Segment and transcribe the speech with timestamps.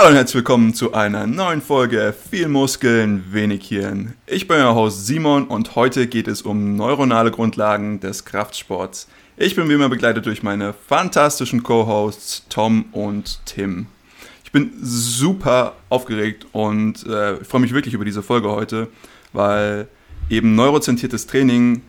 [0.00, 4.14] Hallo und herzlich willkommen zu einer neuen Folge Viel Muskeln, wenig Hirn.
[4.26, 9.08] Ich bin euer Host Simon und heute geht es um neuronale Grundlagen des Kraftsports.
[9.36, 13.88] Ich bin wie immer begleitet durch meine fantastischen Co-Hosts Tom und Tim.
[14.42, 18.88] Ich bin super aufgeregt und äh, freue mich wirklich über diese Folge heute,
[19.34, 19.86] weil
[20.30, 21.82] eben neurozentriertes Training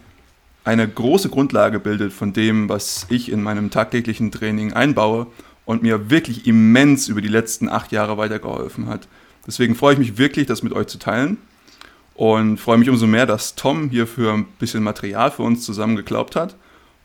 [0.66, 5.28] eine große Grundlage bildet von dem, was ich in meinem tagtäglichen Training einbaue
[5.66, 9.08] und mir wirklich immens über die letzten acht Jahre weitergeholfen hat.
[9.46, 11.38] Deswegen freue ich mich wirklich, das mit euch zu teilen
[12.16, 16.56] und freue mich umso mehr, dass Tom hierfür ein bisschen Material für uns zusammengeklaubt hat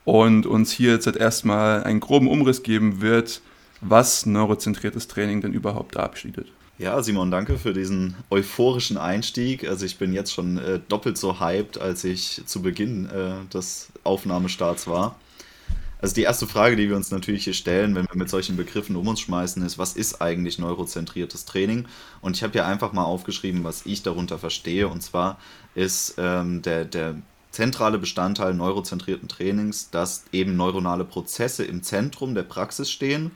[0.04, 3.40] und uns hier jetzt erstmal einen groben Umriss geben wird,
[3.80, 6.48] was neurozentriertes Training denn überhaupt verabschiedet.
[6.78, 9.66] Ja, Simon, danke für diesen euphorischen Einstieg.
[9.66, 13.88] Also ich bin jetzt schon äh, doppelt so hyped, als ich zu Beginn äh, des
[14.04, 15.16] Aufnahmestarts war.
[16.00, 18.96] Also die erste Frage, die wir uns natürlich hier stellen, wenn wir mit solchen Begriffen
[18.96, 21.86] um uns schmeißen, ist, was ist eigentlich neurozentriertes Training?
[22.20, 24.88] Und ich habe hier einfach mal aufgeschrieben, was ich darunter verstehe.
[24.88, 25.38] Und zwar
[25.74, 27.16] ist ähm, der, der
[27.50, 33.30] zentrale Bestandteil neurozentrierten Trainings, dass eben neuronale Prozesse im Zentrum der Praxis stehen.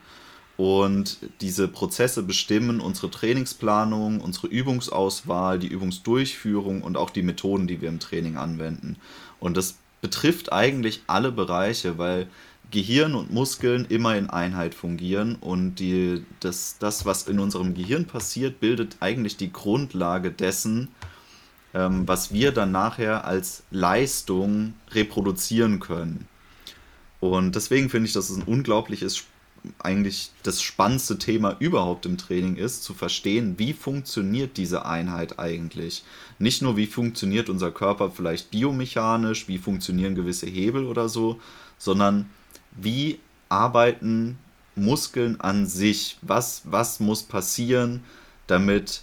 [0.58, 7.80] Und diese Prozesse bestimmen unsere Trainingsplanung, unsere Übungsauswahl, die Übungsdurchführung und auch die Methoden, die
[7.80, 8.96] wir im Training anwenden.
[9.38, 12.26] Und das betrifft eigentlich alle Bereiche, weil
[12.70, 18.06] Gehirn und Muskeln immer in Einheit fungieren und die, das, das, was in unserem Gehirn
[18.06, 20.88] passiert, bildet eigentlich die Grundlage dessen,
[21.74, 26.28] ähm, was wir dann nachher als Leistung reproduzieren können.
[27.20, 29.24] Und deswegen finde ich, dass es ein unglaubliches,
[29.78, 36.02] eigentlich das spannendste Thema überhaupt im Training ist, zu verstehen, wie funktioniert diese Einheit eigentlich.
[36.38, 41.38] Nicht nur, wie funktioniert unser Körper vielleicht biomechanisch, wie funktionieren gewisse Hebel oder so,
[41.76, 42.30] sondern
[42.72, 43.18] wie
[43.48, 44.38] arbeiten
[44.76, 46.18] Muskeln an sich?
[46.22, 48.02] Was, was muss passieren,
[48.46, 49.02] damit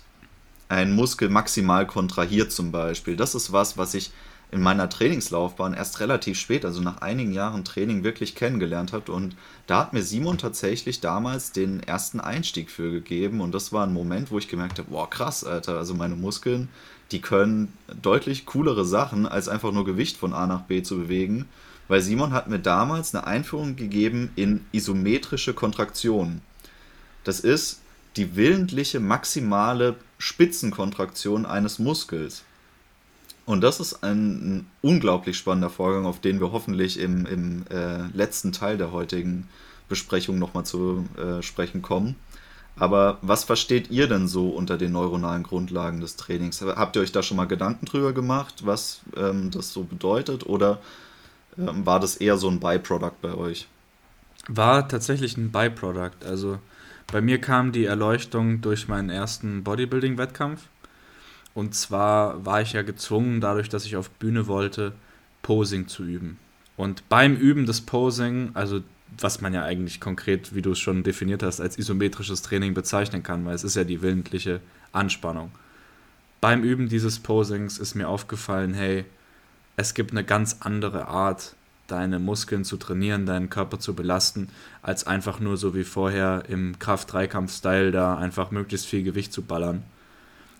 [0.70, 3.16] ein Muskel maximal kontrahiert zum Beispiel?
[3.16, 4.12] Das ist was, was ich
[4.50, 9.11] in meiner Trainingslaufbahn erst relativ spät, also nach einigen Jahren Training, wirklich kennengelernt habe.
[9.11, 9.36] Und
[9.67, 13.42] da hat mir Simon tatsächlich damals den ersten Einstieg für gegeben.
[13.42, 16.70] Und das war ein Moment, wo ich gemerkt habe, boah, krass, Alter, also meine Muskeln,
[17.11, 21.45] die können deutlich coolere Sachen, als einfach nur Gewicht von A nach B zu bewegen
[21.87, 26.42] weil Simon hat mir damals eine Einführung gegeben in isometrische Kontraktion.
[27.23, 27.81] Das ist
[28.15, 32.43] die willentliche maximale Spitzenkontraktion eines Muskels.
[33.45, 38.08] Und das ist ein, ein unglaublich spannender Vorgang, auf den wir hoffentlich im, im äh,
[38.14, 39.47] letzten Teil der heutigen
[39.87, 42.15] Besprechung nochmal zu äh, sprechen kommen.
[42.76, 46.61] Aber was versteht ihr denn so unter den neuronalen Grundlagen des Trainings?
[46.61, 50.45] Habt ihr euch da schon mal Gedanken drüber gemacht, was ähm, das so bedeutet?
[50.45, 50.80] Oder
[51.58, 53.68] war das eher so ein Byproduct bei euch?
[54.48, 56.23] War tatsächlich ein Byproduct.
[56.23, 56.60] Also
[57.12, 60.62] bei mir kam die Erleuchtung durch meinen ersten Bodybuilding-Wettkampf.
[61.54, 64.94] Und zwar war ich ja gezwungen, dadurch, dass ich auf Bühne wollte,
[65.42, 66.38] Posing zu üben.
[66.76, 68.82] Und beim Üben des Posing, also
[69.20, 73.24] was man ja eigentlich konkret, wie du es schon definiert hast, als isometrisches Training bezeichnen
[73.24, 74.60] kann, weil es ist ja die willentliche
[74.92, 75.52] Anspannung.
[76.42, 79.06] Beim Üben dieses Posings ist mir aufgefallen, hey,
[79.77, 81.55] es gibt eine ganz andere Art,
[81.86, 84.49] deine Muskeln zu trainieren, deinen Körper zu belasten,
[84.82, 89.83] als einfach nur so wie vorher im Kraft-Dreikampf-Style da einfach möglichst viel Gewicht zu ballern.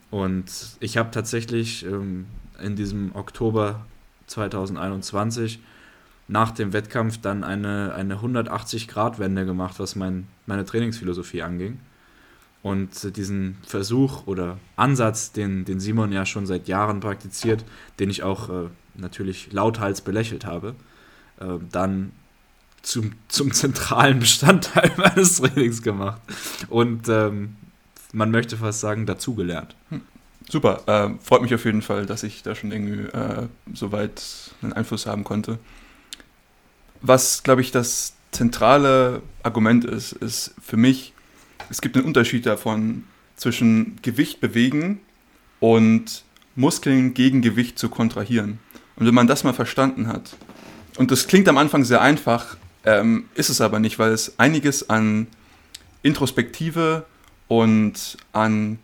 [0.10, 0.46] Und
[0.80, 2.28] ich habe tatsächlich ähm,
[2.62, 3.86] in diesem Oktober
[4.28, 5.60] 2021
[6.30, 11.80] nach dem Wettkampf dann eine, eine 180-Grad-Wende gemacht, was mein, meine Trainingsphilosophie anging.
[12.68, 17.64] Und diesen Versuch oder Ansatz, den, den Simon ja schon seit Jahren praktiziert,
[17.98, 20.76] den ich auch äh, natürlich lauthals belächelt habe,
[21.40, 22.12] äh, dann
[22.82, 26.22] zum, zum zentralen Bestandteil meines Trainings gemacht.
[26.68, 27.56] Und ähm,
[28.12, 29.74] man möchte fast sagen, dazugelernt.
[29.90, 30.02] Hm.
[30.50, 34.22] Super, äh, freut mich auf jeden Fall, dass ich da schon irgendwie äh, soweit
[34.62, 35.58] einen Einfluss haben konnte.
[37.00, 41.14] Was, glaube ich, das zentrale Argument ist, ist für mich,
[41.70, 43.04] es gibt einen Unterschied davon
[43.36, 45.00] zwischen Gewicht bewegen
[45.60, 46.24] und
[46.56, 48.60] Muskeln gegen Gewicht zu kontrahieren.
[48.96, 50.36] Und wenn man das mal verstanden hat,
[50.98, 54.90] und das klingt am Anfang sehr einfach, ähm, ist es aber nicht, weil es einiges
[54.90, 55.28] an
[56.02, 57.06] Introspektive
[57.48, 58.80] und an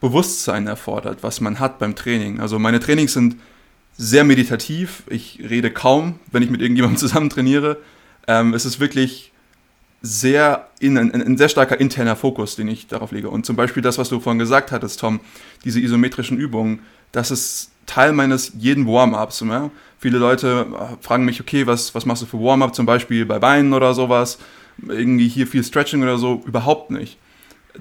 [0.00, 2.40] Bewusstsein erfordert, was man hat beim Training.
[2.40, 3.36] Also meine Trainings sind
[3.96, 5.02] sehr meditativ.
[5.08, 7.78] Ich rede kaum, wenn ich mit irgendjemandem zusammen trainiere.
[8.26, 9.29] Ähm, es ist wirklich
[10.02, 13.28] sehr in, ein, ein, sehr starker interner Fokus, den ich darauf lege.
[13.28, 15.20] Und zum Beispiel das, was du vorhin gesagt hattest, Tom,
[15.64, 16.80] diese isometrischen Übungen,
[17.12, 19.40] das ist Teil meines jeden Warm-ups.
[19.40, 19.70] Ja?
[19.98, 23.38] Viele Leute äh, fragen mich, okay, was, was machst du für Warm-up, zum Beispiel bei
[23.38, 24.38] Beinen oder sowas?
[24.88, 26.42] Irgendwie hier viel Stretching oder so?
[26.46, 27.18] Überhaupt nicht.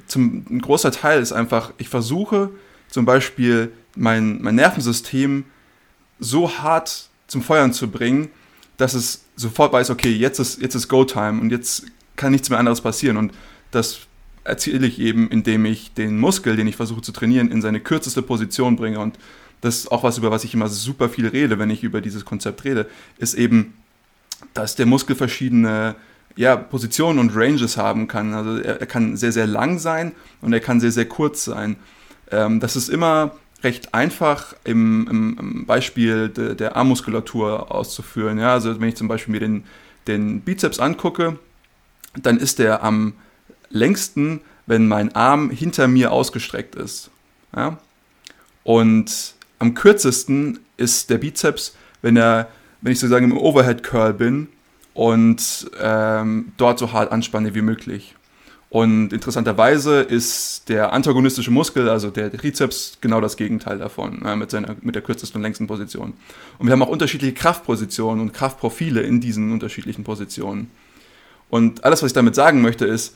[0.07, 2.49] zum, ein großer Teil ist einfach, ich versuche
[2.89, 5.45] zum Beispiel mein, mein Nervensystem
[6.19, 8.29] so hart zum Feuern zu bringen,
[8.77, 11.85] dass es sofort weiß, okay, jetzt ist, jetzt ist Go-Time und jetzt
[12.19, 13.17] kann nichts mehr anderes passieren.
[13.17, 13.33] Und
[13.71, 14.01] das
[14.43, 18.21] erziele ich eben, indem ich den Muskel, den ich versuche zu trainieren, in seine kürzeste
[18.21, 18.99] Position bringe.
[18.99, 19.17] Und
[19.61, 22.25] das ist auch was, über was ich immer super viel rede, wenn ich über dieses
[22.25, 22.87] Konzept rede,
[23.17, 23.73] ist eben,
[24.53, 25.95] dass der Muskel verschiedene
[26.35, 28.33] ja, Positionen und Ranges haben kann.
[28.33, 31.75] Also er, er, kann sehr, sehr lang sein und er kann sehr, sehr kurz sein.
[32.31, 33.31] Ähm, das ist immer
[33.63, 38.39] recht einfach im, im, im Beispiel de, der Armmuskulatur auszuführen.
[38.39, 39.63] Ja, also wenn ich zum Beispiel mir den,
[40.07, 41.37] den Bizeps angucke,
[42.13, 43.13] dann ist der am
[43.69, 47.09] längsten, wenn mein Arm hinter mir ausgestreckt ist.
[47.55, 47.77] Ja?
[48.63, 52.49] Und am kürzesten ist der Bizeps, wenn er,
[52.81, 54.47] wenn ich sozusagen im Overhead Curl bin
[54.93, 58.15] und ähm, dort so hart anspanne wie möglich.
[58.69, 64.51] Und interessanterweise ist der antagonistische Muskel, also der Trizeps, genau das Gegenteil davon, äh, mit,
[64.51, 66.13] seiner, mit der kürzesten und längsten Position.
[66.59, 70.69] Und wir haben auch unterschiedliche Kraftpositionen und Kraftprofile in diesen unterschiedlichen Positionen.
[71.49, 73.15] Und alles, was ich damit sagen möchte, ist,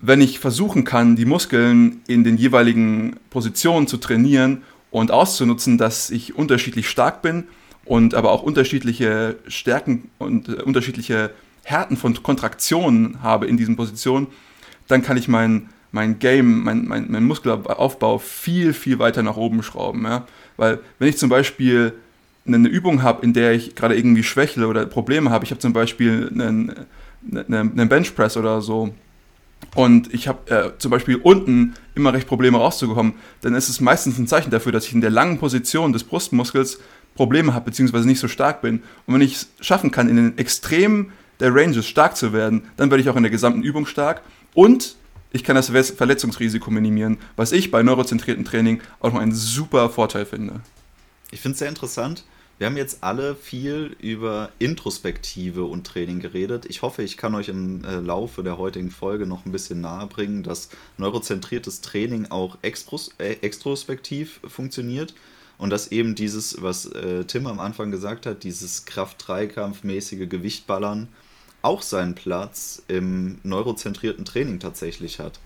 [0.00, 6.10] wenn ich versuchen kann, die Muskeln in den jeweiligen Positionen zu trainieren und auszunutzen, dass
[6.10, 7.44] ich unterschiedlich stark bin
[7.84, 11.30] und aber auch unterschiedliche Stärken und äh, unterschiedliche
[11.64, 14.28] Härten von Kontraktionen habe in diesen Positionen,
[14.88, 19.62] dann kann ich mein, mein Game, mein, mein, mein Muskelaufbau viel, viel weiter nach oben
[19.62, 20.04] schrauben.
[20.04, 20.26] Ja?
[20.56, 21.92] Weil wenn ich zum Beispiel
[22.46, 25.72] eine Übung habe, in der ich gerade irgendwie schwächle oder Probleme habe, ich habe zum
[25.72, 26.74] Beispiel einen,
[27.32, 28.94] einen Benchpress oder so,
[29.74, 34.18] und ich habe äh, zum Beispiel unten immer recht Probleme rauszukommen, dann ist es meistens
[34.18, 36.80] ein Zeichen dafür, dass ich in der langen Position des Brustmuskels
[37.14, 38.82] Probleme habe, beziehungsweise nicht so stark bin.
[39.06, 42.90] Und wenn ich es schaffen kann, in den Extremen der Ranges stark zu werden, dann
[42.90, 44.22] werde ich auch in der gesamten Übung stark
[44.54, 44.96] und
[45.32, 50.26] ich kann das Verletzungsrisiko minimieren, was ich bei neurozentriertem Training auch noch einen super Vorteil
[50.26, 50.60] finde.
[51.30, 52.24] Ich finde es sehr interessant.
[52.60, 56.66] Wir haben jetzt alle viel über Introspektive und Training geredet.
[56.68, 60.06] Ich hoffe, ich kann euch im äh, Laufe der heutigen Folge noch ein bisschen nahe
[60.06, 60.68] bringen, dass
[60.98, 65.14] neurozentriertes Training auch äh, extrospektiv funktioniert
[65.56, 71.08] und dass eben dieses, was äh, Tim am Anfang gesagt hat, dieses Kraft-Dreikampf-mäßige Gewichtballern
[71.62, 75.40] auch seinen Platz im neurozentrierten Training tatsächlich hat.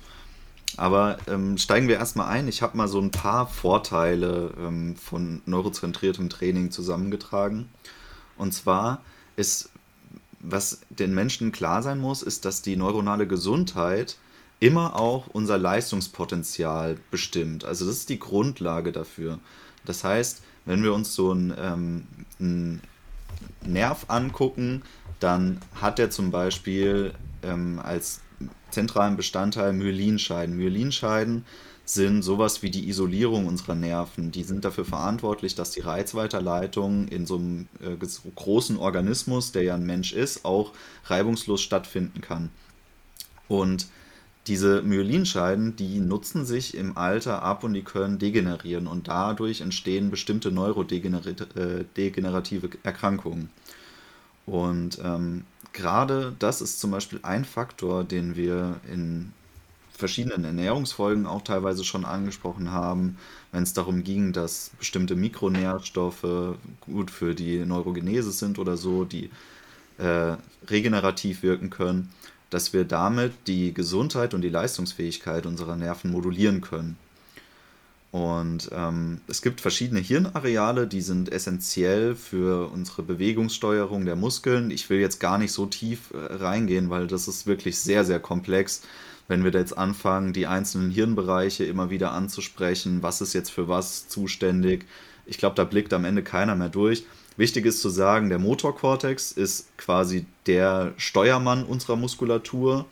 [0.77, 2.49] Aber ähm, steigen wir erstmal ein.
[2.49, 7.69] Ich habe mal so ein paar Vorteile ähm, von neurozentriertem Training zusammengetragen.
[8.37, 9.03] Und zwar
[9.37, 9.71] ist,
[10.41, 14.17] was den Menschen klar sein muss, ist, dass die neuronale Gesundheit
[14.61, 17.65] immer auch unser Leistungspotenzial bestimmt.
[17.65, 19.39] Also das ist die Grundlage dafür.
[19.85, 22.07] Das heißt, wenn wir uns so einen, ähm,
[22.41, 22.81] einen
[23.65, 24.83] Nerv angucken,
[25.21, 28.21] dann hat er zum Beispiel ähm, als
[28.71, 30.57] zentralen Bestandteil Myelinscheiden.
[30.57, 31.45] Myelinscheiden
[31.85, 34.31] sind sowas wie die Isolierung unserer Nerven.
[34.31, 37.97] Die sind dafür verantwortlich, dass die Reizweiterleitung in so einem äh,
[38.35, 40.73] großen Organismus, der ja ein Mensch ist, auch
[41.05, 42.49] reibungslos stattfinden kann.
[43.49, 43.87] Und
[44.47, 50.11] diese Myelinscheiden, die nutzen sich im Alter ab und die können degenerieren und dadurch entstehen
[50.11, 53.49] bestimmte neurodegenerative äh, Erkrankungen.
[54.47, 59.33] Und ähm, gerade das ist zum Beispiel ein Faktor, den wir in
[59.91, 63.19] verschiedenen Ernährungsfolgen auch teilweise schon angesprochen haben,
[63.53, 69.31] wenn es darum ging, dass bestimmte Mikronährstoffe gut für die Neurogenese sind oder so, die
[69.99, 70.37] äh,
[70.69, 72.11] regenerativ wirken können,
[72.51, 76.97] dass wir damit die Gesundheit und die Leistungsfähigkeit unserer Nerven modulieren können.
[78.15, 84.71] Und ähm, es gibt verschiedene Hirnareale, die sind essentiell für unsere Bewegungssteuerung der Muskeln.
[84.71, 88.21] Ich will jetzt gar nicht so tief äh, reingehen, weil das ist wirklich sehr, sehr
[88.21, 88.83] komplex.
[89.27, 93.67] Wenn wir da jetzt anfangen, die einzelnen Hirnbereiche immer wieder anzusprechen, was ist jetzt für
[93.67, 94.87] was zuständig,
[95.27, 97.05] ich glaube, da blickt am Ende keiner mehr durch.
[97.37, 102.87] Wichtig ist zu sagen, der Motorkortex ist quasi der Steuermann unserer Muskulatur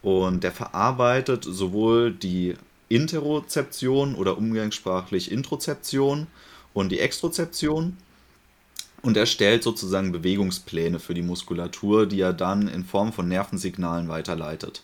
[0.00, 2.54] und der verarbeitet sowohl die
[2.88, 6.26] Interozeption oder umgangssprachlich Introzeption
[6.72, 7.96] und die Extrozeption
[9.02, 14.82] und erstellt sozusagen Bewegungspläne für die Muskulatur, die er dann in Form von Nervensignalen weiterleitet.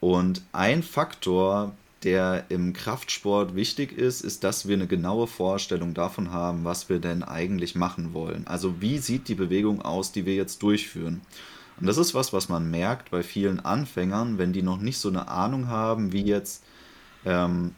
[0.00, 6.30] Und ein Faktor, der im Kraftsport wichtig ist, ist, dass wir eine genaue Vorstellung davon
[6.32, 8.46] haben, was wir denn eigentlich machen wollen.
[8.46, 11.22] Also wie sieht die Bewegung aus, die wir jetzt durchführen.
[11.80, 15.08] Und das ist was, was man merkt bei vielen Anfängern, wenn die noch nicht so
[15.08, 16.62] eine Ahnung haben, wie jetzt
[17.24, 17.72] ähm,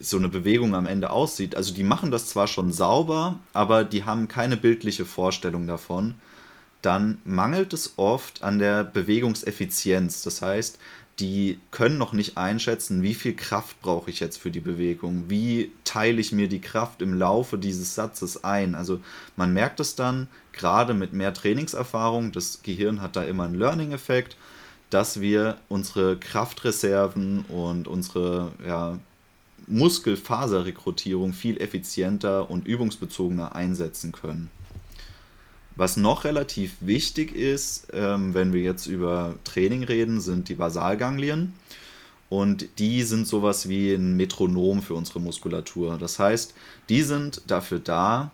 [0.00, 1.54] so eine Bewegung am Ende aussieht.
[1.54, 6.14] Also die machen das zwar schon sauber, aber die haben keine bildliche Vorstellung davon.
[6.82, 10.22] Dann mangelt es oft an der Bewegungseffizienz.
[10.22, 10.78] Das heißt,
[11.20, 15.70] die können noch nicht einschätzen, wie viel Kraft brauche ich jetzt für die Bewegung, wie
[15.84, 18.74] teile ich mir die Kraft im Laufe dieses Satzes ein.
[18.74, 19.00] Also
[19.36, 24.36] man merkt es dann, gerade mit mehr Trainingserfahrung, das Gehirn hat da immer einen Learning-Effekt,
[24.92, 28.98] dass wir unsere Kraftreserven und unsere ja,
[29.66, 34.50] Muskelfaserrekrutierung viel effizienter und übungsbezogener einsetzen können.
[35.76, 41.54] Was noch relativ wichtig ist, ähm, wenn wir jetzt über Training reden, sind die Basalganglien.
[42.28, 45.96] Und die sind sowas wie ein Metronom für unsere Muskulatur.
[45.98, 46.54] Das heißt,
[46.90, 48.30] die sind dafür da,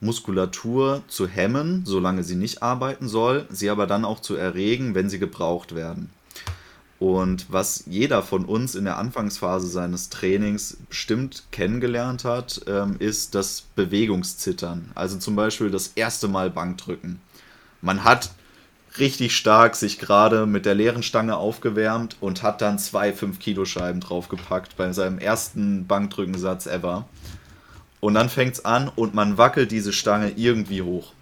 [0.00, 5.10] Muskulatur zu hemmen, solange sie nicht arbeiten soll, sie aber dann auch zu erregen, wenn
[5.10, 6.10] sie gebraucht werden.
[6.98, 13.36] Und was jeder von uns in der Anfangsphase seines Trainings bestimmt kennengelernt hat, ähm, ist
[13.36, 14.90] das Bewegungszittern.
[14.96, 17.20] Also zum Beispiel das erste Mal Bankdrücken.
[17.82, 18.30] Man hat
[18.98, 24.76] richtig stark sich gerade mit der leeren Stange aufgewärmt und hat dann zwei 5-Kilo-Scheiben draufgepackt
[24.76, 27.06] bei seinem ersten Bankdrückensatz ever.
[28.00, 31.12] Und dann fängt es an und man wackelt diese Stange irgendwie hoch.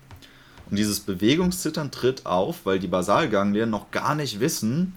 [0.71, 4.95] Und dieses Bewegungszittern tritt auf, weil die Basalganglien noch gar nicht wissen,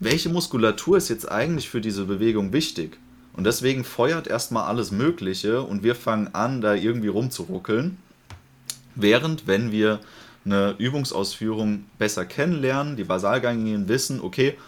[0.00, 2.98] welche Muskulatur ist jetzt eigentlich für diese Bewegung wichtig?
[3.34, 7.96] Und deswegen feuert erstmal alles Mögliche und wir fangen an, da irgendwie rumzuruckeln.
[8.94, 10.00] Während, wenn wir
[10.44, 14.58] eine Übungsausführung besser kennenlernen, die Basalganglien wissen, okay,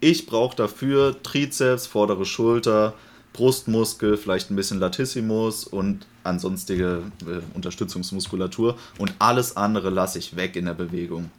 [0.00, 2.94] ich brauche dafür Trizeps, vordere Schulter,
[3.32, 10.56] Brustmuskel, vielleicht ein bisschen Latissimus und ansonstige äh, Unterstützungsmuskulatur und alles andere lasse ich weg
[10.56, 11.30] in der Bewegung.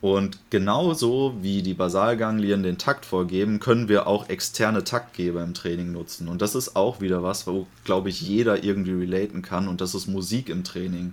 [0.00, 5.92] Und genauso wie die Basalganglien den Takt vorgeben, können wir auch externe Taktgeber im Training
[5.92, 6.28] nutzen.
[6.28, 9.68] Und das ist auch wieder was, wo, glaube ich, jeder irgendwie relaten kann.
[9.68, 11.12] Und das ist Musik im Training.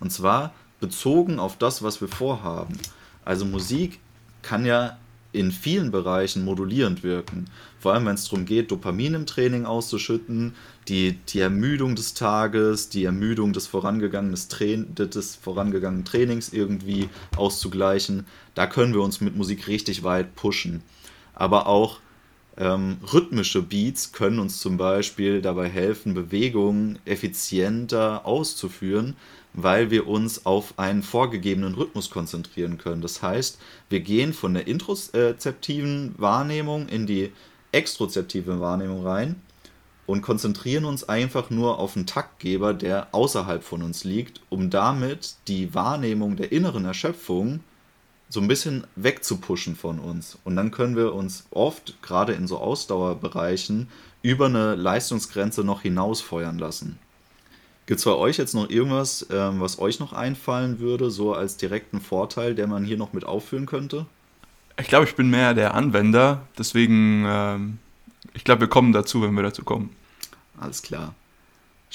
[0.00, 2.78] Und zwar bezogen auf das, was wir vorhaben.
[3.24, 4.00] Also Musik
[4.42, 4.98] kann ja
[5.36, 7.44] in vielen Bereichen modulierend wirken.
[7.78, 10.54] Vor allem, wenn es darum geht, Dopamin im Training auszuschütten,
[10.88, 14.36] die, die Ermüdung des Tages, die Ermüdung des vorangegangenen,
[14.94, 18.26] des vorangegangenen Trainings irgendwie auszugleichen.
[18.54, 20.82] Da können wir uns mit Musik richtig weit pushen.
[21.34, 22.00] Aber auch
[22.58, 29.16] ähm, rhythmische Beats können uns zum Beispiel dabei helfen, Bewegungen effizienter auszuführen,
[29.52, 33.02] weil wir uns auf einen vorgegebenen Rhythmus konzentrieren können.
[33.02, 33.58] Das heißt,
[33.88, 37.32] wir gehen von der introzeptiven Wahrnehmung in die
[37.72, 39.36] extrozeptive Wahrnehmung rein
[40.06, 45.34] und konzentrieren uns einfach nur auf einen Taktgeber, der außerhalb von uns liegt, um damit
[45.48, 47.60] die Wahrnehmung der inneren Erschöpfung
[48.28, 50.38] so ein bisschen wegzupushen von uns.
[50.44, 53.88] Und dann können wir uns oft, gerade in so Ausdauerbereichen,
[54.22, 56.98] über eine Leistungsgrenze noch hinausfeuern lassen.
[57.86, 61.56] Gibt es bei euch jetzt noch irgendwas, ähm, was euch noch einfallen würde, so als
[61.56, 64.06] direkten Vorteil, der man hier noch mit aufführen könnte?
[64.78, 67.78] Ich glaube, ich bin mehr der Anwender, deswegen, ähm,
[68.34, 69.94] ich glaube, wir kommen dazu, wenn wir dazu kommen.
[70.58, 71.14] Alles klar.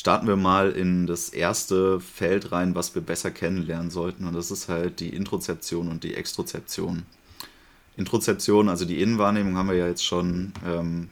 [0.01, 4.49] Starten wir mal in das erste Feld rein, was wir besser kennenlernen sollten, und das
[4.49, 7.03] ist halt die Introzeption und die Extrozeption.
[7.97, 11.09] Introzeption, also die Innenwahrnehmung, haben wir ja jetzt schon ähm,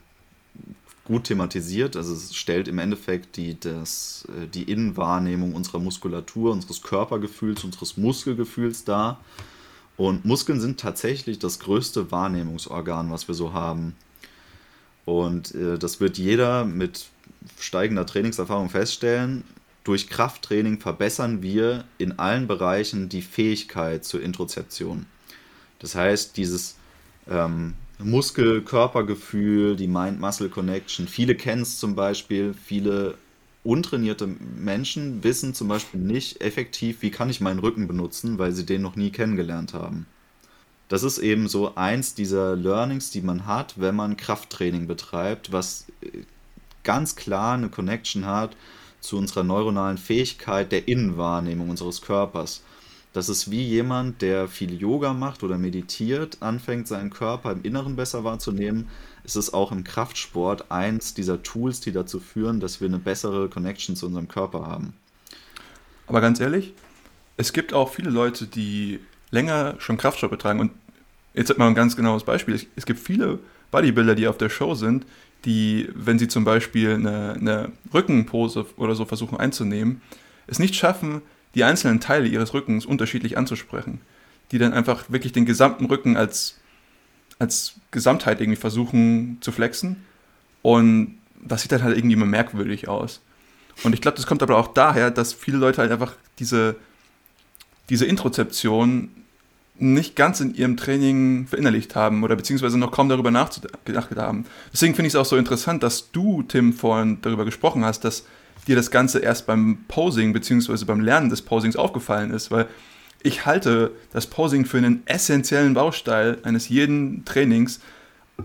[1.04, 1.94] gut thematisiert.
[1.94, 7.96] Also es stellt im Endeffekt die, das, äh, die Innenwahrnehmung unserer Muskulatur, unseres Körpergefühls, unseres
[7.96, 9.20] Muskelgefühls dar.
[9.98, 13.94] Und Muskeln sind tatsächlich das größte Wahrnehmungsorgan, was wir so haben.
[15.04, 17.06] Und äh, das wird jeder mit
[17.58, 19.44] steigender Trainingserfahrung feststellen.
[19.84, 25.06] Durch Krafttraining verbessern wir in allen Bereichen die Fähigkeit zur Introzeption.
[25.78, 26.76] Das heißt, dieses
[27.28, 31.08] ähm, Muskel-Körpergefühl, die Mind-Muscle-Connection.
[31.08, 33.16] Viele kennen es zum Beispiel, viele
[33.62, 38.64] untrainierte Menschen wissen zum Beispiel nicht effektiv, wie kann ich meinen Rücken benutzen, weil sie
[38.64, 40.06] den noch nie kennengelernt haben.
[40.88, 45.86] Das ist eben so eins dieser Learnings, die man hat, wenn man Krafttraining betreibt, was
[46.84, 48.56] ganz klar eine Connection hat
[49.00, 52.62] zu unserer neuronalen Fähigkeit der Innenwahrnehmung unseres Körpers.
[53.12, 57.96] Das ist wie jemand, der viel Yoga macht oder meditiert, anfängt, seinen Körper im Inneren
[57.96, 58.88] besser wahrzunehmen.
[59.24, 63.48] Es ist auch im Kraftsport eins dieser Tools, die dazu führen, dass wir eine bessere
[63.48, 64.92] Connection zu unserem Körper haben.
[66.06, 66.72] Aber ganz ehrlich,
[67.36, 70.60] es gibt auch viele Leute, die länger schon Kraftsport betreiben.
[70.60, 70.70] Und
[71.34, 72.60] jetzt hat man ein ganz genaues Beispiel.
[72.76, 73.40] Es gibt viele
[73.72, 75.04] Bodybuilder, die auf der Show sind,
[75.44, 80.02] die, wenn sie zum Beispiel eine, eine Rückenpose oder so versuchen einzunehmen,
[80.46, 81.22] es nicht schaffen,
[81.54, 84.00] die einzelnen Teile ihres Rückens unterschiedlich anzusprechen.
[84.52, 86.58] Die dann einfach wirklich den gesamten Rücken als,
[87.38, 90.04] als Gesamtheit irgendwie versuchen zu flexen.
[90.62, 93.20] Und das sieht dann halt irgendwie immer merkwürdig aus.
[93.82, 96.76] Und ich glaube, das kommt aber auch daher, dass viele Leute halt einfach diese,
[97.88, 99.08] diese Introzeption
[99.80, 104.44] nicht ganz in ihrem Training verinnerlicht haben oder beziehungsweise noch kaum darüber nachgedacht haben.
[104.72, 108.24] Deswegen finde ich es auch so interessant, dass du, Tim, vorhin darüber gesprochen hast, dass
[108.66, 112.68] dir das Ganze erst beim Posing beziehungsweise beim Lernen des Posings aufgefallen ist, weil
[113.22, 117.80] ich halte das Posing für einen essentiellen Baustein eines jeden Trainings.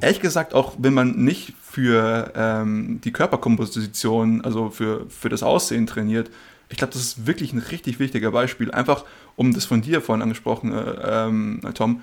[0.02, 5.88] Ehrlich gesagt, auch wenn man nicht für ähm, die Körperkomposition, also für, für das Aussehen
[5.88, 6.30] trainiert,
[6.70, 8.72] ich glaube, das ist wirklich ein richtig wichtiger Beispiel.
[8.72, 12.02] Einfach, um das von dir vorhin angesprochen, äh, ähm, Tom,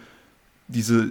[0.68, 1.10] diese,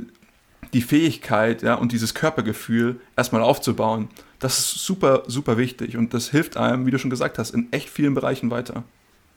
[0.73, 4.09] die Fähigkeit ja, und dieses Körpergefühl erstmal aufzubauen.
[4.39, 7.71] Das ist super, super wichtig und das hilft einem, wie du schon gesagt hast, in
[7.71, 8.83] echt vielen Bereichen weiter.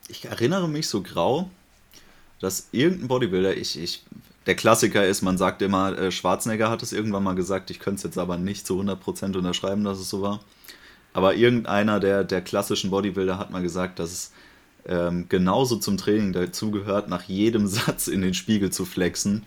[0.08, 1.50] Ich erinnere mich so grau,
[2.40, 4.04] dass irgendein Bodybuilder, ich, ich,
[4.46, 7.98] der Klassiker ist, man sagt immer, äh, Schwarzenegger hat es irgendwann mal gesagt, ich könnte
[7.98, 10.40] es jetzt aber nicht zu 100% unterschreiben, dass es so war.
[11.14, 14.32] Aber irgendeiner der, der klassischen Bodybuilder hat mal gesagt, dass es
[14.86, 19.42] ähm, genauso zum Training dazugehört, nach jedem Satz in den Spiegel zu flexen.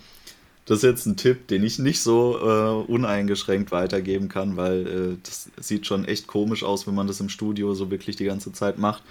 [0.65, 5.17] Das ist jetzt ein Tipp, den ich nicht so äh, uneingeschränkt weitergeben kann, weil äh,
[5.23, 8.51] das sieht schon echt komisch aus, wenn man das im Studio so wirklich die ganze
[8.51, 9.01] Zeit macht.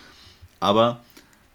[0.61, 1.01] Aber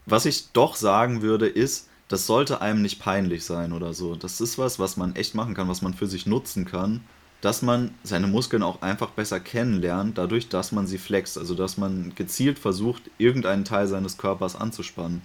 [0.08, 4.16] was ich doch sagen würde, ist, das sollte einem nicht peinlich sein oder so.
[4.16, 7.02] Das ist was, was man echt machen kann, was man für sich nutzen kann
[7.42, 11.78] dass man seine Muskeln auch einfach besser kennenlernt, dadurch, dass man sie flext, also dass
[11.78, 15.24] man gezielt versucht, irgendeinen Teil seines Körpers anzuspannen.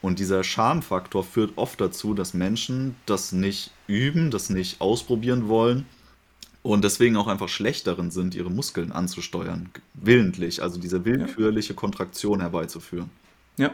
[0.00, 5.86] Und dieser Schamfaktor führt oft dazu, dass Menschen das nicht üben, das nicht ausprobieren wollen
[6.62, 13.10] und deswegen auch einfach schlechteren sind, ihre Muskeln anzusteuern, willentlich, also diese willkürliche Kontraktion herbeizuführen.
[13.56, 13.72] Ja,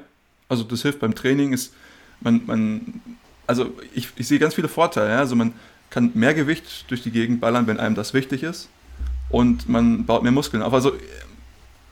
[0.48, 1.74] also das hilft beim Training, ist
[2.20, 3.02] man, man
[3.46, 5.18] also ich, ich sehe ganz viele Vorteile, ja?
[5.18, 5.52] also man
[5.94, 8.68] kann mehr Gewicht durch die Gegend ballern, wenn einem das wichtig ist.
[9.28, 10.74] Und man baut mehr Muskeln auf.
[10.74, 10.92] Also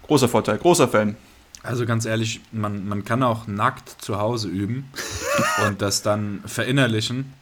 [0.09, 1.14] großer Vorteil, großer Fan.
[1.62, 4.90] Also ganz ehrlich, man, man kann auch nackt zu Hause üben
[5.68, 7.32] und das dann verinnerlichen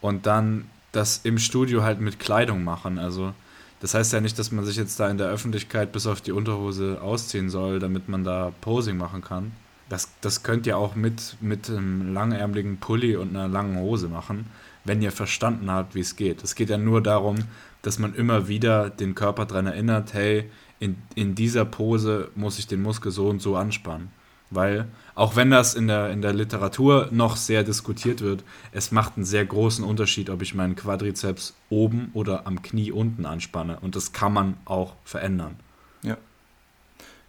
[0.00, 2.98] und dann das im Studio halt mit Kleidung machen.
[2.98, 3.32] Also
[3.78, 6.32] das heißt ja nicht, dass man sich jetzt da in der Öffentlichkeit bis auf die
[6.32, 9.52] Unterhose ausziehen soll, damit man da Posing machen kann.
[9.88, 14.46] Das, das könnt ihr auch mit, mit einem langärmeligen Pulli und einer langen Hose machen
[14.84, 16.42] wenn ihr verstanden habt, wie es geht.
[16.42, 17.36] Es geht ja nur darum,
[17.82, 22.66] dass man immer wieder den Körper daran erinnert, hey, in, in dieser Pose muss ich
[22.66, 24.10] den Muskel so und so anspannen.
[24.50, 29.16] Weil, auch wenn das in der, in der Literatur noch sehr diskutiert wird, es macht
[29.16, 33.78] einen sehr großen Unterschied, ob ich meinen Quadrizeps oben oder am Knie unten anspanne.
[33.80, 35.56] Und das kann man auch verändern.
[36.02, 36.16] Ja.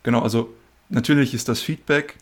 [0.04, 0.54] Genau, also
[0.88, 2.16] natürlich ist das Feedback,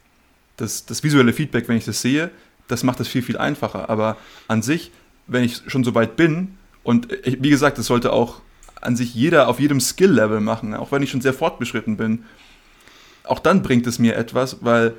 [0.55, 2.31] das, das visuelle Feedback, wenn ich das sehe,
[2.67, 3.91] das macht es viel, viel einfacher.
[3.91, 4.91] Aber an sich
[5.27, 8.41] wenn ich schon so weit bin, und ich, wie gesagt, das sollte auch
[8.79, 12.23] an sich jeder auf jedem Skill-Level machen, auch wenn ich schon sehr fortbeschritten bin,
[13.25, 14.93] auch dann bringt es mir etwas, weil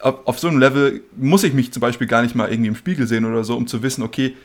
[0.00, 2.76] auf, auf so einem Level muss ich mich zum Beispiel gar nicht mal irgendwie im
[2.76, 4.36] Spiegel sehen oder so, um zu wissen, okay,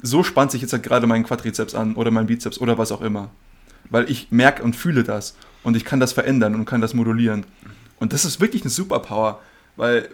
[0.00, 3.02] so spannt sich jetzt halt gerade mein Quadrizeps an oder mein Bizeps oder was auch
[3.02, 3.30] immer.
[3.90, 7.44] Weil ich merke und fühle das und ich kann das verändern und kann das modulieren.
[7.98, 9.40] Und das ist wirklich eine Superpower,
[9.76, 10.08] weil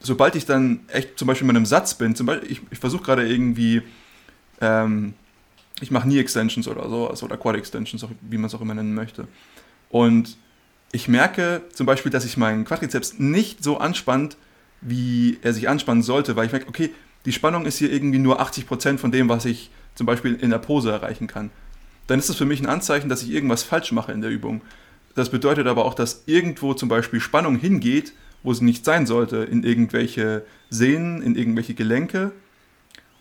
[0.00, 3.02] sobald ich dann echt zum Beispiel in einem Satz bin, zum Beispiel, ich, ich versuche
[3.02, 3.82] gerade irgendwie,
[4.60, 5.14] ähm,
[5.80, 9.28] ich mache Knee-Extensions oder sowas oder Quad-Extensions, wie man es auch immer nennen möchte.
[9.90, 10.36] Und
[10.92, 14.36] ich merke zum Beispiel, dass sich mein Quadrizeps nicht so anspannt,
[14.80, 16.90] wie er sich anspannen sollte, weil ich merke, okay,
[17.26, 20.58] die Spannung ist hier irgendwie nur 80% von dem, was ich zum Beispiel in der
[20.58, 21.50] Pose erreichen kann.
[22.06, 24.62] Dann ist es für mich ein Anzeichen, dass ich irgendwas falsch mache in der Übung.
[25.14, 29.38] Das bedeutet aber auch, dass irgendwo zum Beispiel Spannung hingeht wo sie nicht sein sollte,
[29.38, 32.32] in irgendwelche Sehnen, in irgendwelche Gelenke.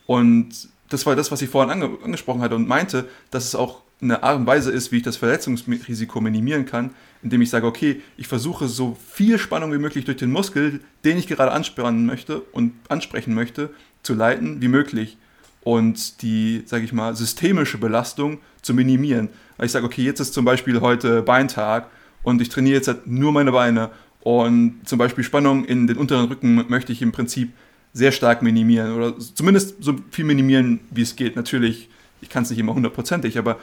[0.05, 3.81] Und das war das, was ich vorhin ange angesprochen hatte und meinte, dass es auch
[4.01, 8.01] eine Art und Weise ist, wie ich das Verletzungsrisiko minimieren kann, indem ich sage, okay,
[8.17, 12.39] ich versuche so viel Spannung wie möglich durch den Muskel, den ich gerade anspannen möchte
[12.39, 13.71] und ansprechen möchte,
[14.03, 15.17] zu leiten wie möglich
[15.61, 19.29] und die, sage ich mal, systemische Belastung zu minimieren.
[19.57, 21.89] Weil ich sage, okay, jetzt ist zum Beispiel heute Beintag
[22.23, 26.27] und ich trainiere jetzt halt nur meine Beine und zum Beispiel Spannung in den unteren
[26.27, 27.51] Rücken möchte ich im Prinzip
[27.93, 31.35] sehr stark minimieren oder zumindest so viel minimieren, wie es geht.
[31.35, 31.89] Natürlich,
[32.21, 33.57] ich kann es nicht immer hundertprozentig, aber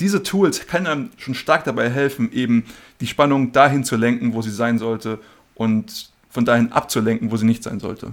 [0.00, 2.64] diese Tools können einem schon stark dabei helfen, eben
[3.00, 5.18] die Spannung dahin zu lenken, wo sie sein sollte
[5.54, 8.12] und von dahin abzulenken, wo sie nicht sein sollte.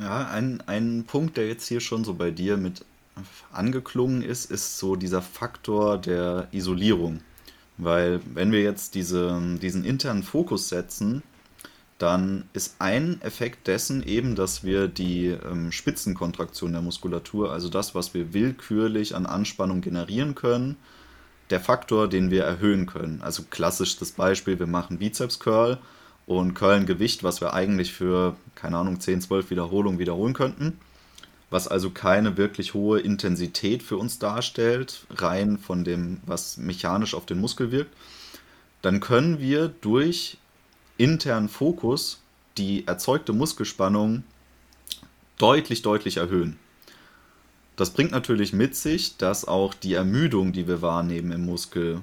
[0.00, 2.84] Ja, ein, ein Punkt, der jetzt hier schon so bei dir mit
[3.52, 7.20] angeklungen ist, ist so dieser Faktor der Isolierung.
[7.78, 11.22] Weil wenn wir jetzt diese, diesen internen Fokus setzen,
[11.98, 17.94] dann ist ein Effekt dessen eben, dass wir die ähm, Spitzenkontraktion der Muskulatur, also das,
[17.94, 20.76] was wir willkürlich an Anspannung generieren können,
[21.50, 23.20] der Faktor, den wir erhöhen können.
[23.22, 25.78] Also klassisch das Beispiel, wir machen Bizeps Curl
[26.26, 30.78] und curlen Gewicht, was wir eigentlich für, keine Ahnung, 10, 12 Wiederholungen wiederholen könnten.
[31.50, 37.26] Was also keine wirklich hohe Intensität für uns darstellt, rein von dem, was mechanisch auf
[37.26, 37.94] den Muskel wirkt,
[38.82, 40.38] dann können wir durch
[40.98, 42.20] internen Fokus
[42.58, 44.24] die erzeugte Muskelspannung
[45.38, 46.58] deutlich, deutlich erhöhen.
[47.76, 52.00] Das bringt natürlich mit sich, dass auch die Ermüdung, die wir wahrnehmen im Muskel,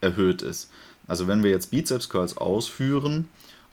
[0.00, 0.70] erhöht ist.
[1.08, 3.28] Also wenn wir jetzt Bizeps Curls ausführen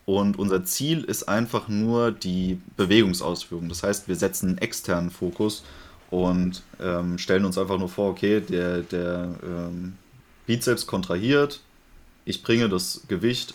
[0.06, 5.64] und unser Ziel ist einfach nur die Bewegungsausführung, das heißt, wir setzen einen externen Fokus
[6.12, 9.98] und ähm, stellen uns einfach nur vor, okay, der, der ähm,
[10.46, 11.62] Bizeps kontrahiert,
[12.26, 13.54] ich bringe das Gewicht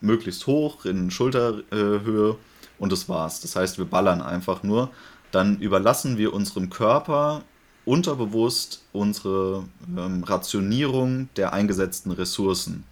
[0.00, 2.36] möglichst hoch in Schulterhöhe
[2.78, 3.40] und das war's.
[3.40, 4.90] Das heißt, wir ballern einfach nur.
[5.32, 7.42] Dann überlassen wir unserem Körper
[7.84, 9.64] unterbewusst unsere
[9.96, 12.84] ähm, Rationierung der eingesetzten Ressourcen.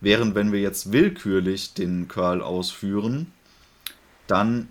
[0.00, 3.26] Während wenn wir jetzt willkürlich den Curl ausführen,
[4.26, 4.68] dann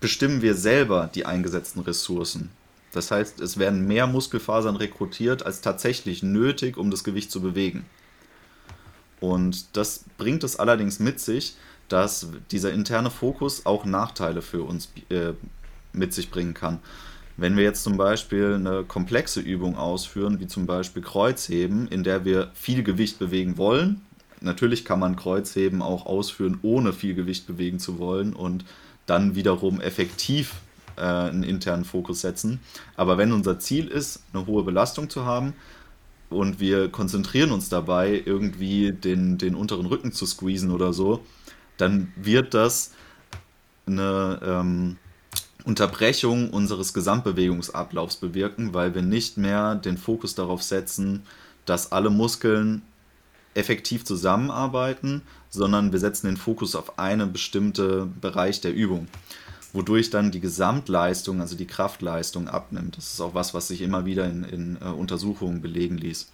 [0.00, 2.50] bestimmen wir selber die eingesetzten Ressourcen.
[2.92, 7.84] Das heißt, es werden mehr Muskelfasern rekrutiert als tatsächlich nötig, um das Gewicht zu bewegen.
[9.20, 11.56] Und das bringt es allerdings mit sich,
[11.88, 15.32] dass dieser interne Fokus auch Nachteile für uns äh,
[15.92, 16.80] mit sich bringen kann.
[17.36, 22.24] Wenn wir jetzt zum Beispiel eine komplexe Übung ausführen, wie zum Beispiel Kreuzheben, in der
[22.24, 24.02] wir viel Gewicht bewegen wollen,
[24.44, 28.64] natürlich kann man Kreuzheben auch ausführen, ohne viel Gewicht bewegen zu wollen und
[29.06, 30.54] dann wiederum effektiv
[30.96, 32.60] äh, einen internen Fokus setzen.
[32.96, 35.54] Aber wenn unser Ziel ist, eine hohe Belastung zu haben,
[36.30, 41.24] und wir konzentrieren uns dabei, irgendwie den, den unteren Rücken zu squeezen oder so,
[41.76, 42.92] dann wird das
[43.86, 44.96] eine ähm,
[45.64, 51.22] Unterbrechung unseres Gesamtbewegungsablaufs bewirken, weil wir nicht mehr den Fokus darauf setzen,
[51.66, 52.82] dass alle Muskeln
[53.54, 59.08] effektiv zusammenarbeiten, sondern wir setzen den Fokus auf einen bestimmten Bereich der Übung,
[59.72, 62.96] wodurch dann die Gesamtleistung, also die Kraftleistung abnimmt.
[62.96, 66.28] Das ist auch was, was sich immer wieder in, in uh, Untersuchungen belegen ließ.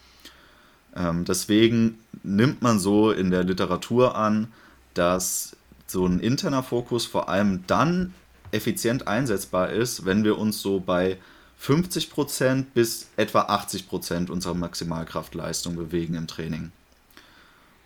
[0.96, 4.48] Ähm, deswegen nimmt man so in der Literatur an,
[4.94, 5.56] dass
[5.86, 8.14] so ein interner Fokus vor allem dann
[8.52, 11.18] effizient einsetzbar ist, wenn wir uns so bei
[11.62, 16.72] 50% bis etwa 80% unserer Maximalkraftleistung bewegen im Training.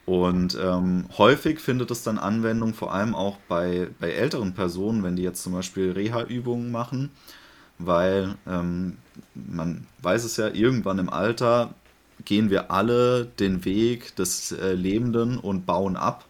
[0.06, 5.16] Und ähm, häufig findet es dann Anwendung, vor allem auch bei, bei älteren Personen, wenn
[5.16, 7.10] die jetzt zum Beispiel Reha-Übungen machen,
[7.78, 8.98] weil ähm,
[9.34, 11.74] man weiß es ja, irgendwann im Alter
[12.24, 16.24] gehen wir alle den Weg des äh, Lebenden und bauen ab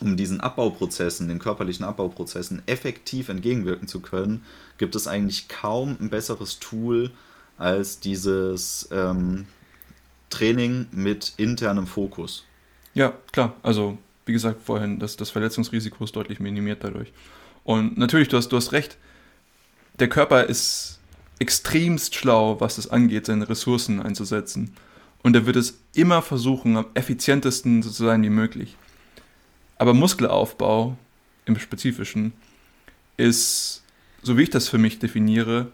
[0.00, 4.44] um diesen Abbauprozessen, den körperlichen Abbauprozessen effektiv entgegenwirken zu können,
[4.78, 7.10] gibt es eigentlich kaum ein besseres Tool
[7.56, 9.46] als dieses ähm,
[10.30, 12.44] Training mit internem Fokus.
[12.94, 13.54] Ja, klar.
[13.62, 17.12] Also, wie gesagt, vorhin, das, das Verletzungsrisiko ist deutlich minimiert dadurch.
[17.64, 18.96] Und natürlich, du hast, du hast recht,
[19.98, 21.00] der Körper ist
[21.38, 24.74] extremst schlau, was es angeht, seine Ressourcen einzusetzen.
[25.22, 28.76] Und er wird es immer versuchen, am effizientesten zu sein wie möglich.
[29.76, 30.96] Aber Muskelaufbau
[31.46, 32.32] im Spezifischen
[33.16, 33.82] ist,
[34.22, 35.68] so wie ich das für mich definiere,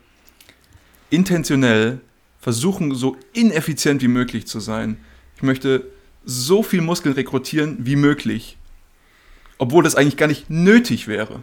[1.11, 2.01] intentionell
[2.41, 4.97] versuchen, so ineffizient wie möglich zu sein.
[5.37, 5.85] Ich möchte
[6.25, 8.57] so viel Muskeln rekrutieren wie möglich,
[9.59, 11.43] obwohl das eigentlich gar nicht nötig wäre.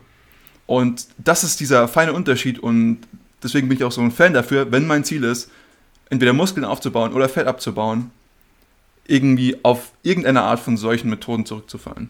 [0.65, 2.99] Und das ist dieser feine Unterschied und
[3.41, 5.49] deswegen bin ich auch so ein Fan dafür, wenn mein Ziel ist,
[6.09, 8.11] entweder Muskeln aufzubauen oder Fett abzubauen,
[9.05, 12.09] irgendwie auf irgendeine Art von solchen Methoden zurückzufallen.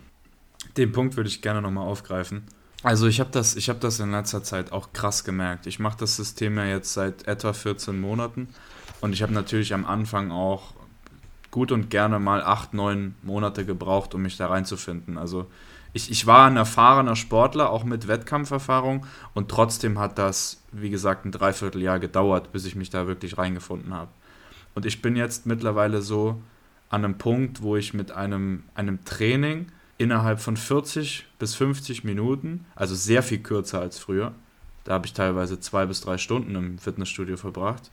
[0.76, 2.44] Den Punkt würde ich gerne nochmal aufgreifen.
[2.84, 5.68] Also ich habe das, hab das in letzter Zeit auch krass gemerkt.
[5.68, 8.50] Ich mache das System ja jetzt seit etwa 14 Monaten
[9.02, 10.74] und ich habe natürlich am Anfang auch
[11.58, 15.18] gut und gerne mal 8, 9 Monate gebraucht, um mich da reinzufinden.
[15.18, 15.48] Also
[15.92, 21.26] ich, ich war ein erfahrener Sportler, auch mit Wettkampferfahrung und trotzdem hat das, wie gesagt,
[21.26, 24.12] ein Dreivierteljahr gedauert, bis ich mich da wirklich reingefunden habe.
[24.76, 26.40] Und ich bin jetzt mittlerweile so
[26.90, 32.68] an einem Punkt, wo ich mit einem, einem Training innerhalb von 40 bis 50 Minuten,
[32.76, 34.32] also sehr viel kürzer als früher.
[34.84, 37.90] Da habe ich teilweise zwei bis drei Stunden im Fitnessstudio verbracht.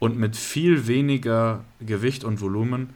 [0.00, 2.90] Und mit viel weniger Gewicht und Volumen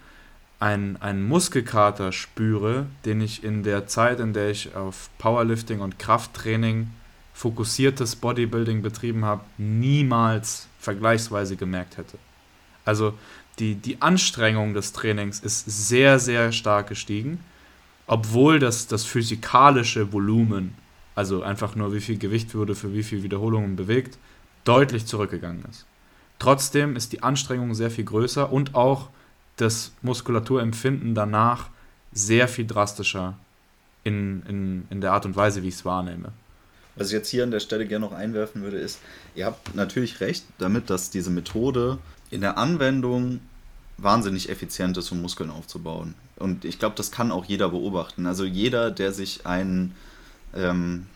[0.58, 6.00] einen, einen Muskelkater spüre, den ich in der Zeit, in der ich auf Powerlifting und
[6.00, 6.88] Krafttraining
[7.34, 12.18] fokussiertes Bodybuilding betrieben habe, niemals vergleichsweise gemerkt hätte.
[12.84, 13.14] Also
[13.60, 17.38] die, die Anstrengung des Trainings ist sehr, sehr stark gestiegen
[18.06, 20.74] obwohl das, das physikalische Volumen,
[21.14, 24.18] also einfach nur wie viel Gewicht wurde für wie viel Wiederholungen bewegt,
[24.64, 25.86] deutlich zurückgegangen ist.
[26.38, 29.08] Trotzdem ist die Anstrengung sehr viel größer und auch
[29.56, 31.68] das Muskulaturempfinden danach
[32.12, 33.34] sehr viel drastischer
[34.02, 36.32] in, in, in der Art und Weise, wie ich es wahrnehme.
[36.96, 39.00] Was ich jetzt hier an der Stelle gerne noch einwerfen würde, ist,
[39.34, 41.98] ihr habt natürlich recht damit, dass diese Methode
[42.30, 43.40] in der Anwendung
[43.96, 46.14] wahnsinnig effizient ist, um Muskeln aufzubauen.
[46.36, 48.26] Und ich glaube, das kann auch jeder beobachten.
[48.26, 49.94] Also jeder, der sich einen
[50.54, 51.06] ähm,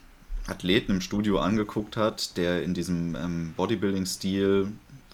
[0.47, 4.69] Athleten im Studio angeguckt hat, der in diesem ähm, Bodybuilding-Stil,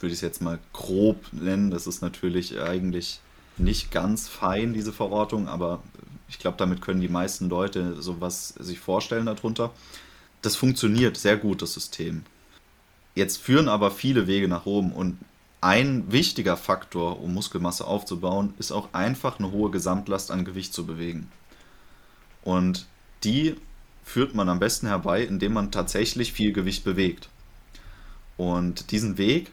[0.04, 3.20] würde ich es jetzt mal grob nennen, das ist natürlich eigentlich
[3.56, 5.82] nicht ganz fein, diese Verortung, aber
[6.28, 9.70] ich glaube, damit können die meisten Leute sowas sich vorstellen darunter.
[10.42, 12.24] Das funktioniert sehr gut, das System.
[13.14, 15.16] Jetzt führen aber viele Wege nach oben und
[15.62, 20.84] ein wichtiger Faktor, um Muskelmasse aufzubauen, ist auch einfach eine hohe Gesamtlast an Gewicht zu
[20.84, 21.32] bewegen.
[22.42, 22.84] Und
[23.22, 23.56] die
[24.04, 27.30] führt man am besten herbei, indem man tatsächlich viel Gewicht bewegt.
[28.36, 29.50] Und diesen Weg,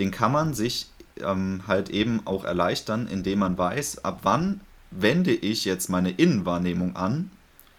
[0.00, 0.88] den kann man sich
[1.20, 4.60] ähm, halt eben auch erleichtern, indem man weiß, ab wann
[4.90, 7.30] wende ich jetzt meine Innenwahrnehmung an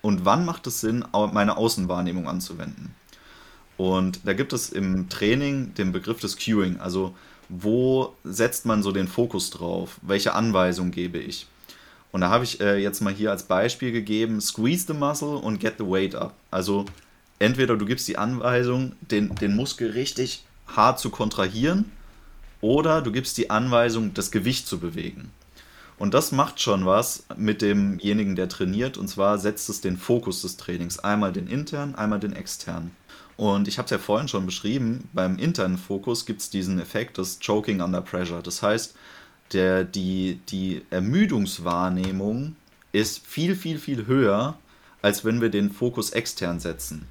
[0.02, 1.04] und wann macht es Sinn,
[1.34, 2.96] meine Außenwahrnehmung anzuwenden.
[3.76, 7.16] Und da gibt es im Training den Begriff des Cueing, also
[7.50, 10.00] wo setzt man so den Fokus drauf?
[10.02, 11.48] Welche Anweisung gebe ich?
[12.12, 15.60] Und da habe ich äh, jetzt mal hier als Beispiel gegeben, squeeze the muscle und
[15.60, 16.34] get the weight up.
[16.50, 16.86] Also
[17.40, 21.92] entweder du gibst die Anweisung, den, den Muskel richtig hart zu kontrahieren,
[22.62, 25.32] oder du gibst die Anweisung, das Gewicht zu bewegen.
[25.98, 28.98] Und das macht schon was mit demjenigen, der trainiert.
[28.98, 30.98] Und zwar setzt es den Fokus des Trainings.
[30.98, 32.90] Einmal den internen, einmal den externen.
[33.38, 37.18] Und ich habe es ja vorhin schon beschrieben, beim internen Fokus gibt es diesen Effekt
[37.18, 38.42] des Choking under Pressure.
[38.42, 38.96] Das heißt,
[39.54, 42.56] der, die, die Ermüdungswahrnehmung
[42.92, 44.58] ist viel, viel, viel höher,
[45.02, 47.08] als wenn wir den Fokus extern setzen.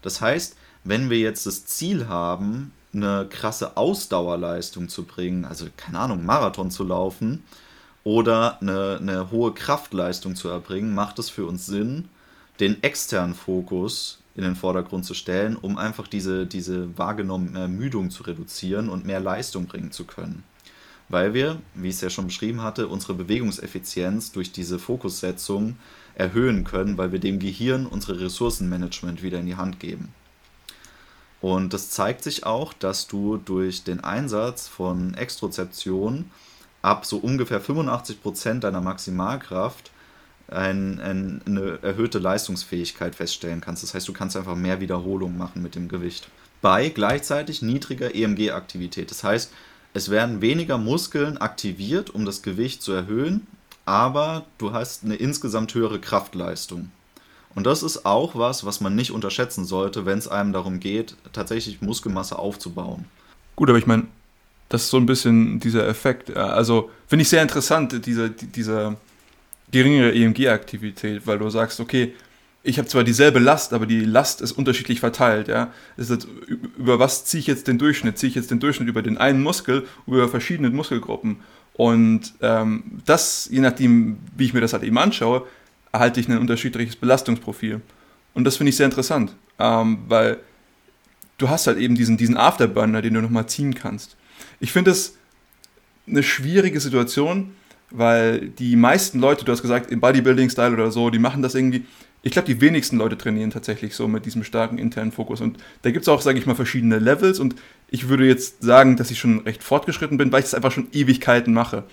[0.00, 5.98] Das heißt, wenn wir jetzt das Ziel haben, eine krasse Ausdauerleistung zu bringen, also keine
[5.98, 7.42] Ahnung, Marathon zu laufen
[8.04, 12.08] oder eine, eine hohe Kraftleistung zu erbringen, macht es für uns Sinn,
[12.60, 18.22] den externen Fokus in den Vordergrund zu stellen, um einfach diese, diese wahrgenommene Ermüdung zu
[18.22, 20.44] reduzieren und mehr Leistung bringen zu können.
[21.08, 25.76] Weil wir, wie ich es ja schon beschrieben hatte, unsere Bewegungseffizienz durch diese Fokussetzung
[26.14, 30.14] erhöhen können, weil wir dem Gehirn unsere Ressourcenmanagement wieder in die Hand geben.
[31.42, 36.30] Und das zeigt sich auch, dass du durch den Einsatz von Extrozeption
[36.82, 39.90] ab so ungefähr 85% deiner Maximalkraft
[40.48, 43.82] ein, ein, eine erhöhte Leistungsfähigkeit feststellen kannst.
[43.82, 46.28] Das heißt, du kannst einfach mehr Wiederholungen machen mit dem Gewicht.
[46.60, 49.10] Bei gleichzeitig niedriger EMG-Aktivität.
[49.10, 49.52] Das heißt,
[49.94, 53.46] es werden weniger Muskeln aktiviert, um das Gewicht zu erhöhen,
[53.84, 56.90] aber du hast eine insgesamt höhere Kraftleistung.
[57.54, 61.16] Und das ist auch was, was man nicht unterschätzen sollte, wenn es einem darum geht,
[61.32, 63.04] tatsächlich Muskelmasse aufzubauen.
[63.56, 64.04] Gut, aber ich meine,
[64.68, 66.34] das ist so ein bisschen dieser Effekt.
[66.34, 68.96] Also finde ich sehr interessant, dieser, dieser
[69.70, 72.14] geringere EMG-Aktivität, weil du sagst, okay,
[72.62, 75.48] ich habe zwar dieselbe Last, aber die Last ist unterschiedlich verteilt.
[75.48, 75.72] Ja?
[75.96, 76.26] Ist
[76.78, 78.18] über was ziehe ich jetzt den Durchschnitt?
[78.18, 81.40] Ziehe ich jetzt den Durchschnitt über den einen Muskel, über verschiedene Muskelgruppen?
[81.74, 85.46] Und ähm, das, je nachdem, wie ich mir das halt eben anschaue,
[85.92, 87.80] erhalte ich ein unterschiedliches Belastungsprofil.
[88.34, 90.38] Und das finde ich sehr interessant, ähm, weil
[91.38, 94.16] du hast halt eben diesen, diesen Afterburner, den du nochmal ziehen kannst.
[94.58, 95.16] Ich finde es
[96.06, 97.52] eine schwierige Situation,
[97.90, 101.84] weil die meisten Leute, du hast gesagt, im Bodybuilding-Style oder so, die machen das irgendwie.
[102.22, 105.40] Ich glaube, die wenigsten Leute trainieren tatsächlich so mit diesem starken internen Fokus.
[105.40, 107.40] Und da gibt es auch, sage ich mal, verschiedene Levels.
[107.40, 107.56] Und
[107.88, 110.86] ich würde jetzt sagen, dass ich schon recht fortgeschritten bin, weil ich es einfach schon
[110.92, 111.84] Ewigkeiten mache.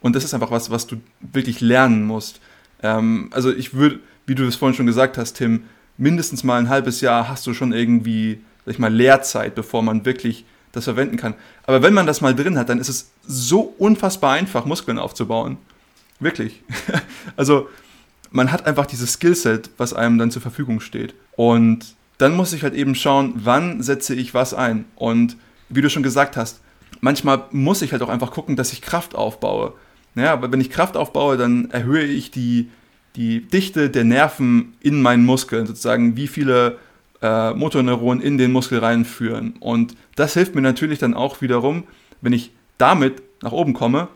[0.00, 2.40] Und das ist einfach was, was du wirklich lernen musst.
[2.82, 5.64] Ähm, also ich würde, wie du es vorhin schon gesagt hast, Tim,
[5.98, 10.04] mindestens mal ein halbes Jahr hast du schon irgendwie, sag ich mal, Lehrzeit, bevor man
[10.04, 11.34] wirklich das verwenden kann.
[11.64, 15.56] Aber wenn man das mal drin hat, dann ist es so unfassbar einfach, Muskeln aufzubauen.
[16.20, 16.62] Wirklich.
[17.36, 17.68] also
[18.30, 21.14] man hat einfach dieses Skillset, was einem dann zur Verfügung steht.
[21.36, 24.84] Und dann muss ich halt eben schauen, wann setze ich was ein.
[24.94, 25.36] Und
[25.68, 26.60] wie du schon gesagt hast,
[27.00, 29.74] manchmal muss ich halt auch einfach gucken, dass ich Kraft aufbaue.
[30.16, 32.70] Ja, aber wenn ich Kraft aufbaue, dann erhöhe ich die,
[33.16, 36.78] die Dichte der Nerven in meinen Muskeln, sozusagen wie viele
[37.22, 39.54] äh, Motorneuronen in den Muskel reinführen.
[39.60, 41.84] Und das hilft mir natürlich dann auch wiederum,
[42.22, 44.08] wenn ich damit nach oben komme,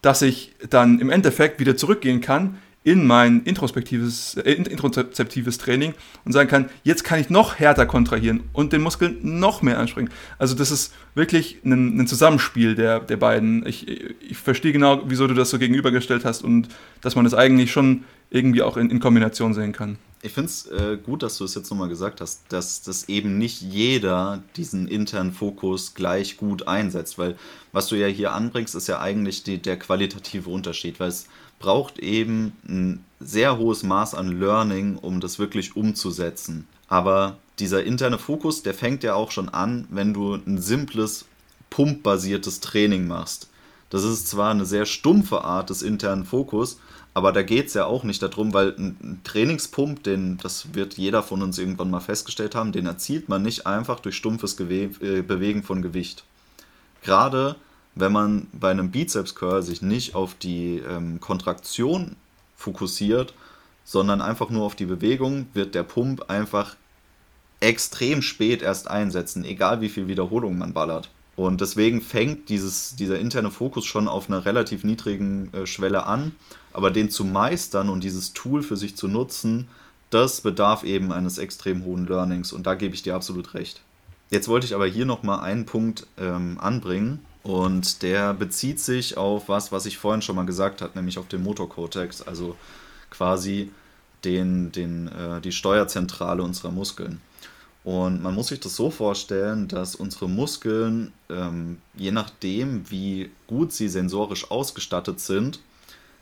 [0.00, 6.32] dass ich dann im Endeffekt wieder zurückgehen kann in mein introspektives, äh, introzeptives Training und
[6.32, 10.10] sagen kann, jetzt kann ich noch härter kontrahieren und den Muskeln noch mehr anspringen.
[10.38, 13.64] Also das ist wirklich ein, ein Zusammenspiel der, der beiden.
[13.66, 16.68] Ich, ich verstehe genau, wieso du das so gegenübergestellt hast und
[17.00, 19.98] dass man das eigentlich schon irgendwie auch in, in Kombination sehen kann.
[20.24, 23.38] Ich finde es äh, gut, dass du es jetzt nochmal gesagt hast, dass, dass eben
[23.38, 27.36] nicht jeder diesen internen Fokus gleich gut einsetzt, weil
[27.72, 31.26] was du ja hier anbringst, ist ja eigentlich die, der qualitative Unterschied, weil es
[31.62, 36.66] braucht eben ein sehr hohes Maß an Learning, um das wirklich umzusetzen.
[36.88, 41.24] Aber dieser interne Fokus, der fängt ja auch schon an, wenn du ein simples
[41.70, 43.48] pumpbasiertes Training machst.
[43.88, 46.80] Das ist zwar eine sehr stumpfe Art des internen Fokus,
[47.14, 51.22] aber da geht es ja auch nicht darum, weil ein Trainingspump, den, das wird jeder
[51.22, 55.22] von uns irgendwann mal festgestellt haben, den erzielt man nicht einfach durch stumpfes Gewe äh,
[55.22, 56.24] Bewegen von Gewicht.
[57.02, 57.56] Gerade
[57.94, 62.16] wenn man bei einem Bizeps Curl sich nicht auf die ähm, Kontraktion
[62.56, 63.34] fokussiert,
[63.84, 66.76] sondern einfach nur auf die Bewegung, wird der Pump einfach
[67.60, 71.10] extrem spät erst einsetzen, egal wie viel Wiederholung man ballert.
[71.34, 76.32] Und deswegen fängt dieses, dieser interne Fokus schon auf einer relativ niedrigen äh, Schwelle an.
[76.72, 79.68] Aber den zu meistern und dieses Tool für sich zu nutzen,
[80.10, 82.52] das bedarf eben eines extrem hohen Learnings.
[82.52, 83.80] Und da gebe ich dir absolut recht.
[84.30, 87.20] Jetzt wollte ich aber hier nochmal einen Punkt ähm, anbringen.
[87.42, 91.28] Und der bezieht sich auf was, was ich vorhin schon mal gesagt habe, nämlich auf
[91.28, 92.56] den Motorcortex, also
[93.10, 93.72] quasi
[94.24, 97.20] den, den, äh, die Steuerzentrale unserer Muskeln.
[97.84, 103.72] Und man muss sich das so vorstellen, dass unsere Muskeln, ähm, je nachdem, wie gut
[103.72, 105.58] sie sensorisch ausgestattet sind,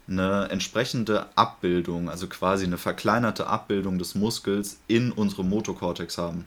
[0.09, 6.47] eine entsprechende Abbildung, also quasi eine verkleinerte Abbildung des Muskels in unserem Motokortex haben.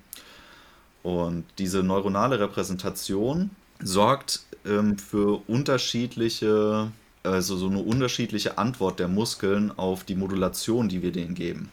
[1.04, 3.52] Und diese neuronale Repräsentation
[3.84, 6.92] sorgt ähm, für unterschiedliche,
[7.24, 11.70] also so eine unterschiedliche Antwort der Muskeln auf die Modulation, die wir denen geben.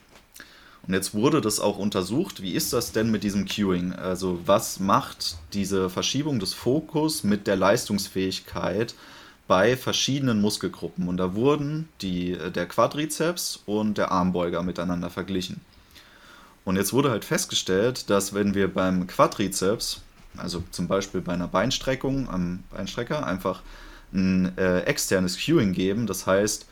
[0.86, 2.42] Und jetzt wurde das auch untersucht.
[2.42, 3.92] Wie ist das denn mit diesem Cueing?
[3.92, 8.94] Also was macht diese Verschiebung des Fokus mit der Leistungsfähigkeit
[9.46, 11.06] bei verschiedenen Muskelgruppen?
[11.06, 15.60] Und da wurden die, der Quadrizeps und der Armbeuger miteinander verglichen.
[16.64, 20.00] Und jetzt wurde halt festgestellt, dass wenn wir beim Quadrizeps,
[20.36, 23.62] also zum Beispiel bei einer Beinstreckung am Beinstrecker, einfach
[24.12, 26.66] ein äh, externes Cueing geben, das heißt,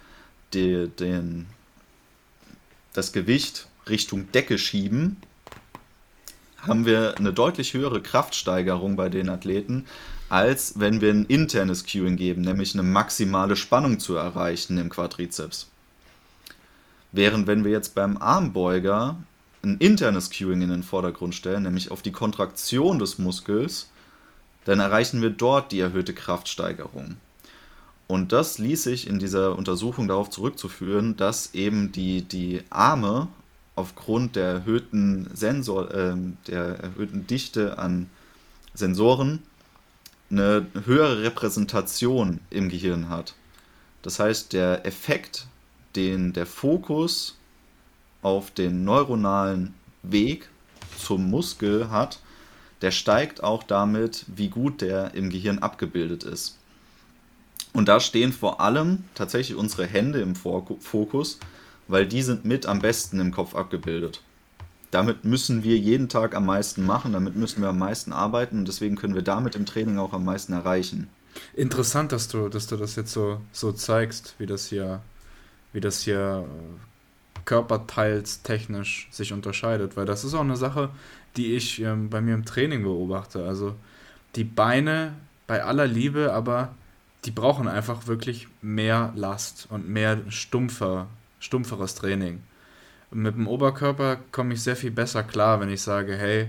[0.54, 1.46] die, den,
[2.92, 5.16] das Gewicht Richtung Decke schieben,
[6.58, 9.86] haben wir eine deutlich höhere Kraftsteigerung bei den Athleten,
[10.28, 15.68] als wenn wir ein internes Cueing geben, nämlich eine maximale Spannung zu erreichen im Quadrizeps.
[17.12, 19.16] Während wenn wir jetzt beim Armbeuger
[19.62, 23.90] ein internes Cueing in den Vordergrund stellen, nämlich auf die Kontraktion des Muskels,
[24.64, 27.16] dann erreichen wir dort die erhöhte Kraftsteigerung.
[28.06, 33.28] Und das ließ sich in dieser Untersuchung darauf zurückzuführen, dass eben die, die Arme
[33.76, 36.16] aufgrund der erhöhten Sensor, äh,
[36.46, 38.10] der erhöhten Dichte an
[38.74, 39.42] Sensoren
[40.30, 43.34] eine höhere Repräsentation im Gehirn hat.
[44.02, 45.46] Das heißt, der Effekt,
[45.96, 47.37] den der Fokus
[48.22, 50.48] auf den neuronalen Weg
[50.98, 52.20] zum Muskel hat,
[52.82, 56.56] der steigt auch damit, wie gut der im Gehirn abgebildet ist.
[57.72, 61.38] Und da stehen vor allem tatsächlich unsere Hände im Fokus,
[61.86, 64.22] weil die sind mit am besten im Kopf abgebildet.
[64.90, 68.68] Damit müssen wir jeden Tag am meisten machen, damit müssen wir am meisten arbeiten und
[68.68, 71.08] deswegen können wir damit im Training auch am meisten erreichen.
[71.54, 75.02] Interessant, dass du, dass du das jetzt so, so zeigst, wie das hier,
[75.72, 76.46] wie das hier
[77.48, 80.90] äh, körperteilstechnisch sich unterscheidet, weil das ist auch eine Sache,
[81.36, 83.44] die ich ähm, bei mir im Training beobachte.
[83.44, 83.74] Also
[84.36, 85.14] die Beine
[85.46, 86.74] bei aller Liebe, aber
[87.24, 91.08] die brauchen einfach wirklich mehr Last und mehr stumpfer
[91.40, 92.42] stumpferes Training.
[93.10, 96.48] Mit dem Oberkörper komme ich sehr viel besser klar, wenn ich sage, hey,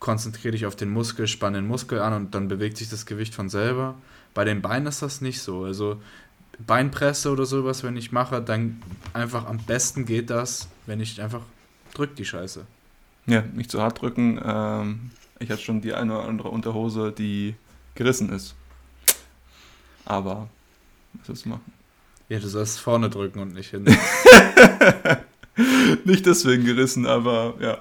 [0.00, 3.34] konzentriere dich auf den Muskel, spann den Muskel an und dann bewegt sich das Gewicht
[3.34, 3.94] von selber.
[4.34, 5.64] Bei den Beinen ist das nicht so.
[5.64, 6.00] Also
[6.66, 11.42] Beinpresse oder sowas, wenn ich mache, dann einfach am besten geht das, wenn ich einfach
[11.94, 12.66] drück die Scheiße.
[13.26, 14.40] Ja, nicht zu hart drücken.
[14.44, 17.54] Ähm, ich hatte schon die eine oder andere Unterhose, die
[17.94, 18.54] gerissen ist.
[20.04, 20.48] Aber
[21.26, 21.72] was du machen?
[22.28, 23.84] Ja, du sollst vorne drücken und nicht hin.
[26.04, 27.78] nicht deswegen gerissen, aber ja.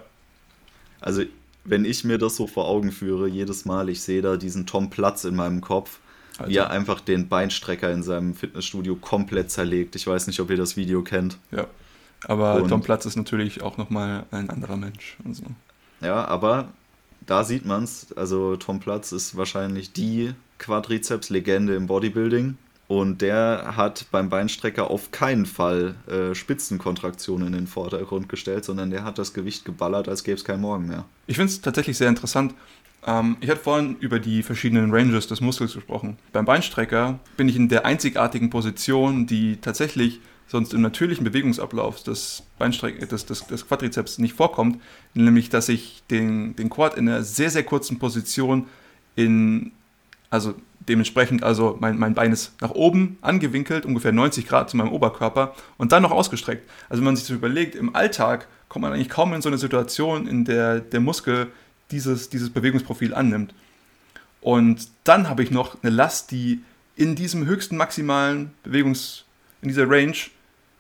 [1.00, 1.24] Also,
[1.64, 4.90] wenn ich mir das so vor Augen führe, jedes Mal, ich sehe da diesen Tom
[4.90, 6.00] Platz in meinem Kopf,
[6.38, 6.52] Alter.
[6.52, 9.96] wie er einfach den Beinstrecker in seinem Fitnessstudio komplett zerlegt.
[9.96, 11.38] Ich weiß nicht, ob ihr das Video kennt.
[11.52, 11.68] Ja.
[12.26, 15.18] Aber und Tom Platz ist natürlich auch nochmal ein anderer Mensch.
[15.26, 15.44] Also.
[16.02, 16.70] Ja, aber
[17.26, 18.12] da sieht man es.
[18.16, 22.58] Also, Tom Platz ist wahrscheinlich die Quadrizeps-Legende im Bodybuilding.
[22.88, 28.92] Und der hat beim Beinstrecker auf keinen Fall äh, Spitzenkontraktionen in den Vordergrund gestellt, sondern
[28.92, 31.04] der hat das Gewicht geballert, als gäbe es keinen Morgen mehr.
[31.28, 32.54] Ich finde es tatsächlich sehr interessant.
[33.06, 36.18] Ähm, ich hatte vorhin über die verschiedenen Ranges des Muskels gesprochen.
[36.32, 42.44] Beim Beinstrecker bin ich in der einzigartigen Position, die tatsächlich sonst im natürlichen Bewegungsablauf des,
[42.58, 44.82] Beinstreck des, des, des Quadrizeps nicht vorkommt,
[45.14, 48.68] nämlich dass ich den, den Quad in einer sehr, sehr kurzen Position
[49.16, 49.72] in,
[50.30, 50.56] also
[50.88, 55.54] Dementsprechend also mein, mein Bein ist nach oben angewinkelt, ungefähr 90 Grad zu meinem Oberkörper
[55.78, 56.70] und dann noch ausgestreckt.
[56.88, 59.58] Also wenn man sich das überlegt, im Alltag kommt man eigentlich kaum in so eine
[59.58, 61.48] Situation, in der der Muskel
[61.92, 63.54] dieses, dieses Bewegungsprofil annimmt.
[64.42, 66.62] Und dann habe ich noch eine Last, die
[66.96, 69.26] in diesem höchsten maximalen Bewegungs,
[69.62, 70.16] in dieser Range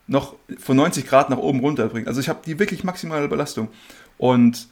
[0.08, 2.08] noch von 90 Grad nach oben runter bringt.
[2.08, 3.68] Also ich habe die wirklich maximale Belastung.
[4.18, 4.68] Und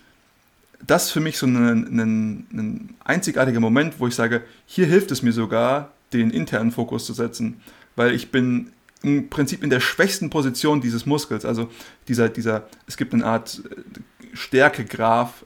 [0.85, 5.11] das ist für mich so ein, ein, ein einzigartiger Moment, wo ich sage, hier hilft
[5.11, 7.61] es mir sogar, den internen Fokus zu setzen,
[7.95, 8.71] weil ich bin
[9.03, 11.45] im Prinzip in der schwächsten Position dieses Muskels.
[11.45, 11.69] Also
[12.07, 15.45] dieser, dieser, es gibt eine Art äh, Stärkegraph,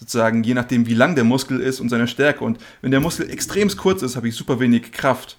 [0.00, 2.42] sozusagen, je nachdem, wie lang der Muskel ist und seine Stärke.
[2.42, 5.36] Und wenn der Muskel extrem kurz ist, habe ich super wenig Kraft.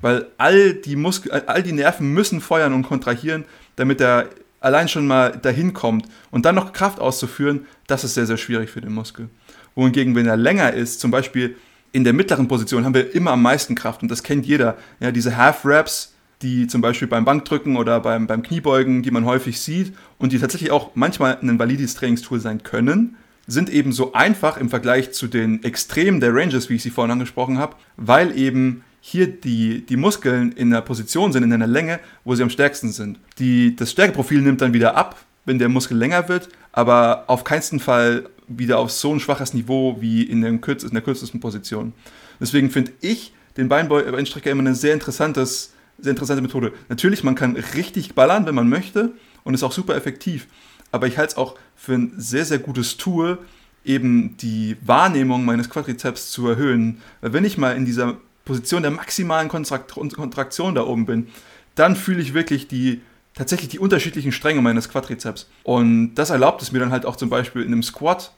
[0.00, 3.44] Weil all die, Muskel, all die Nerven müssen feuern und kontrahieren,
[3.76, 4.30] damit er
[4.60, 6.06] allein schon mal dahin kommt.
[6.30, 9.28] Und dann noch Kraft auszuführen, das ist sehr, sehr schwierig für den Muskel.
[9.74, 11.56] Wohingegen, wenn er länger ist, zum Beispiel
[11.92, 14.00] in der mittleren Position, haben wir immer am meisten Kraft.
[14.00, 14.78] Und das kennt jeder.
[15.00, 19.60] Ja, diese Half-Raps, die zum Beispiel beim Bankdrücken oder beim, beim Kniebeugen, die man häufig
[19.60, 23.16] sieht und die tatsächlich auch manchmal ein valides Trainingstool sein können,
[23.48, 27.10] sind eben so einfach im Vergleich zu den Extremen der Ranges, wie ich sie vorhin
[27.10, 31.98] angesprochen habe, weil eben hier die, die Muskeln in einer Position sind, in einer Länge,
[32.24, 33.18] wo sie am stärksten sind.
[33.38, 37.80] Die, das Stärkeprofil nimmt dann wieder ab, wenn der Muskel länger wird, aber auf keinen
[37.80, 41.94] Fall wieder auf so ein schwaches Niveau wie in, den kürz, in der kürzesten Position.
[42.38, 46.72] Deswegen finde ich den Beinstrecker immer eine sehr, interessantes, sehr interessante Methode.
[46.90, 49.12] Natürlich, man kann richtig ballern, wenn man möchte
[49.44, 50.48] und ist auch super effektiv.
[50.92, 53.38] Aber ich halte es auch für ein sehr, sehr gutes Tool,
[53.84, 57.00] eben die Wahrnehmung meines Quadrizeps zu erhöhen.
[57.20, 61.28] Weil wenn ich mal in dieser Position der maximalen Kontraktion da oben bin,
[61.74, 63.02] dann fühle ich wirklich die
[63.34, 65.48] tatsächlich die unterschiedlichen Stränge meines Quadrizeps.
[65.62, 68.32] Und das erlaubt es mir dann halt auch zum Beispiel in einem Squat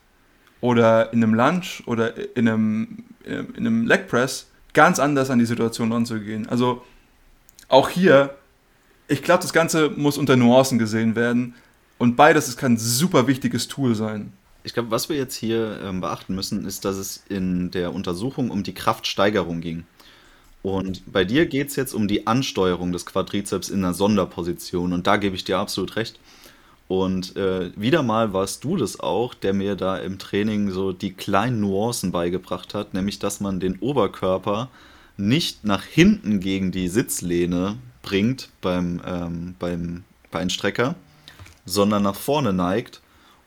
[0.60, 5.46] oder in einem Lunge oder in einem, in einem Leg Press ganz anders an die
[5.46, 6.48] Situation ranzugehen.
[6.48, 6.82] Also
[7.68, 8.34] auch hier,
[9.08, 11.54] ich glaube, das Ganze muss unter Nuancen gesehen werden.
[12.00, 14.32] Und beides kann ein super wichtiges Tool sein.
[14.64, 18.50] Ich glaube, was wir jetzt hier ähm, beachten müssen, ist, dass es in der Untersuchung
[18.50, 19.84] um die Kraftsteigerung ging.
[20.62, 24.94] Und bei dir geht es jetzt um die Ansteuerung des Quadrizeps in einer Sonderposition.
[24.94, 26.18] Und da gebe ich dir absolut recht.
[26.88, 31.12] Und äh, wieder mal warst du das auch, der mir da im Training so die
[31.12, 34.70] kleinen Nuancen beigebracht hat, nämlich dass man den Oberkörper
[35.18, 40.94] nicht nach hinten gegen die Sitzlehne bringt beim, ähm, beim Beinstrecker,
[41.64, 43.00] sondern nach vorne neigt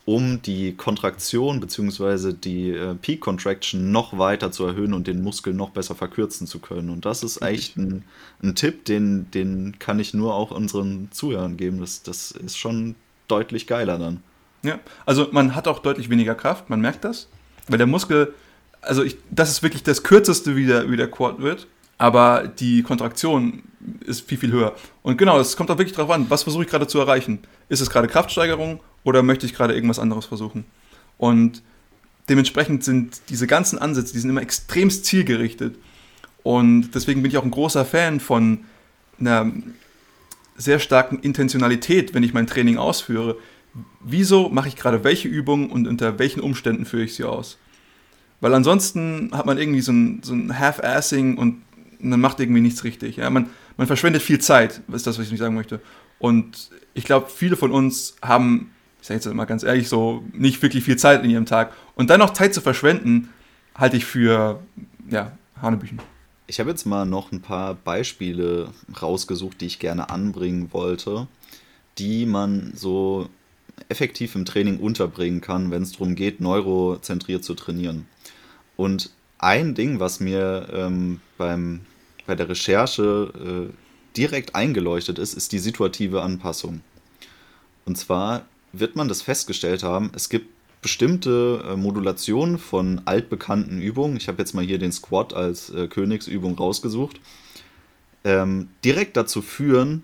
[0.05, 2.33] um die Kontraktion bzw.
[2.33, 6.59] die äh, Peak Contraction noch weiter zu erhöhen und den Muskel noch besser verkürzen zu
[6.59, 6.89] können.
[6.89, 8.03] Und das ist echt ein,
[8.41, 11.79] ein Tipp, den, den kann ich nur auch unseren Zuhörern geben.
[11.79, 12.95] Das, das ist schon
[13.29, 14.21] deutlich geiler dann.
[14.61, 17.27] Ja, also man hat auch deutlich weniger Kraft, man merkt das,
[17.67, 18.33] weil der Muskel,
[18.81, 21.67] also ich, das ist wirklich das kürzeste, wie der, wie der Quad wird,
[21.97, 23.63] aber die Kontraktion
[24.05, 24.75] ist viel, viel höher.
[25.01, 27.39] Und genau, es kommt auch wirklich darauf an, was versuche ich gerade zu erreichen.
[27.69, 30.65] Ist es gerade Kraftsteigerung oder möchte ich gerade irgendwas anderes versuchen?
[31.17, 31.61] Und
[32.29, 35.75] dementsprechend sind diese ganzen Ansätze, die sind immer extremst zielgerichtet.
[36.43, 38.59] Und deswegen bin ich auch ein großer Fan von
[39.19, 39.51] einer
[40.55, 43.37] sehr starken Intentionalität, wenn ich mein Training ausführe.
[44.01, 47.57] Wieso mache ich gerade welche Übungen und unter welchen Umständen führe ich sie aus?
[48.39, 51.61] Weil ansonsten hat man irgendwie so ein, so ein Half-Assing und
[52.03, 53.17] man macht irgendwie nichts richtig.
[53.17, 53.29] Ja?
[53.29, 55.81] Man, man verschwendet viel Zeit, ist das, was ich nicht sagen möchte.
[56.19, 58.71] Und ich glaube, viele von uns haben
[59.03, 61.73] ich sage jetzt mal ganz ehrlich, so nicht wirklich viel Zeit in ihrem Tag.
[61.95, 63.33] Und dann noch Zeit zu verschwenden,
[63.75, 64.61] halte ich für,
[65.09, 65.99] ja, Hanebüchen.
[66.47, 68.69] Ich habe jetzt mal noch ein paar Beispiele
[69.01, 71.27] rausgesucht, die ich gerne anbringen wollte,
[71.97, 73.27] die man so
[73.89, 78.07] effektiv im Training unterbringen kann, wenn es darum geht, neurozentriert zu trainieren.
[78.77, 81.81] Und ein Ding, was mir ähm, beim,
[82.25, 86.81] bei der Recherche äh, direkt eingeleuchtet ist, ist die situative Anpassung.
[87.85, 90.47] Und zwar wird man das festgestellt haben, es gibt
[90.81, 94.17] bestimmte äh, Modulationen von altbekannten Übungen.
[94.17, 97.19] Ich habe jetzt mal hier den Squat als äh, Königsübung rausgesucht.
[98.23, 100.03] Ähm, direkt dazu führen,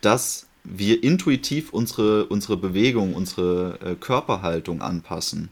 [0.00, 5.48] dass wir intuitiv unsere, unsere Bewegung, unsere äh, Körperhaltung anpassen.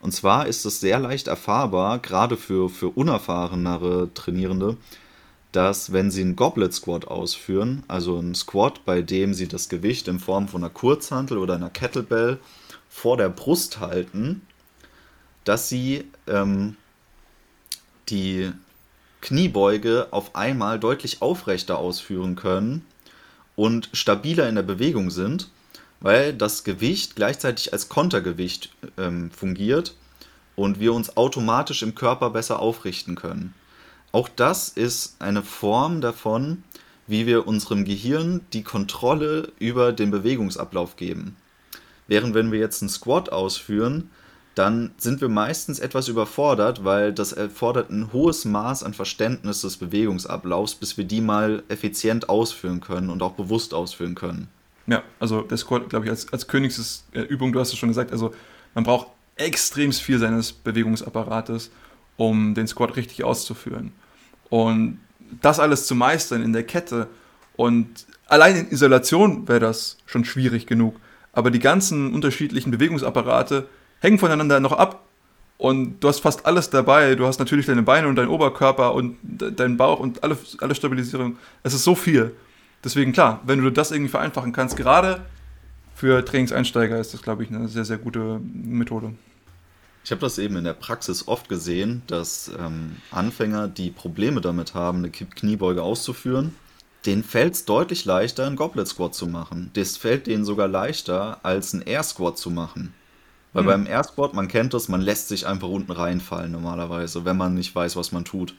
[0.00, 4.76] Und zwar ist es sehr leicht erfahrbar, gerade für, für unerfahrenere Trainierende,
[5.52, 10.08] dass wenn sie einen Goblet Squat ausführen, also einen Squat, bei dem sie das Gewicht
[10.08, 12.38] in Form von einer Kurzhantel oder einer Kettlebell
[12.88, 14.42] vor der Brust halten,
[15.44, 16.76] dass sie ähm,
[18.08, 18.52] die
[19.20, 22.84] Kniebeuge auf einmal deutlich aufrechter ausführen können
[23.56, 25.48] und stabiler in der Bewegung sind,
[26.00, 29.94] weil das Gewicht gleichzeitig als Kontergewicht ähm, fungiert
[30.54, 33.54] und wir uns automatisch im Körper besser aufrichten können.
[34.12, 36.62] Auch das ist eine Form davon,
[37.06, 41.36] wie wir unserem Gehirn die Kontrolle über den Bewegungsablauf geben.
[42.06, 44.10] Während wenn wir jetzt einen Squat ausführen,
[44.54, 49.76] dann sind wir meistens etwas überfordert, weil das erfordert ein hohes Maß an Verständnis des
[49.76, 54.48] Bewegungsablaufs, bis wir die mal effizient ausführen können und auch bewusst ausführen können.
[54.88, 58.34] Ja, also der Squat, glaube ich, als, als Königsübung, du hast es schon gesagt, also
[58.74, 61.70] man braucht extrem viel seines Bewegungsapparates,
[62.18, 63.92] um den Squat richtig auszuführen.
[64.50, 65.00] Und
[65.40, 67.08] das alles zu meistern in der Kette
[67.56, 70.96] und allein in Isolation wäre das schon schwierig genug.
[71.32, 73.68] Aber die ganzen unterschiedlichen Bewegungsapparate
[74.00, 75.04] hängen voneinander noch ab.
[75.56, 77.16] Und du hast fast alles dabei.
[77.16, 81.36] Du hast natürlich deine Beine und deinen Oberkörper und deinen Bauch und alle, alle Stabilisierung.
[81.64, 82.32] Es ist so viel.
[82.84, 85.24] Deswegen klar, wenn du das irgendwie vereinfachen kannst, gerade
[85.96, 89.14] für Trainingseinsteiger ist das, glaube ich, eine sehr, sehr gute Methode.
[90.08, 94.72] Ich habe das eben in der Praxis oft gesehen, dass ähm, Anfänger, die Probleme damit
[94.72, 96.54] haben, eine Kniebeuge auszuführen,
[97.04, 99.68] denen fällt es deutlich leichter, einen Goblet Squat zu machen.
[99.74, 102.94] Das fällt denen sogar leichter, als einen Air Squat zu machen.
[103.52, 103.68] Weil hm.
[103.68, 107.52] beim Air Squat, man kennt das, man lässt sich einfach unten reinfallen normalerweise, wenn man
[107.52, 108.54] nicht weiß, was man tut.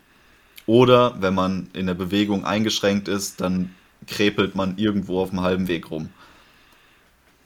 [0.67, 3.73] Oder wenn man in der Bewegung eingeschränkt ist, dann
[4.05, 6.09] krepelt man irgendwo auf dem halben Weg rum.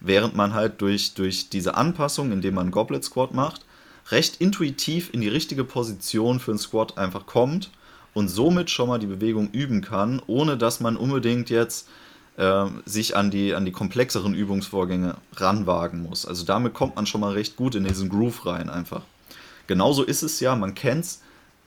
[0.02, 3.66] Während man halt durch, durch diese Anpassung, indem man einen Goblet Squat macht,
[4.10, 7.72] recht intuitiv in die richtige Position für einen Squat einfach kommt
[8.14, 11.88] und somit schon mal die Bewegung üben kann, ohne dass man unbedingt jetzt
[12.38, 16.26] äh, sich an die, an die komplexeren Übungsvorgänge ranwagen muss.
[16.26, 19.04] Also damit kommt man schon mal recht gut in diesen Groove rein einfach.
[19.68, 21.22] Genauso ist es ja, man kennt's,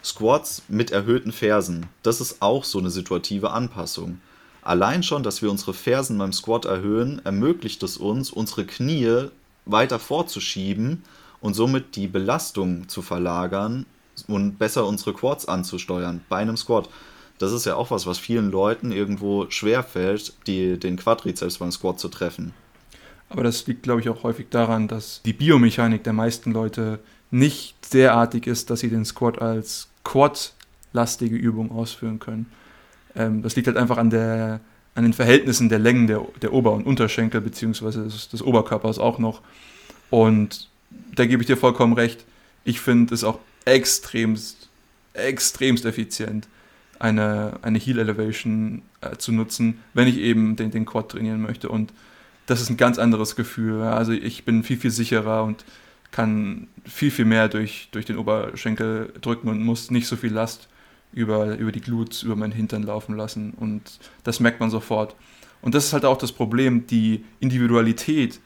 [0.04, 1.86] Squats mit erhöhten Fersen.
[2.02, 4.20] Das ist auch so eine situative Anpassung.
[4.62, 9.28] Allein schon, dass wir unsere Fersen beim Squat erhöhen, ermöglicht es uns, unsere Knie
[9.64, 11.02] weiter vorzuschieben
[11.46, 13.86] und somit die Belastung zu verlagern
[14.26, 16.88] und besser unsere Quads anzusteuern bei einem Squat.
[17.38, 21.70] Das ist ja auch was, was vielen Leuten irgendwo schwer fällt, die, den Quadrizeps beim
[21.70, 22.52] Squat zu treffen.
[23.28, 26.98] Aber das liegt, glaube ich, auch häufig daran, dass die Biomechanik der meisten Leute
[27.30, 32.46] nicht derartig ist, dass sie den Squat als Quad-lastige Übung ausführen können.
[33.14, 34.58] Ähm, das liegt halt einfach an, der,
[34.96, 39.20] an den Verhältnissen der Längen der, der Ober- und Unterschenkel, beziehungsweise des, des Oberkörpers auch
[39.20, 39.42] noch.
[40.10, 40.68] Und
[41.14, 42.24] da gebe ich dir vollkommen recht.
[42.64, 44.68] Ich finde es auch extremst,
[45.14, 46.48] extremst effizient,
[46.98, 51.68] eine, eine Heel Elevation äh, zu nutzen, wenn ich eben den, den Quad trainieren möchte.
[51.68, 51.92] Und
[52.46, 53.82] das ist ein ganz anderes Gefühl.
[53.82, 55.64] Also ich bin viel, viel sicherer und
[56.12, 60.68] kann viel, viel mehr durch, durch den Oberschenkel drücken und muss nicht so viel Last
[61.12, 63.52] über, über die Glutes, über meinen Hintern laufen lassen.
[63.52, 63.82] Und
[64.24, 65.16] das merkt man sofort.
[65.60, 68.40] Und das ist halt auch das Problem, die Individualität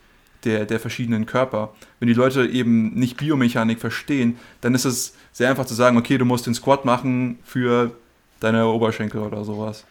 [0.45, 1.75] der, der verschiedenen Körper.
[1.99, 6.19] Wenn die Leute eben nicht Biomechanik verstehen, dann ist es sehr einfach zu sagen, okay,
[6.19, 7.93] du musst den Squat machen für
[8.41, 9.85] deine Oberschenkel oder sowas.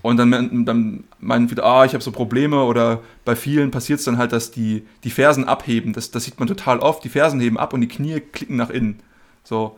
[0.00, 4.04] Und dann, dann meinen wieder, ah, ich habe so Probleme oder bei vielen passiert es
[4.04, 5.92] dann halt, dass die, die Fersen abheben.
[5.92, 7.02] Das, das sieht man total oft.
[7.02, 9.00] Die Fersen heben ab und die Knie klicken nach innen.
[9.42, 9.76] So.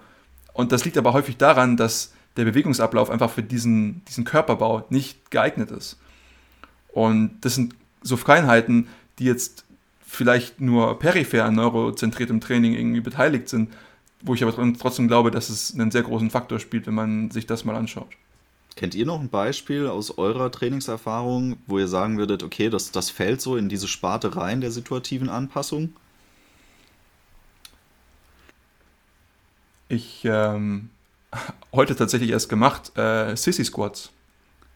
[0.52, 5.30] Und das liegt aber häufig daran, dass der Bewegungsablauf einfach für diesen, diesen Körperbau nicht
[5.30, 5.98] geeignet ist.
[6.88, 8.88] Und das sind so Feinheiten,
[9.18, 9.64] die jetzt
[10.10, 13.72] vielleicht nur peripher an neurozentriertem Training irgendwie beteiligt sind,
[14.22, 17.46] wo ich aber trotzdem glaube, dass es einen sehr großen Faktor spielt, wenn man sich
[17.46, 18.08] das mal anschaut.
[18.74, 23.08] Kennt ihr noch ein Beispiel aus eurer Trainingserfahrung, wo ihr sagen würdet, okay, das, das
[23.08, 25.94] fällt so in diese Sparte rein der situativen Anpassung?
[29.88, 30.90] Ich ähm,
[31.72, 34.10] heute tatsächlich erst gemacht, äh, Sissy Squats.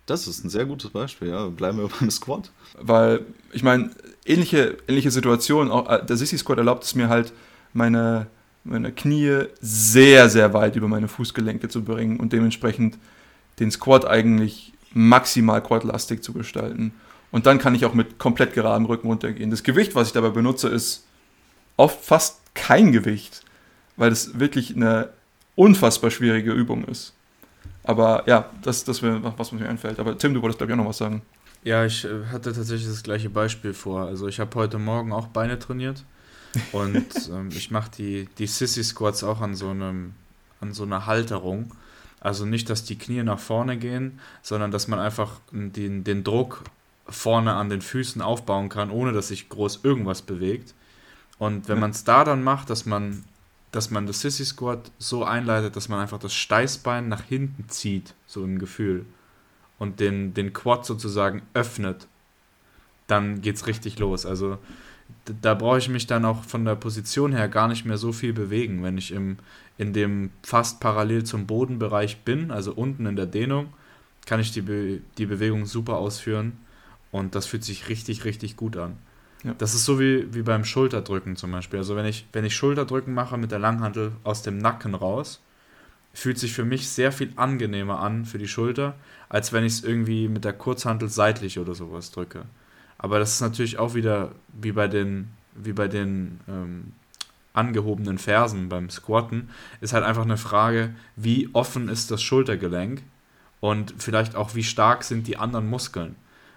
[0.07, 1.49] Das ist ein sehr gutes Beispiel, ja.
[1.49, 2.51] Bleiben wir beim Squat.
[2.78, 3.91] Weil, ich meine,
[4.25, 7.33] ähnliche, ähnliche Situation, auch äh, der Sissy Squat erlaubt es mir halt,
[7.72, 8.27] meine,
[8.64, 12.99] meine Knie sehr, sehr weit über meine Fußgelenke zu bringen und dementsprechend
[13.61, 16.93] den Squat eigentlich maximal quadlastig zu gestalten.
[17.31, 19.51] Und dann kann ich auch mit komplett geradem Rücken runtergehen.
[19.51, 21.05] Das Gewicht, was ich dabei benutze, ist
[21.77, 23.43] oft fast kein Gewicht,
[23.97, 25.11] weil es wirklich eine
[25.57, 27.12] unfassbar schwierige Übung ist.
[27.83, 29.99] Aber ja, das, das wäre was mir einfällt.
[29.99, 31.22] Aber Tim, du wolltest, glaube ich, auch noch was sagen.
[31.64, 34.02] Ja, ich äh, hatte tatsächlich das gleiche Beispiel vor.
[34.02, 36.04] Also ich habe heute Morgen auch Beine trainiert
[36.72, 40.12] und ähm, ich mache die, die Sissy Squats auch an so, einem,
[40.60, 41.72] an so einer Halterung.
[42.20, 46.62] Also nicht, dass die Knie nach vorne gehen, sondern dass man einfach den, den Druck
[47.06, 50.72] vorne an den Füßen aufbauen kann, ohne dass sich groß irgendwas bewegt.
[51.38, 53.24] Und wenn man es da dann macht, dass man
[53.72, 58.14] dass man das Sissy Squat so einleitet, dass man einfach das Steißbein nach hinten zieht,
[58.24, 59.04] so ein Gefühl,
[59.79, 62.07] und den, den Quad sozusagen öffnet,
[63.07, 64.27] dann geht's richtig los.
[64.27, 64.59] Also
[65.43, 68.33] da brauche ich mich dann auch von der Position her gar nicht mehr so viel
[68.33, 68.83] bewegen.
[68.83, 69.39] Wenn ich im,
[69.79, 73.72] in dem fast parallel zum Bodenbereich bin, also unten in der Dehnung,
[74.27, 76.59] kann ich die, Be die Bewegung super ausführen
[77.11, 78.97] und das fühlt sich richtig, richtig gut an.
[79.43, 79.55] Ja.
[79.59, 81.79] Das ist so wie, wie beim Schulterdrücken zum Beispiel.
[81.79, 85.43] Also wenn ich, wenn ich Schulterdrücken mache mit der Langhantel aus dem Nacken raus,
[86.14, 88.95] fühlt sich für mich sehr viel angenehmer an für die Schulter,
[89.35, 92.45] als wenn ich es irgendwie mit der Kurzhantel seitlich oder sowas drücke.
[92.99, 96.93] Aber das ist natürlich auch wieder wie bei den, wie bei den ähm,
[97.53, 103.03] angehobenen Fersen beim Squatten, ist halt einfach eine Frage, wie offen ist das Schultergelenk
[103.59, 106.14] und vielleicht auch, wie stark sind die anderen Muskeln.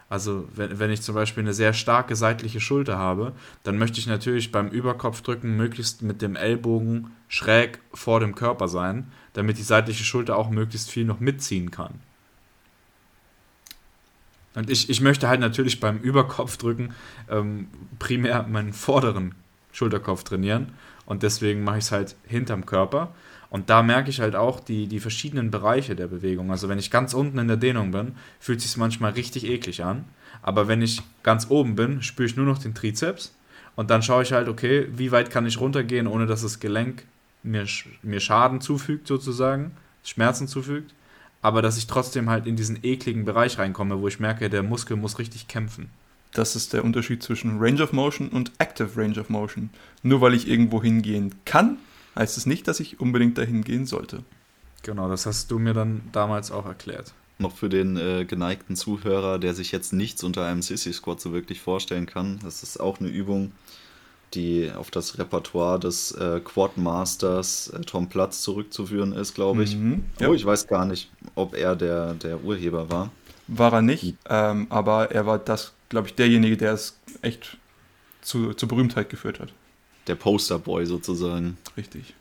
[0.07, 4.05] Also wenn, wenn ich zum Beispiel eine sehr starke seitliche Schulter habe, dann möchte ich
[4.05, 10.03] natürlich beim Überkopfdrücken möglichst mit dem Ellbogen schräg vor dem Körper sein, damit die seitliche
[10.03, 12.05] Schulter auch möglichst viel noch mitziehen kann.
[14.57, 16.91] Und ich, ich möchte halt natürlich beim Überkopfdrücken
[17.29, 17.67] ähm,
[17.99, 19.35] primär meinen vorderen
[19.71, 20.69] Schulterkopf trainieren
[21.05, 23.13] und deswegen mache ich es halt hinterm Körper.
[23.51, 26.49] Und da merke ich halt auch die, die verschiedenen Bereiche der Bewegung.
[26.49, 29.83] Also wenn ich ganz unten in der Dehnung bin, fühlt es sich manchmal richtig eklig
[29.83, 30.05] an.
[30.41, 33.35] Aber wenn ich ganz oben bin, spüre ich nur noch den Trizeps.
[33.75, 37.03] Und dann schaue ich halt, okay, wie weit kann ich runtergehen, ohne dass das Gelenk
[37.43, 37.67] mir,
[38.01, 39.71] mir Schaden zufügt, sozusagen,
[40.03, 40.95] Schmerzen zufügt.
[41.41, 44.97] Aber dass ich trotzdem halt in diesen ekligen Bereich reinkomme, wo ich merke, der Muskel
[44.97, 45.89] muss richtig kämpfen.
[46.33, 49.69] Das ist der Unterschied zwischen Range of Motion und Active Range of Motion.
[50.03, 51.77] Nur weil ich irgendwo hingehen kann,
[52.15, 54.23] heißt es nicht, dass ich unbedingt dahin gehen sollte.
[54.83, 57.13] Genau, das hast du mir dann damals auch erklärt.
[57.39, 61.33] Noch für den äh, geneigten Zuhörer, der sich jetzt nichts unter einem Sissy Squat so
[61.33, 62.39] wirklich vorstellen kann.
[62.43, 63.51] Das ist auch eine Übung,
[64.33, 69.75] die auf das Repertoire des äh, Quadmasters äh, Tom Platz zurückzuführen ist, glaube ich.
[69.75, 70.29] Mhm, ja.
[70.29, 73.11] Oh, ich weiß gar nicht, ob er der, der Urheber war.
[73.47, 77.57] War er nicht, ähm, aber er war das, glaube ich, derjenige, der es echt
[78.21, 79.53] zu, zur Berühmtheit geführt hat
[80.07, 81.57] der Posterboy sozusagen.
[81.75, 82.13] Richtig.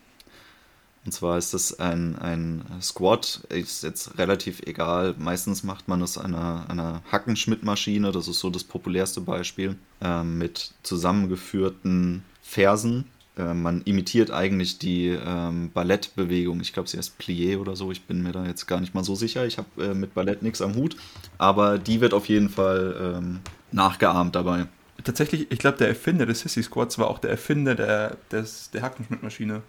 [1.07, 5.15] Und zwar ist das ein, ein Squat, ist jetzt relativ egal.
[5.19, 10.25] Meistens macht man das an einer, einer Hackenschmidt-Maschine, das ist so das populärste Beispiel, äh,
[10.25, 13.05] mit zusammengeführten Fersen.
[13.39, 16.61] Äh, man imitiert eigentlich die ähm, Ballettbewegung.
[16.61, 17.93] Ich glaube, sie heißt Plié oder so.
[17.93, 19.47] Ich bin mir da jetzt gar nicht mal so sicher.
[19.47, 20.97] Ich habe äh, mit Ballett nichts am Hut.
[21.39, 23.39] Aber die wird auf jeden Fall ähm,
[23.71, 24.67] nachgeahmt dabei
[25.05, 28.83] tatsächlich, ich glaube, der Erfinder des Sissy Squads war auch der Erfinder der, des, der
[28.83, 29.63] Hackenschmidt-Maschine.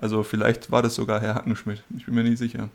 [0.00, 2.68] Also vielleicht war das sogar Herr Hackenschmidt, ich bin mir nicht sicher.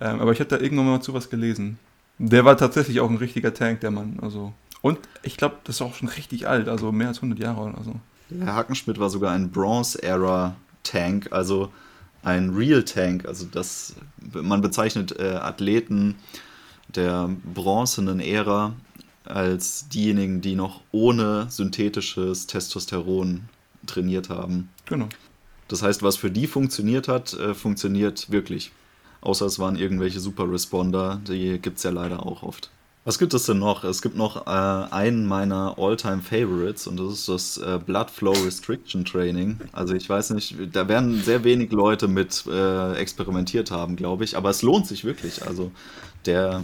[0.00, 1.78] Ähm, aber ich habe da irgendwann mal zu was gelesen.
[2.18, 4.18] Der war tatsächlich auch ein richtiger Tank, der Mann.
[4.20, 4.52] Also.
[4.82, 7.82] Und ich glaube, das ist auch schon richtig alt, also mehr als 100 Jahre oder
[7.82, 8.00] so.
[8.38, 11.70] Herr Hackenschmidt war sogar ein Bronze-Era-Tank, also
[12.22, 13.26] ein Real-Tank.
[13.26, 13.94] Also das,
[14.32, 16.16] man bezeichnet äh, Athleten
[16.88, 18.74] der bronzenen Ära
[19.24, 23.42] als diejenigen, die noch ohne synthetisches Testosteron
[23.86, 24.68] trainiert haben.
[24.86, 25.08] Genau.
[25.72, 28.72] Das heißt, was für die funktioniert hat, äh, funktioniert wirklich.
[29.22, 32.68] Außer es waren irgendwelche Super Responder, die gibt es ja leider auch oft.
[33.06, 33.82] Was gibt es denn noch?
[33.82, 38.34] Es gibt noch äh, einen meiner All-Time Favorites und das ist das äh, Blood Flow
[38.44, 39.60] Restriction Training.
[39.72, 44.36] Also ich weiß nicht, da werden sehr wenig Leute mit äh, experimentiert haben, glaube ich,
[44.36, 45.46] aber es lohnt sich wirklich.
[45.46, 45.72] Also
[46.26, 46.62] der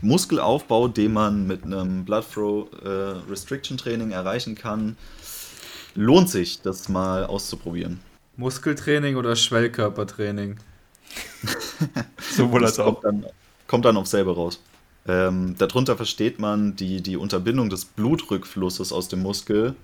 [0.00, 2.88] Muskelaufbau, den man mit einem Blood Flow äh,
[3.28, 4.96] Restriction Training erreichen kann,
[5.96, 7.98] lohnt sich, das mal auszuprobieren.
[8.38, 10.56] Muskeltraining oder Schwellkörpertraining?
[12.30, 13.02] Sowohl als auch.
[13.02, 13.26] Kommt dann,
[13.66, 14.62] kommt dann auf selber raus.
[15.06, 19.74] Ähm, darunter versteht man die, die Unterbindung des Blutrückflusses aus dem Muskel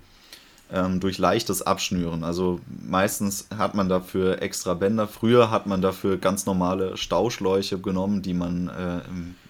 [0.71, 2.23] ähm, durch leichtes Abschnüren.
[2.23, 5.07] Also meistens hat man dafür extra Bänder.
[5.07, 9.01] Früher hat man dafür ganz normale Stauschläuche genommen, die man äh,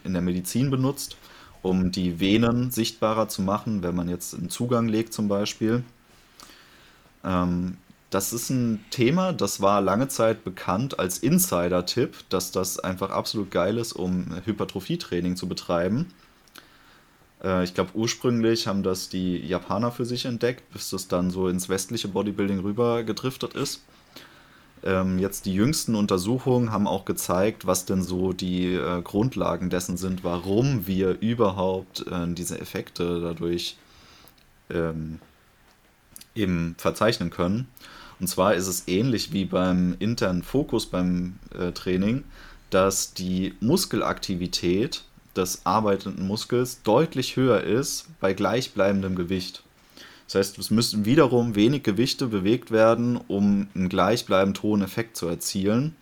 [0.04, 1.16] in der Medizin benutzt,
[1.62, 5.84] um die Venen sichtbarer zu machen, wenn man jetzt einen Zugang legt zum Beispiel.
[7.24, 7.78] Ähm,
[8.10, 13.52] das ist ein Thema, das war lange Zeit bekannt als Insider-Tipp, dass das einfach absolut
[13.52, 16.08] geil ist, um Hypertrophietraining zu betreiben.
[17.44, 21.48] Äh, ich glaube, ursprünglich haben das die Japaner für sich entdeckt, bis das dann so
[21.48, 23.82] ins westliche Bodybuilding rüber gedriftet ist.
[24.84, 29.98] Ähm, jetzt die jüngsten Untersuchungen haben auch gezeigt, was denn so die äh, Grundlagen dessen
[29.98, 33.78] sind, warum wir überhaupt äh, diese Effekte dadurch
[34.70, 35.20] ähm,
[36.36, 37.68] eben verzeichnen können.
[38.20, 42.24] Und zwar ist es ähnlich wie beim internen Fokus beim äh, Training,
[42.70, 45.04] dass die Muskelaktivität
[45.36, 49.64] des arbeitenden Muskels deutlich höher ist bei gleichbleibendem Gewicht.
[50.28, 55.28] Das heißt, es müssten wiederum wenig Gewichte bewegt werden, um einen gleichbleibend hohen Effekt zu
[55.28, 55.96] erzielen.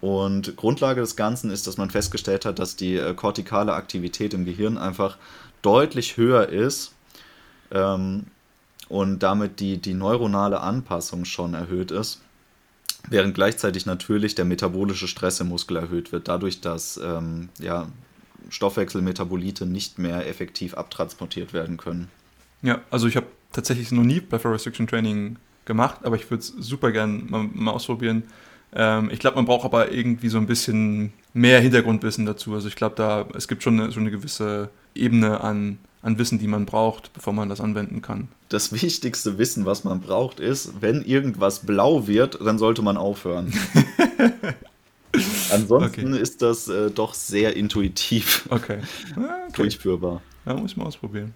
[0.00, 4.44] Und Grundlage des Ganzen ist, dass man festgestellt hat, dass die äh, kortikale Aktivität im
[4.44, 5.16] Gehirn einfach
[5.62, 6.92] deutlich höher ist
[7.70, 8.26] ähm,
[8.88, 12.20] und damit die, die neuronale Anpassung schon erhöht ist,
[13.08, 17.88] während gleichzeitig natürlich der metabolische Stress im Muskel erhöht wird, dadurch, dass ähm, ja,
[18.48, 22.08] Stoffwechselmetabolite nicht mehr effektiv abtransportiert werden können.
[22.62, 26.48] Ja, also ich habe tatsächlich noch nie Buffer Restriction Training gemacht, aber ich würde es
[26.48, 28.24] super gern mal, mal ausprobieren.
[28.72, 32.54] Ähm, ich glaube, man braucht aber irgendwie so ein bisschen mehr Hintergrundwissen dazu.
[32.54, 36.38] Also ich glaube, da es gibt schon eine, schon eine gewisse Ebene an, an Wissen,
[36.38, 38.28] die man braucht, bevor man das anwenden kann.
[38.48, 43.52] Das wichtigste Wissen, was man braucht, ist, wenn irgendwas blau wird, dann sollte man aufhören.
[45.52, 46.20] Ansonsten okay.
[46.20, 48.80] ist das äh, doch sehr intuitiv okay.
[49.12, 49.48] okay.
[49.54, 50.22] durchführbar.
[50.46, 51.34] Ja, muss ich mal ausprobieren.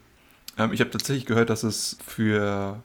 [0.59, 2.83] Ähm, ich habe tatsächlich gehört, dass es für,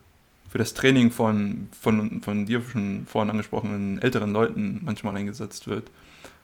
[0.50, 5.92] für das Training von, von, von dir schon vorhin angesprochenen älteren Leuten manchmal eingesetzt wird,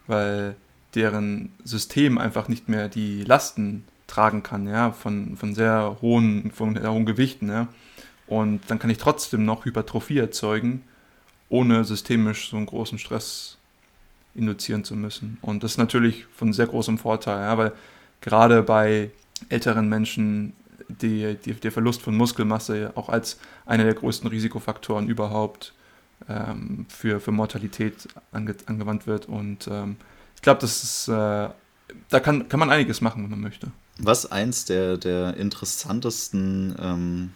[0.08, 0.56] weil
[0.94, 6.76] deren System einfach nicht mehr die Lasten tragen kann, ja, von, von sehr hohen, von
[6.76, 7.68] sehr hohen Gewichten, ja.
[8.28, 10.84] Und dann kann ich trotzdem noch Hypertrophie erzeugen,
[11.50, 13.58] ohne systemisch so einen großen Stress
[14.34, 15.38] induzieren zu müssen.
[15.42, 17.74] Und das ist natürlich von sehr großem Vorteil, ja, weil
[18.22, 19.12] gerade bei
[19.50, 20.54] älteren Menschen
[20.88, 25.74] die, die, der Verlust von Muskelmasse auch als einer der größten Risikofaktoren überhaupt
[26.28, 29.28] ähm, für, für Mortalität ange, angewandt wird.
[29.28, 29.98] Und ähm,
[30.36, 31.50] ich glaube, das ist, äh,
[32.10, 33.72] da kann, kann man einiges machen, wenn man möchte.
[33.98, 37.34] Was eins der, der interessantesten ähm,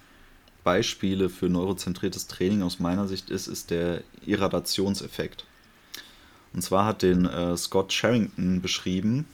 [0.64, 5.46] Beispiele für neurozentriertes Training aus meiner Sicht ist, ist der Irradationseffekt.
[6.54, 9.26] Und zwar hat den äh, Scott Sherrington beschrieben.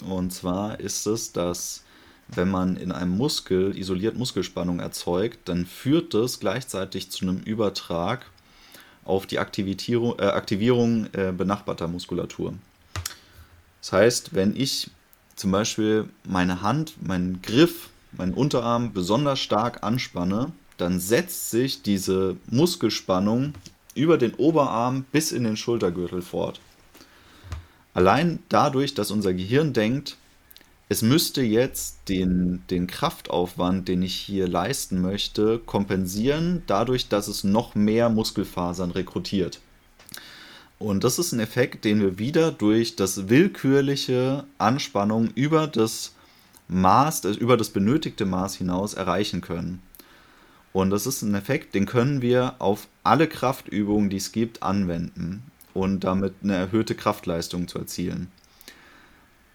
[0.00, 1.84] Und zwar ist es, dass
[2.28, 8.26] wenn man in einem Muskel isoliert Muskelspannung erzeugt, dann führt das gleichzeitig zu einem Übertrag
[9.04, 12.54] auf die Aktivierung, äh, Aktivierung äh, benachbarter Muskulatur.
[13.80, 14.90] Das heißt, wenn ich
[15.36, 22.36] zum Beispiel meine Hand, meinen Griff, meinen Unterarm besonders stark anspanne, dann setzt sich diese
[22.50, 23.54] Muskelspannung
[23.94, 26.60] über den Oberarm bis in den Schultergürtel fort.
[27.94, 30.16] Allein dadurch, dass unser Gehirn denkt,
[30.88, 37.44] es müsste jetzt den, den Kraftaufwand, den ich hier leisten möchte, kompensieren, dadurch, dass es
[37.44, 39.60] noch mehr Muskelfasern rekrutiert.
[40.82, 46.12] Und das ist ein Effekt, den wir wieder durch das willkürliche Anspannung über das
[46.66, 49.80] Maß, über das benötigte Maß hinaus erreichen können.
[50.72, 55.44] Und das ist ein Effekt, den können wir auf alle Kraftübungen, die es gibt, anwenden
[55.72, 58.26] und damit eine erhöhte Kraftleistung zu erzielen.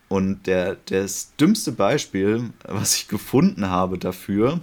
[0.07, 4.61] Und der, das dümmste Beispiel, was ich gefunden habe dafür,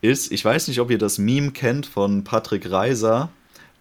[0.00, 3.28] ist, ich weiß nicht, ob ihr das Meme kennt von Patrick Reiser,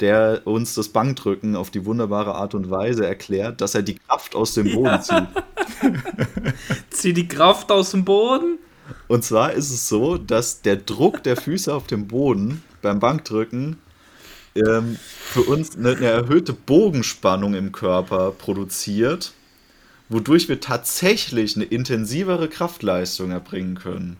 [0.01, 4.35] der uns das Bankdrücken auf die wunderbare Art und Weise erklärt, dass er die Kraft
[4.35, 5.01] aus dem Boden ja.
[5.01, 5.27] zieht.
[6.89, 8.59] Zieh die Kraft aus dem Boden?
[9.07, 13.77] Und zwar ist es so, dass der Druck der Füße auf dem Boden beim Bankdrücken
[14.55, 19.33] ähm, für uns eine, eine erhöhte Bogenspannung im Körper produziert,
[20.09, 24.17] wodurch wir tatsächlich eine intensivere Kraftleistung erbringen können.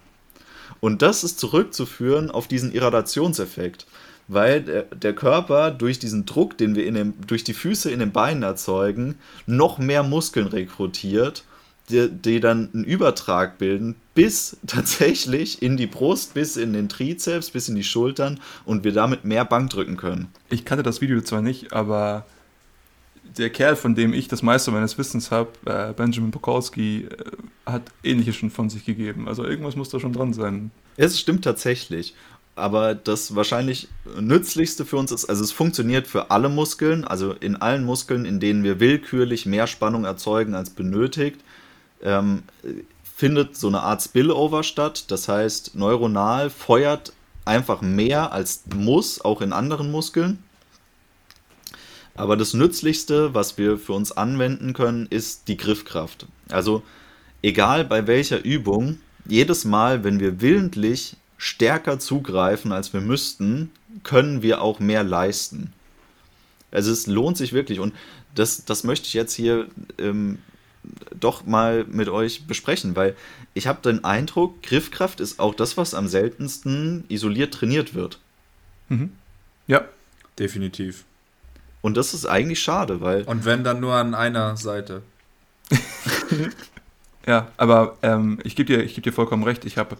[0.80, 3.86] Und das ist zurückzuführen auf diesen Irradationseffekt,
[4.32, 8.00] weil der, der Körper durch diesen Druck, den wir in dem, durch die Füße in
[8.00, 9.16] den Beinen erzeugen,
[9.46, 11.44] noch mehr Muskeln rekrutiert
[11.92, 17.52] die, die dann einen Übertrag bilden bis tatsächlich in die Brust, bis in den Trizeps,
[17.52, 20.30] bis in die Schultern und wir damit mehr Bank drücken können.
[20.50, 22.26] Ich kannte das Video zwar nicht, aber
[23.38, 27.08] der Kerl, von dem ich das meiste meines Wissens habe, äh, Benjamin Pokolsky, äh,
[27.66, 29.28] hat ähnliches schon von sich gegeben.
[29.28, 30.72] Also irgendwas muss da schon dran sein.
[30.98, 32.14] Es stimmt tatsächlich.
[32.56, 33.88] Aber das wahrscheinlich
[34.20, 38.40] nützlichste für uns ist, also es funktioniert für alle Muskeln, also in allen Muskeln, in
[38.40, 41.42] denen wir willkürlich mehr Spannung erzeugen als benötigt,
[42.02, 42.44] ähm,
[43.16, 45.06] findet so eine Art Spillover statt.
[45.10, 47.14] Das heißt, neuronal feuert
[47.46, 50.44] einfach mehr als muss, auch in anderen Muskeln.
[52.16, 56.28] Aber das Nützlichste, was wir für uns anwenden können, ist die Griffkraft.
[56.50, 56.84] Also
[57.42, 63.72] egal bei welcher Übung, jedes Mal, wenn wir willentlich stärker zugreifen, als wir müssten,
[64.04, 65.74] können wir auch mehr leisten.
[66.70, 67.96] Also es lohnt sich wirklich und
[68.36, 69.68] das, das möchte ich jetzt hier
[69.98, 70.38] ähm,
[71.20, 73.16] doch mal mit euch besprechen, weil
[73.56, 78.20] ich habe den Eindruck, Griffkraft ist auch das, was am seltensten isoliert trainiert wird.
[78.90, 79.12] Mhm.
[79.66, 79.86] Ja,
[80.38, 81.06] definitiv.
[81.82, 83.24] Und das ist eigentlich schade, weil.
[83.24, 85.02] Und wenn dann nur an einer Seite.
[87.26, 89.66] ja, aber ähm, ich gebe dir, geb dir vollkommen recht.
[89.66, 89.98] Ich habe,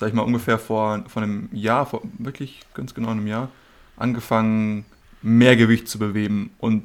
[0.00, 3.50] sag ich mal, ungefähr vor, vor einem Jahr, vor wirklich ganz genau einem Jahr,
[3.98, 4.86] angefangen,
[5.20, 6.84] mehr Gewicht zu bewegen und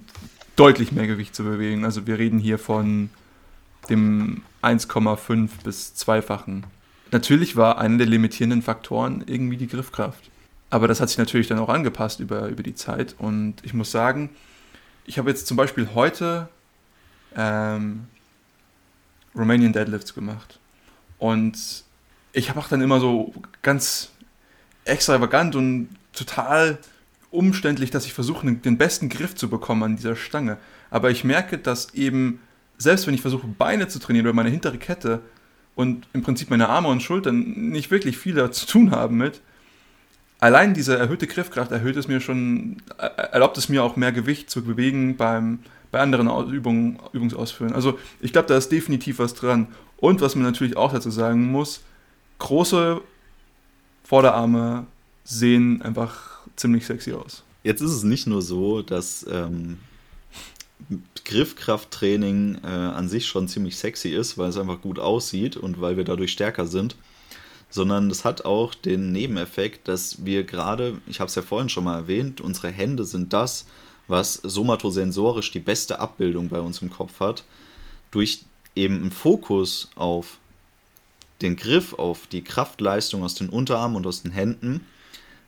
[0.57, 1.85] deutlich mehr Gewicht zu bewegen.
[1.85, 3.09] Also wir reden hier von
[3.89, 6.65] dem 1,5 bis 2-fachen.
[7.11, 10.29] Natürlich war einer der limitierenden Faktoren irgendwie die Griffkraft.
[10.69, 13.15] Aber das hat sich natürlich dann auch angepasst über, über die Zeit.
[13.17, 14.29] Und ich muss sagen,
[15.05, 16.49] ich habe jetzt zum Beispiel heute
[17.33, 18.07] ähm,
[19.33, 20.59] Romanian Deadlifts gemacht.
[21.17, 21.84] Und
[22.35, 24.11] ich auch dann immer so ganz
[24.83, 26.77] extravagant und total
[27.31, 30.57] umständlich, dass ich versuche, den besten Griff zu bekommen an dieser Stange.
[30.89, 32.39] Aber ich merke, dass eben,
[32.77, 35.21] selbst wenn ich versuche, Beine zu trainieren oder meine hintere Kette
[35.75, 39.41] und im Prinzip meine Arme und Schultern nicht wirklich viel zu tun haben mit,
[40.39, 44.63] allein diese erhöhte Griffkraft erhöht es mir schon, erlaubt es mir auch mehr Gewicht zu
[44.63, 45.59] bewegen beim,
[45.91, 47.73] bei anderen Übungen, Übungsausführen.
[47.73, 49.67] Also ich glaube, da ist definitiv was dran.
[49.97, 51.81] Und was man natürlich auch dazu sagen muss,
[52.39, 53.01] große
[54.03, 54.85] Vorderarme
[55.23, 57.43] sehen einfach ziemlich sexy aus.
[57.63, 59.79] Jetzt ist es nicht nur so, dass ähm,
[61.25, 65.97] Griffkrafttraining äh, an sich schon ziemlich sexy ist, weil es einfach gut aussieht und weil
[65.97, 66.95] wir dadurch stärker sind,
[67.69, 71.85] sondern es hat auch den Nebeneffekt, dass wir gerade, ich habe es ja vorhin schon
[71.85, 73.65] mal erwähnt, unsere Hände sind das,
[74.07, 77.43] was somatosensorisch die beste Abbildung bei uns im Kopf hat.
[78.11, 80.37] Durch eben einen Fokus auf
[81.41, 84.85] den Griff, auf die Kraftleistung aus den Unterarmen und aus den Händen,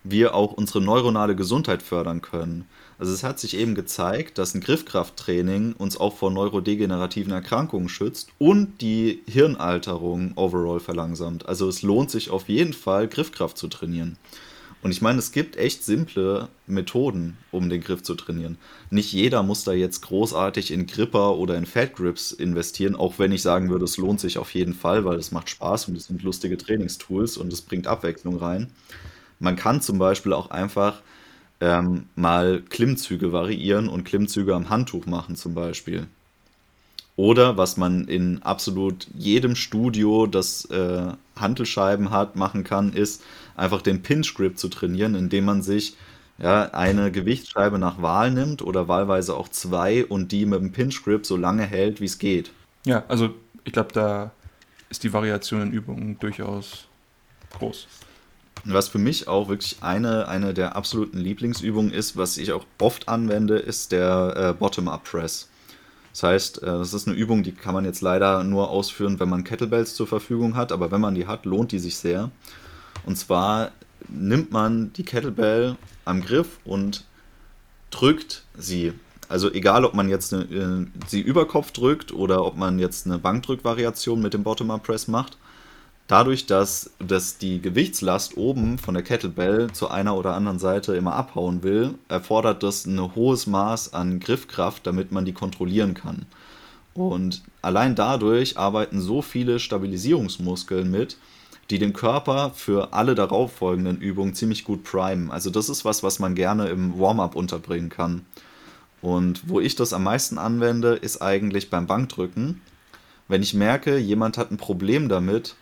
[0.03, 2.65] wir auch unsere neuronale Gesundheit fördern können.
[2.99, 8.29] Also es hat sich eben gezeigt, dass ein Griffkrafttraining uns auch vor neurodegenerativen Erkrankungen schützt
[8.39, 11.45] und die Hirnalterung overall verlangsamt.
[11.47, 14.17] Also es lohnt sich auf jeden Fall, Griffkraft zu trainieren.
[14.83, 18.57] Und ich meine, es gibt echt simple Methoden, um den Griff zu trainieren.
[18.89, 23.31] Nicht jeder muss da jetzt großartig in Gripper oder in Fat Grips investieren, auch wenn
[23.31, 26.05] ich sagen würde, es lohnt sich auf jeden Fall, weil es macht Spaß und es
[26.05, 28.69] sind lustige Trainingstools und es bringt Abwechslung rein.
[29.39, 31.01] Man kann zum Beispiel auch einfach
[31.59, 36.07] ähm, mal Klimmzüge variieren und Klimmzüge am Handtuch machen zum Beispiel.
[37.15, 43.23] Oder was man in absolut jedem Studio, das äh, Hantelscheiben hat, machen kann, ist
[43.57, 45.97] einfach den Pinch Grip zu trainieren, indem man sich
[46.37, 51.03] ja, eine Gewichtsscheibe nach Wahl nimmt oder wahlweise auch zwei und die mit dem Pinch
[51.03, 52.51] Grip so lange hält, wie es geht.
[52.85, 53.31] Ja, also
[53.63, 54.31] ich glaube, da
[54.89, 56.87] ist die Variation in Übungen durchaus
[57.57, 57.87] groß.
[58.65, 63.07] Was für mich auch wirklich eine, eine der absoluten Lieblingsübungen ist, was ich auch oft
[63.07, 65.49] anwende, ist der äh, Bottom-Up-Press.
[66.11, 69.29] Das heißt, äh, das ist eine Übung, die kann man jetzt leider nur ausführen, wenn
[69.29, 72.31] man Kettlebells zur Verfügung hat, aber wenn man die hat, lohnt die sich sehr.
[73.07, 73.71] Und zwar
[74.07, 77.05] nimmt man die Kettlebell am Griff und
[77.89, 78.93] drückt sie.
[79.29, 83.07] Also egal, ob man jetzt eine, äh, sie über Kopf drückt oder ob man jetzt
[83.07, 85.37] eine Bankdrückvariation mit dem Bottom-Up-Press macht
[86.07, 91.13] dadurch, dass, dass die Gewichtslast oben von der Kettlebell zu einer oder anderen Seite immer
[91.13, 96.25] abhauen will, erfordert das ein hohes Maß an Griffkraft, damit man die kontrollieren kann.
[96.93, 101.17] Und allein dadurch arbeiten so viele Stabilisierungsmuskeln mit,
[101.69, 105.31] die den Körper für alle darauffolgenden Übungen ziemlich gut primen.
[105.31, 108.25] Also das ist was, was man gerne im Warm-up unterbringen kann.
[109.01, 112.61] Und wo ich das am meisten anwende, ist eigentlich beim Bankdrücken.
[113.27, 115.55] Wenn ich merke, jemand hat ein Problem damit,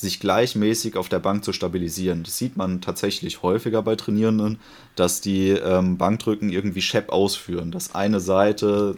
[0.00, 2.22] sich gleichmäßig auf der Bank zu stabilisieren.
[2.22, 4.58] Das sieht man tatsächlich häufiger bei Trainierenden,
[4.96, 8.96] dass die ähm, Bankdrücken irgendwie schepp ausführen, dass eine Seite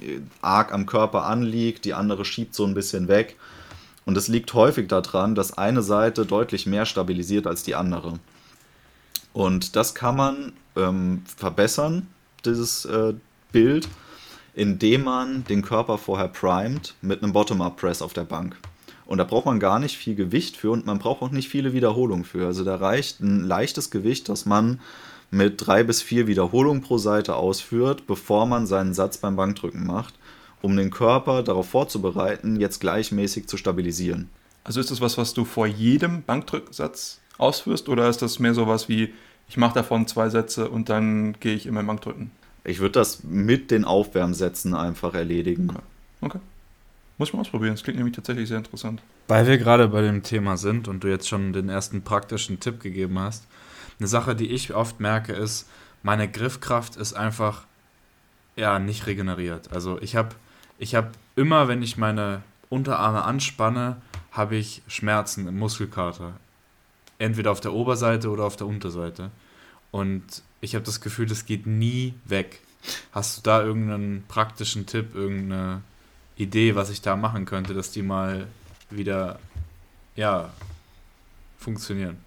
[0.00, 3.36] äh, arg am Körper anliegt, die andere schiebt so ein bisschen weg.
[4.04, 8.18] Und es liegt häufig daran, dass eine Seite deutlich mehr stabilisiert als die andere.
[9.32, 12.08] Und das kann man ähm, verbessern,
[12.44, 13.14] dieses äh,
[13.52, 13.88] Bild,
[14.54, 18.56] indem man den Körper vorher primet mit einem Bottom-up-Press auf der Bank.
[19.06, 21.72] Und da braucht man gar nicht viel Gewicht für und man braucht auch nicht viele
[21.72, 22.46] Wiederholungen für.
[22.46, 24.80] Also da reicht ein leichtes Gewicht, das man
[25.30, 30.14] mit drei bis vier Wiederholungen pro Seite ausführt, bevor man seinen Satz beim Bankdrücken macht,
[30.64, 34.30] um den Körper darauf vorzubereiten, jetzt gleichmäßig zu stabilisieren.
[34.64, 38.66] Also ist das was, was du vor jedem Bankdrücksatz ausführst oder ist das mehr so
[38.66, 39.12] was wie,
[39.46, 42.30] ich mache davon zwei Sätze und dann gehe ich in mein Bankdrücken?
[42.64, 45.68] Ich würde das mit den Aufwärmsätzen einfach erledigen.
[45.68, 45.82] Okay.
[46.22, 46.40] okay.
[47.18, 49.02] Muss ich mal ausprobieren, das klingt nämlich tatsächlich sehr interessant.
[49.28, 52.80] Weil wir gerade bei dem Thema sind und du jetzt schon den ersten praktischen Tipp
[52.80, 53.46] gegeben hast,
[53.98, 55.68] eine Sache, die ich oft merke, ist,
[56.02, 57.66] meine Griffkraft ist einfach
[58.56, 59.70] ja nicht regeneriert.
[59.70, 60.34] Also ich habe
[60.78, 63.96] ich hab immer, wenn ich meine Unterarme anspanne,
[64.32, 66.32] habe ich Schmerzen im Muskelkater.
[67.18, 69.30] Entweder auf der Oberseite oder auf der Unterseite.
[69.90, 72.60] Und ich habe das Gefühl, das geht nie weg.
[73.12, 75.82] Hast du da irgendeinen praktischen Tipp, irgendeine
[76.36, 78.48] Idee, was ich da machen könnte, dass die mal
[78.90, 79.38] wieder,
[80.16, 80.50] ja,
[81.58, 82.18] funktionieren.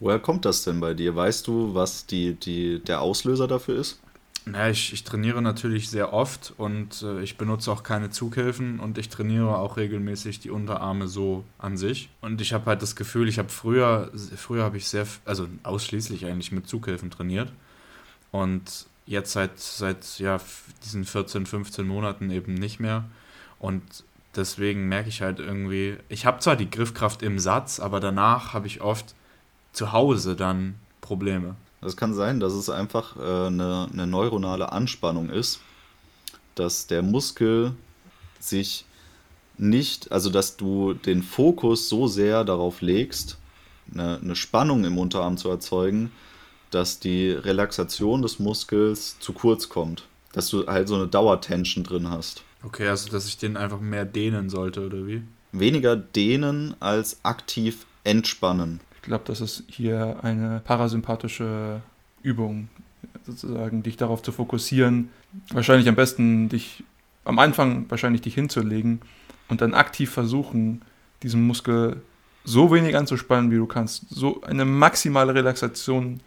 [0.00, 1.14] Woher kommt das denn bei dir?
[1.14, 4.00] Weißt du, was die, die, der Auslöser dafür ist?
[4.46, 8.96] Naja, ich, ich trainiere natürlich sehr oft und äh, ich benutze auch keine Zughilfen und
[8.96, 12.08] ich trainiere auch regelmäßig die Unterarme so an sich.
[12.20, 16.24] Und ich habe halt das Gefühl, ich habe früher, früher habe ich sehr, also ausschließlich
[16.24, 17.52] eigentlich mit Zughilfen trainiert.
[18.30, 20.40] Und jetzt seit, seit ja,
[20.84, 23.04] diesen 14, 15 Monaten eben nicht mehr.
[23.58, 23.82] Und
[24.36, 28.66] deswegen merke ich halt irgendwie, ich habe zwar die Griffkraft im Satz, aber danach habe
[28.66, 29.14] ich oft
[29.72, 31.56] zu Hause dann Probleme?
[31.82, 35.60] Es kann sein, dass es einfach äh, eine, eine neuronale Anspannung ist,
[36.54, 37.72] dass der Muskel
[38.38, 38.84] sich
[39.56, 43.38] nicht, also dass du den Fokus so sehr darauf legst,
[43.92, 46.12] eine, eine Spannung im Unterarm zu erzeugen,
[46.70, 50.04] dass die Relaxation des Muskels zu kurz kommt.
[50.32, 52.44] Dass du halt so eine Dauertension drin hast.
[52.62, 55.22] Okay, also dass ich den einfach mehr dehnen sollte, oder wie?
[55.52, 58.80] Weniger dehnen als aktiv entspannen.
[59.00, 61.80] Ich glaube, das ist hier eine parasympathische
[62.22, 62.68] Übung,
[63.24, 65.08] sozusagen, dich darauf zu fokussieren.
[65.52, 66.84] Wahrscheinlich am besten dich
[67.24, 69.00] am Anfang wahrscheinlich dich hinzulegen
[69.48, 70.82] und dann aktiv versuchen,
[71.22, 72.02] diesen Muskel
[72.44, 76.20] so wenig anzuspannen, wie du kannst, so eine maximale Relaxation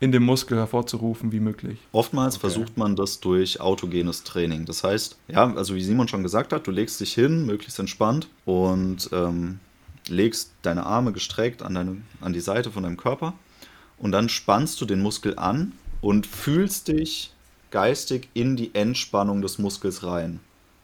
[0.00, 1.78] in dem Muskel hervorzurufen wie möglich.
[1.92, 2.40] Oftmals okay.
[2.40, 4.64] versucht man das durch autogenes Training.
[4.64, 8.28] Das heißt, ja, also wie Simon schon gesagt hat, du legst dich hin, möglichst entspannt
[8.46, 9.60] und ähm,
[10.10, 13.34] legst deine Arme gestreckt an, deine, an die Seite von deinem Körper
[13.98, 17.32] und dann spannst du den Muskel an und fühlst dich
[17.70, 20.40] geistig in die Entspannung des Muskels rein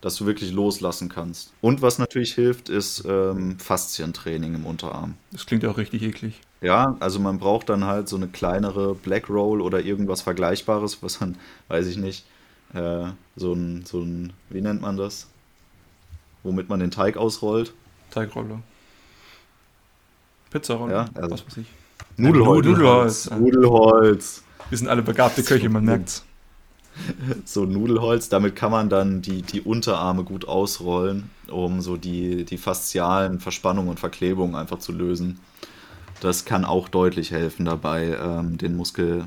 [0.06, 1.52] dass du wirklich loslassen kannst.
[1.60, 5.14] Und was natürlich hilft, ist ähm, Faszientraining im Unterarm.
[5.32, 6.40] Das klingt auch richtig eklig.
[6.60, 11.18] Ja, also man braucht dann halt so eine kleinere Black Roll oder irgendwas Vergleichbares, was
[11.18, 12.24] dann, weiß ich nicht,
[12.72, 15.26] äh, so ein, so ein, wie nennt man das?
[16.44, 17.72] Womit man den Teig ausrollt.
[18.10, 18.60] Teigrolle.
[20.58, 20.92] Pizzarolle.
[20.92, 21.66] Ja, also was weiß ich.
[22.16, 22.66] Nudelholz.
[22.66, 23.30] Nudelholz.
[23.30, 24.42] Nudelholz.
[24.70, 26.24] Wir sind alle begabte Köche, man merkt's.
[27.44, 28.28] so Nudelholz.
[28.28, 33.90] Damit kann man dann die, die Unterarme gut ausrollen, um so die, die faszialen Verspannungen
[33.90, 35.40] und Verklebungen einfach zu lösen.
[36.20, 39.26] Das kann auch deutlich helfen dabei, ähm, den Muskel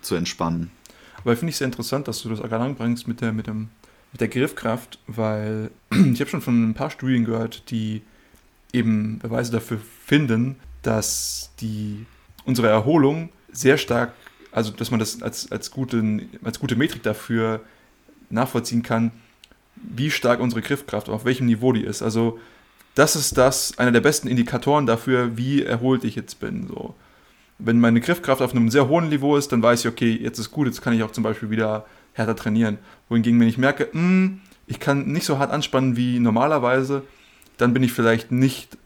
[0.00, 0.72] zu entspannen.
[1.18, 3.68] Aber finde ich sehr interessant, dass du das gerade anbringst mit der, mit, dem,
[4.12, 8.02] mit der Griffkraft, weil ich habe schon von ein paar Studien gehört, die
[8.76, 12.06] eben Beweise dafür finden, dass die,
[12.44, 14.12] unsere Erholung sehr stark
[14.56, 16.02] also dass man das als, als, gute,
[16.42, 17.60] als gute Metrik dafür
[18.30, 19.10] nachvollziehen kann,
[19.74, 22.00] wie stark unsere Griffkraft, auf welchem Niveau die ist.
[22.00, 22.38] Also
[22.94, 26.68] das ist das, einer der besten Indikatoren dafür, wie erholt ich jetzt bin.
[26.68, 26.94] So.
[27.58, 30.52] Wenn meine Griffkraft auf einem sehr hohen Niveau ist, dann weiß ich, okay, jetzt ist
[30.52, 32.78] gut, jetzt kann ich auch zum Beispiel wieder härter trainieren.
[33.10, 37.02] Wohingegen, wenn ich merke, mh, hm, ich kann nicht so hart anspannen wie normalerweise,
[37.56, 38.76] dann bin ich vielleicht nicht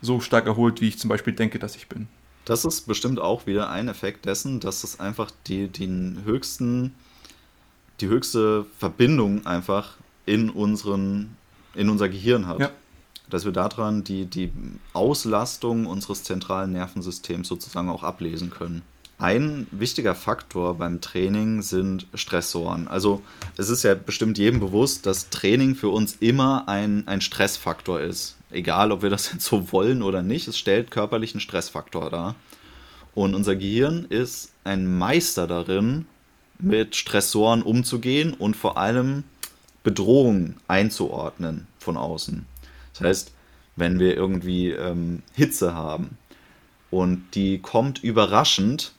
[0.00, 2.08] so stark erholt, wie ich zum Beispiel denke, dass ich bin.
[2.44, 6.94] Das ist bestimmt auch wieder ein Effekt dessen, dass es einfach die, den höchsten,
[8.00, 9.96] die höchste Verbindung einfach
[10.26, 11.36] in, unseren,
[11.74, 12.58] in unser Gehirn hat.
[12.58, 12.70] Ja.
[13.30, 14.52] Dass wir daran die, die
[14.92, 18.82] Auslastung unseres zentralen Nervensystems sozusagen auch ablesen können.
[19.22, 22.88] Ein wichtiger Faktor beim Training sind Stressoren.
[22.88, 23.22] Also
[23.56, 28.36] es ist ja bestimmt jedem bewusst, dass Training für uns immer ein, ein Stressfaktor ist.
[28.50, 32.34] Egal, ob wir das jetzt so wollen oder nicht, es stellt körperlichen Stressfaktor dar.
[33.14, 36.06] Und unser Gehirn ist ein Meister darin,
[36.58, 39.22] mit Stressoren umzugehen und vor allem
[39.84, 42.44] Bedrohungen einzuordnen von außen.
[42.94, 43.32] Das heißt,
[43.76, 46.18] wenn wir irgendwie ähm, Hitze haben
[46.90, 48.92] und die kommt überraschend,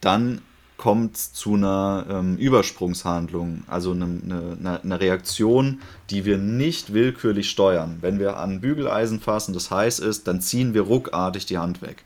[0.00, 0.40] dann
[0.78, 7.50] kommt es zu einer ähm, Übersprungshandlung, also eine, eine, eine, Reaktion, die wir nicht willkürlich
[7.50, 7.98] steuern.
[8.00, 12.04] Wenn wir an Bügeleisen fassen, das heiß ist, dann ziehen wir ruckartig die Hand weg.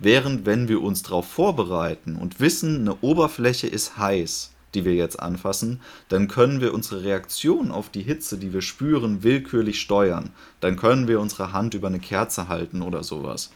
[0.00, 5.20] Während wenn wir uns darauf vorbereiten und wissen, eine Oberfläche ist heiß, die wir jetzt
[5.20, 10.30] anfassen, dann können wir unsere Reaktion auf die Hitze, die wir spüren, willkürlich steuern.
[10.58, 13.52] Dann können wir unsere Hand über eine Kerze halten oder sowas.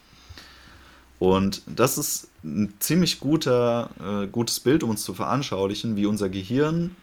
[1.19, 6.29] Und das ist ein ziemlich guter, äh, gutes Bild, um uns zu veranschaulichen, wie unser
[6.29, 6.95] Gehirn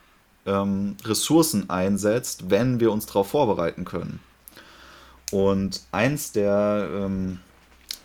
[0.45, 4.19] ähm, Ressourcen einsetzt, wenn wir uns darauf vorbereiten können.
[5.31, 7.39] Und eins der ähm,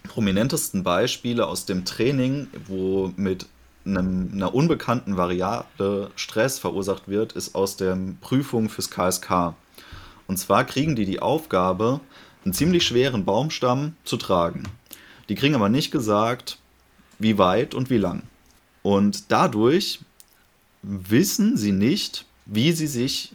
[0.05, 3.47] prominentesten Beispiele aus dem Training, wo mit
[3.85, 9.55] einem, einer unbekannten Variable Stress verursacht wird, ist aus der Prüfung fürs KSK.
[10.27, 12.01] Und zwar kriegen die die Aufgabe,
[12.45, 14.63] einen ziemlich schweren Baumstamm zu tragen.
[15.29, 16.59] Die kriegen aber nicht gesagt,
[17.19, 18.23] wie weit und wie lang.
[18.83, 20.01] Und dadurch
[20.83, 23.35] wissen sie nicht, wie sie sich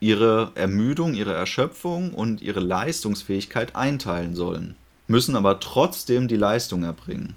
[0.00, 4.76] ihre Ermüdung, ihre Erschöpfung und ihre Leistungsfähigkeit einteilen sollen,
[5.08, 7.34] müssen aber trotzdem die Leistung erbringen.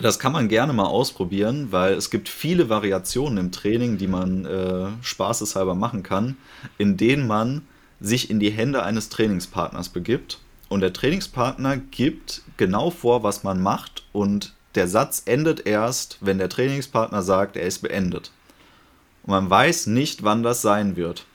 [0.00, 4.44] Das kann man gerne mal ausprobieren, weil es gibt viele Variationen im Training, die man
[4.44, 6.36] äh, spaßeshalber machen kann,
[6.78, 7.62] in denen man
[8.00, 10.40] sich in die Hände eines Trainingspartners begibt
[10.74, 16.38] und der Trainingspartner gibt genau vor, was man macht und der Satz endet erst, wenn
[16.38, 18.32] der Trainingspartner sagt, er ist beendet.
[19.22, 21.26] Und man weiß nicht, wann das sein wird.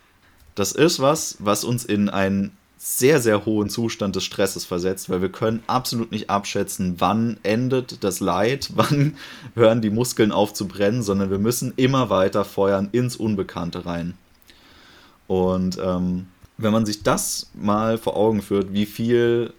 [0.56, 5.22] Das ist was, was uns in ein sehr, sehr hohen Zustand des Stresses versetzt, weil
[5.22, 9.16] wir können absolut nicht abschätzen, wann endet das Leid, wann
[9.56, 14.16] hören die Muskeln auf zu brennen, sondern wir müssen immer weiter feuern ins Unbekannte rein.
[15.28, 16.28] Und ähm,
[16.60, 19.54] wenn man sich das mal vor Augen führt, wie viel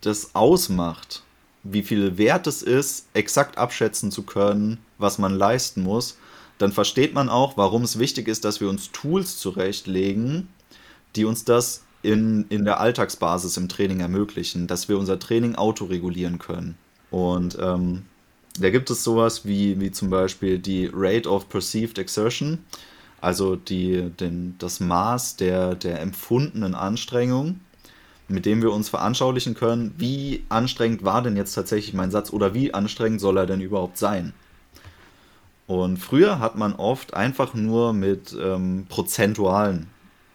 [0.00, 1.22] das ausmacht,
[1.62, 6.16] wie viel wert es ist, exakt abschätzen zu können, was man leisten muss,
[6.56, 10.48] dann versteht man auch, warum es wichtig ist, dass wir uns Tools zurechtlegen,
[11.14, 16.38] die uns das in, in der Alltagsbasis im Training ermöglichen, dass wir unser Training autoregulieren
[16.38, 16.78] können.
[17.10, 18.04] Und ähm,
[18.58, 22.64] da gibt es sowas wie, wie zum Beispiel die Rate of Perceived Exertion,
[23.20, 27.60] also die, den, das Maß der, der empfundenen Anstrengung,
[28.28, 32.54] mit dem wir uns veranschaulichen können, wie anstrengend war denn jetzt tatsächlich mein Satz oder
[32.54, 34.32] wie anstrengend soll er denn überhaupt sein.
[35.66, 39.88] Und früher hat man oft einfach nur mit ähm, prozentualen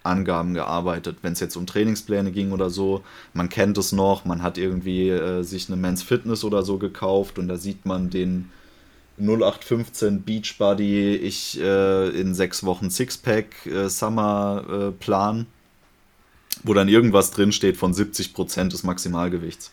[0.04, 3.04] Angaben gearbeitet, wenn es jetzt um Trainingspläne ging oder so.
[3.34, 7.38] Man kennt es noch, man hat irgendwie äh, sich eine Men's Fitness oder so gekauft
[7.38, 8.50] und da sieht man den
[9.20, 15.46] 0815 Beachbody, ich äh, in sechs Wochen Sixpack äh, Summer äh, Plan,
[16.64, 19.72] wo dann irgendwas drinsteht von 70% des Maximalgewichts.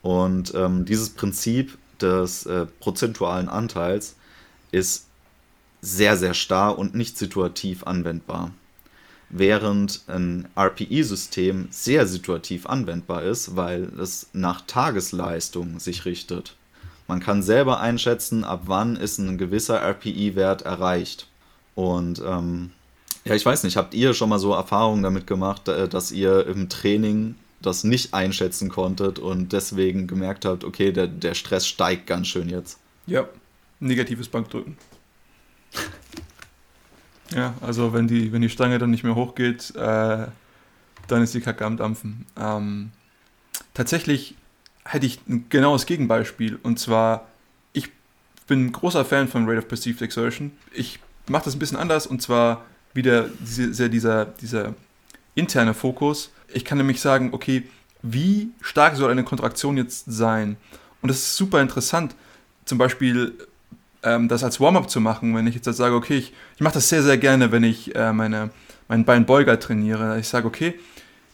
[0.00, 4.16] Und ähm, dieses Prinzip des äh, prozentualen Anteils
[4.72, 5.06] ist
[5.80, 8.52] sehr, sehr starr und nicht situativ anwendbar
[9.32, 16.54] während ein RPI-System sehr situativ anwendbar ist, weil es nach Tagesleistung sich richtet.
[17.12, 21.26] Man kann selber einschätzen, ab wann ist ein gewisser RPI-Wert erreicht.
[21.74, 22.70] Und ähm,
[23.26, 26.46] ja, ich weiß nicht, habt ihr schon mal so Erfahrungen damit gemacht, äh, dass ihr
[26.46, 32.06] im Training das nicht einschätzen konntet und deswegen gemerkt habt, okay, der, der Stress steigt
[32.06, 32.78] ganz schön jetzt?
[33.06, 33.28] Ja,
[33.78, 34.78] negatives Bankdrücken.
[37.34, 40.26] Ja, also wenn die, wenn die Stange dann nicht mehr hochgeht, äh,
[41.08, 42.26] dann ist die Kacke am Dampfen.
[42.38, 42.90] Ähm,
[43.72, 44.34] tatsächlich
[44.84, 47.28] hätte ich ein genaues Gegenbeispiel und zwar,
[47.72, 47.90] ich
[48.46, 50.52] bin ein großer Fan von Rate of Perceived Exertion.
[50.72, 52.64] Ich mache das ein bisschen anders und zwar
[52.94, 54.74] wieder diese, dieser, dieser
[55.34, 56.30] interne Fokus.
[56.52, 57.64] Ich kann nämlich sagen, okay,
[58.02, 60.56] wie stark soll eine Kontraktion jetzt sein?
[61.00, 62.14] Und das ist super interessant.
[62.64, 63.34] Zum Beispiel
[64.02, 66.88] ähm, das als Warm-up zu machen, wenn ich jetzt sage, okay, ich, ich mache das
[66.88, 68.50] sehr, sehr gerne, wenn ich äh, meine,
[68.88, 70.18] meinen Beinbeuger trainiere.
[70.18, 70.74] Ich sage, okay,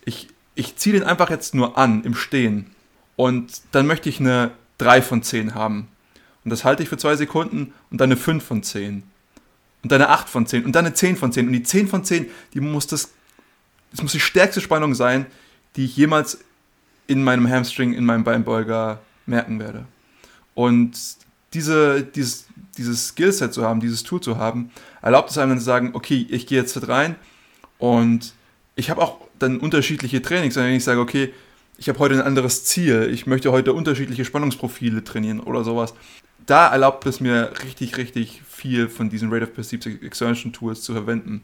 [0.05, 2.71] ich, ich ziehe den einfach jetzt nur an im Stehen
[3.19, 5.89] und dann möchte ich eine 3 von 10 haben.
[6.45, 9.03] Und das halte ich für zwei Sekunden und dann eine 5 von 10.
[9.83, 11.49] Und dann eine 8 von 10 und dann eine 10 von 10.
[11.49, 13.11] Und die 10 von 10, die muss das,
[13.91, 15.27] das muss die stärkste Spannung sein,
[15.75, 16.39] die ich jemals
[17.09, 19.85] in meinem Hamstring, in meinem Beinbeuger merken werde.
[20.55, 20.97] Und
[21.55, 22.47] diese, dieses,
[22.77, 24.71] dieses Skillset zu haben, dieses Tool zu haben,
[25.03, 27.17] erlaubt es einem dann zu sagen, okay, ich gehe jetzt rein
[27.79, 28.33] und
[28.77, 31.33] ich habe auch dann unterschiedliche Trainings, wenn ich sage, okay,
[31.79, 35.95] ich habe heute ein anderes Ziel, ich möchte heute unterschiedliche Spannungsprofile trainieren oder sowas.
[36.45, 40.93] Da erlaubt es mir richtig, richtig viel von diesen Rate of Perceived Exertion Tools zu
[40.93, 41.43] verwenden.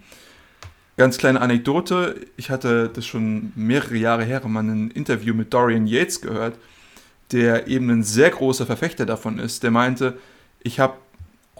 [0.96, 5.86] Ganz kleine Anekdote, ich hatte das schon mehrere Jahre her mal ein Interview mit Dorian
[5.86, 6.58] Yates gehört,
[7.30, 9.62] der eben ein sehr großer Verfechter davon ist.
[9.62, 10.18] Der meinte,
[10.62, 10.94] ich habe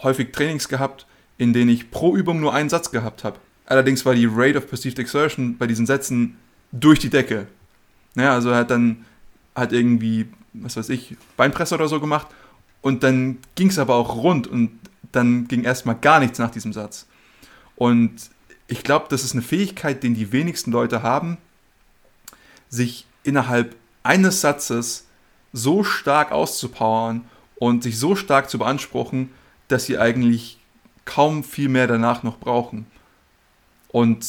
[0.03, 1.07] häufig Trainings gehabt,
[1.39, 3.39] in denen ich pro Übung nur einen Satz gehabt habe.
[3.67, 6.37] Allerdings war die Rate of Perceived Exertion bei diesen Sätzen
[6.73, 7.47] durch die Decke.
[8.15, 9.05] Naja, also er hat dann
[9.55, 12.29] halt irgendwie, was weiß ich, Beinpresse oder so gemacht
[12.83, 14.79] und dann ging es aber auch rund und
[15.13, 17.07] dann ging erstmal gar nichts nach diesem Satz.
[17.77, 18.31] Und
[18.67, 21.39] ich glaube, das ist eine Fähigkeit, den die wenigsten Leute haben,
[22.69, 25.07] sich innerhalb eines Satzes
[25.53, 27.25] so stark auszupowern
[27.57, 29.31] und sich so stark zu beanspruchen,
[29.69, 30.59] dass sie eigentlich
[31.05, 32.87] kaum viel mehr danach noch brauchen.
[33.89, 34.27] Und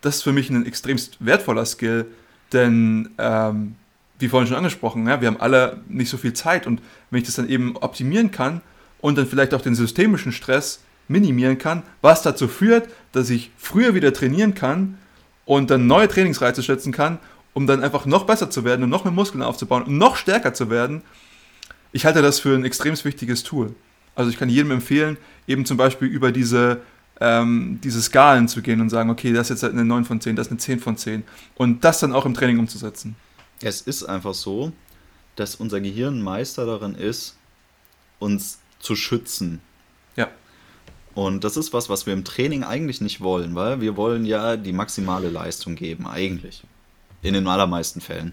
[0.00, 2.06] das ist für mich ein extremst wertvoller Skill,
[2.54, 3.74] denn ähm,
[4.18, 7.26] wie vorhin schon angesprochen, ja, wir haben alle nicht so viel Zeit und wenn ich
[7.26, 8.60] das dann eben optimieren kann
[9.00, 13.94] und dann vielleicht auch den systemischen Stress minimieren kann, was dazu führt, dass ich früher
[13.94, 14.96] wieder trainieren kann
[15.44, 17.18] und dann neue Trainingsreize setzen kann
[17.54, 20.52] um dann einfach noch besser zu werden und noch mehr Muskeln aufzubauen und noch stärker
[20.52, 21.02] zu werden.
[21.92, 23.74] Ich halte das für ein extrem wichtiges Tool.
[24.16, 25.16] Also ich kann jedem empfehlen,
[25.46, 26.80] eben zum Beispiel über diese,
[27.20, 30.36] ähm, diese Skalen zu gehen und sagen, okay, das ist jetzt eine 9 von 10,
[30.36, 31.24] das ist eine 10 von 10.
[31.54, 33.16] Und das dann auch im Training umzusetzen.
[33.60, 34.72] Es ist einfach so,
[35.36, 37.36] dass unser Gehirn Meister darin ist,
[38.18, 39.60] uns zu schützen.
[40.16, 40.28] Ja.
[41.14, 44.56] Und das ist was, was wir im Training eigentlich nicht wollen, weil wir wollen ja
[44.56, 46.64] die maximale Leistung geben, eigentlich.
[47.22, 48.32] In den allermeisten Fällen.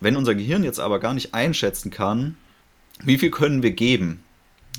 [0.00, 2.36] Wenn unser Gehirn jetzt aber gar nicht einschätzen kann,
[3.04, 4.22] wie viel können wir geben,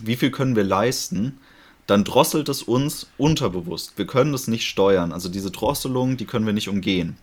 [0.02, 1.40] wie viel können wir leisten,
[1.88, 3.97] dann drosselt es uns unterbewusst.
[3.97, 5.11] Wir können das nicht steuern.
[5.11, 7.18] Also diese Drosselung, die können wir nicht umgehen.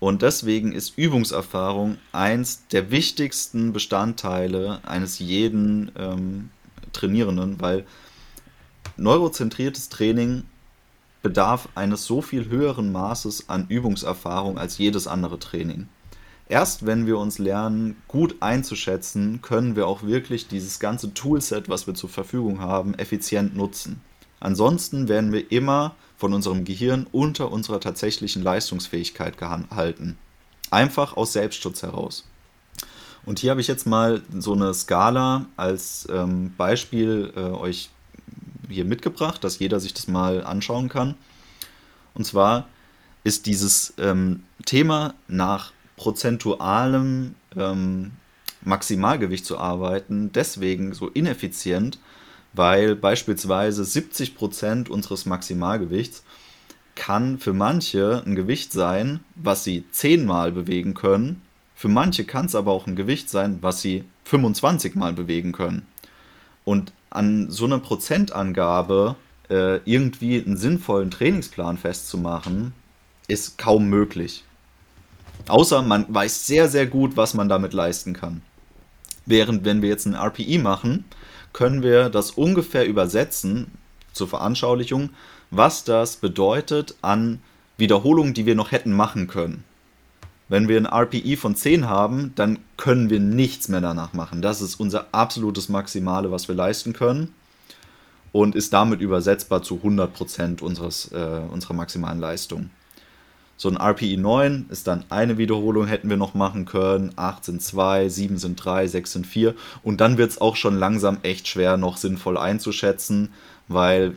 [0.00, 6.50] Und deswegen ist Übungserfahrung eins der wichtigsten Bestandteile eines jeden ähm,
[6.92, 7.86] Trainierenden, weil
[8.96, 10.44] neurozentriertes Training
[11.22, 15.88] bedarf eines so viel höheren Maßes an Übungserfahrung als jedes andere Training.
[16.48, 21.86] Erst wenn wir uns lernen, gut einzuschätzen, können wir auch wirklich dieses ganze Toolset, was
[21.86, 24.00] wir zur Verfügung haben, effizient nutzen.
[24.40, 30.18] Ansonsten werden wir immer von unserem Gehirn unter unserer tatsächlichen Leistungsfähigkeit gehalten.
[30.70, 32.24] Einfach aus Selbstschutz heraus.
[33.24, 37.88] Und hier habe ich jetzt mal so eine Skala als ähm, Beispiel äh, euch
[38.68, 41.14] hier mitgebracht, dass jeder sich das mal anschauen kann.
[42.12, 42.68] Und zwar
[43.22, 45.72] ist dieses ähm, Thema nach
[46.04, 48.10] prozentualem ähm,
[48.60, 51.98] Maximalgewicht zu arbeiten deswegen so ineffizient,
[52.52, 56.22] weil beispielsweise 70% unseres Maximalgewichts
[56.94, 61.40] kann für manche ein Gewicht sein, was sie 10 Mal bewegen können.
[61.74, 65.86] Für manche kann es aber auch ein Gewicht sein, was sie 25 Mal bewegen können.
[66.66, 69.16] Und an so einer Prozentangabe
[69.48, 72.74] äh, irgendwie einen sinnvollen Trainingsplan festzumachen,
[73.26, 74.44] ist kaum möglich.
[75.48, 78.42] Außer man weiß sehr, sehr gut, was man damit leisten kann.
[79.26, 81.04] Während wenn wir jetzt ein RPI machen,
[81.52, 83.70] können wir das ungefähr übersetzen
[84.12, 85.10] zur Veranschaulichung,
[85.50, 87.40] was das bedeutet an
[87.76, 89.64] Wiederholungen, die wir noch hätten machen können.
[90.48, 94.42] Wenn wir ein RPI von 10 haben, dann können wir nichts mehr danach machen.
[94.42, 97.34] Das ist unser absolutes Maximale, was wir leisten können
[98.32, 102.70] und ist damit übersetzbar zu 100% unseres, äh, unserer maximalen Leistung.
[103.56, 107.12] So ein RPI 9 ist dann eine Wiederholung, hätten wir noch machen können.
[107.16, 109.54] 8 sind 2, 7 sind 3, 6 sind 4.
[109.82, 113.30] Und dann wird es auch schon langsam echt schwer, noch sinnvoll einzuschätzen,
[113.68, 114.14] weil,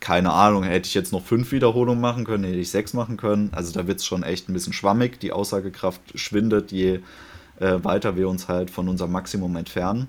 [0.00, 3.50] keine Ahnung, hätte ich jetzt noch 5 Wiederholungen machen können, hätte ich 6 machen können.
[3.52, 5.20] Also da wird es schon echt ein bisschen schwammig.
[5.20, 7.00] Die Aussagekraft schwindet, je
[7.60, 10.08] äh, weiter wir uns halt von unserem Maximum entfernen.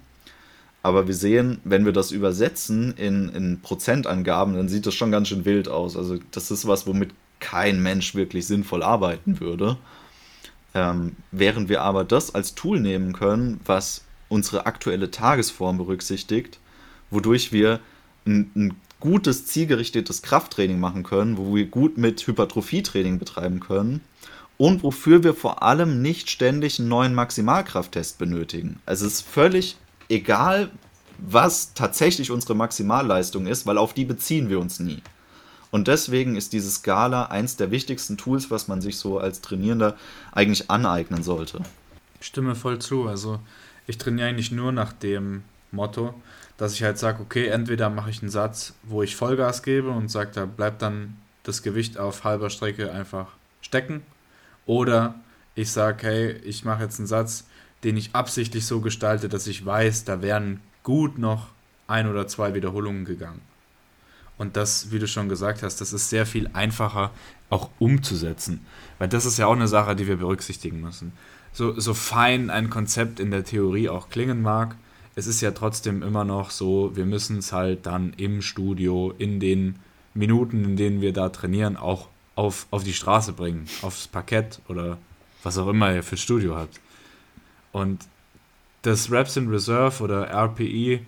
[0.81, 5.29] Aber wir sehen, wenn wir das übersetzen in, in Prozentangaben, dann sieht das schon ganz
[5.29, 5.97] schön wild aus.
[5.97, 9.77] Also das ist was, womit kein Mensch wirklich sinnvoll arbeiten würde.
[10.73, 16.59] Ähm, während wir aber das als Tool nehmen können, was unsere aktuelle Tagesform berücksichtigt,
[17.09, 17.79] wodurch wir
[18.25, 24.01] ein, ein gutes, zielgerichtetes Krafttraining machen können, wo wir gut mit Hypertrophietraining betreiben können
[24.57, 28.79] und wofür wir vor allem nicht ständig einen neuen Maximalkrafttest benötigen.
[28.85, 29.77] Also es ist völlig
[30.09, 30.71] egal,
[31.17, 35.01] was tatsächlich unsere Maximalleistung ist, weil auf die beziehen wir uns nie.
[35.75, 39.97] Und deswegen ist diese Skala eins der wichtigsten Tools, was man sich so als Trainierender
[40.31, 41.59] eigentlich aneignen sollte.
[42.21, 43.09] Ich stimme voll zu.
[43.09, 43.41] Also
[43.85, 46.13] ich trainiere eigentlich nur nach dem Motto,
[46.55, 50.07] dass ich halt sage, okay, entweder mache ich einen Satz, wo ich Vollgas gebe und
[50.07, 54.01] sage, da bleibt dann das Gewicht auf halber Strecke einfach stecken.
[54.65, 55.15] Oder
[55.55, 57.47] ich sage, hey, ich mache jetzt einen Satz,
[57.83, 61.47] den ich absichtlich so gestalte, dass ich weiß, da wären gut noch
[61.85, 63.41] ein oder zwei Wiederholungen gegangen.
[64.37, 67.11] Und das, wie du schon gesagt hast, das ist sehr viel einfacher
[67.49, 68.65] auch umzusetzen.
[68.99, 71.13] Weil das ist ja auch eine Sache, die wir berücksichtigen müssen.
[71.53, 74.75] So, so fein ein Konzept in der Theorie auch klingen mag,
[75.15, 79.39] es ist ja trotzdem immer noch so, wir müssen es halt dann im Studio, in
[79.39, 79.79] den
[80.13, 84.97] Minuten, in denen wir da trainieren, auch auf, auf die Straße bringen, aufs Parkett oder
[85.43, 86.81] was auch immer ihr für Studio habt.
[87.71, 88.05] Und
[88.81, 90.99] das Raps in Reserve oder RPE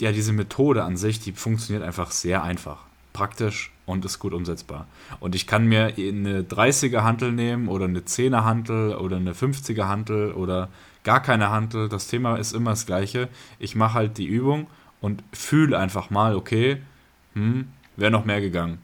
[0.00, 2.84] ja, diese Methode an sich, die funktioniert einfach sehr einfach.
[3.12, 4.86] Praktisch und ist gut umsetzbar.
[5.20, 9.86] Und ich kann mir eine 30er Hantel nehmen oder eine 10er Hantel oder eine 50er
[9.86, 10.68] Hantel oder
[11.04, 11.88] gar keine Hantel.
[11.88, 13.28] Das Thema ist immer das gleiche.
[13.58, 14.66] Ich mache halt die Übung
[15.00, 16.78] und fühle einfach mal, okay,
[17.34, 18.78] hm, wäre noch mehr gegangen.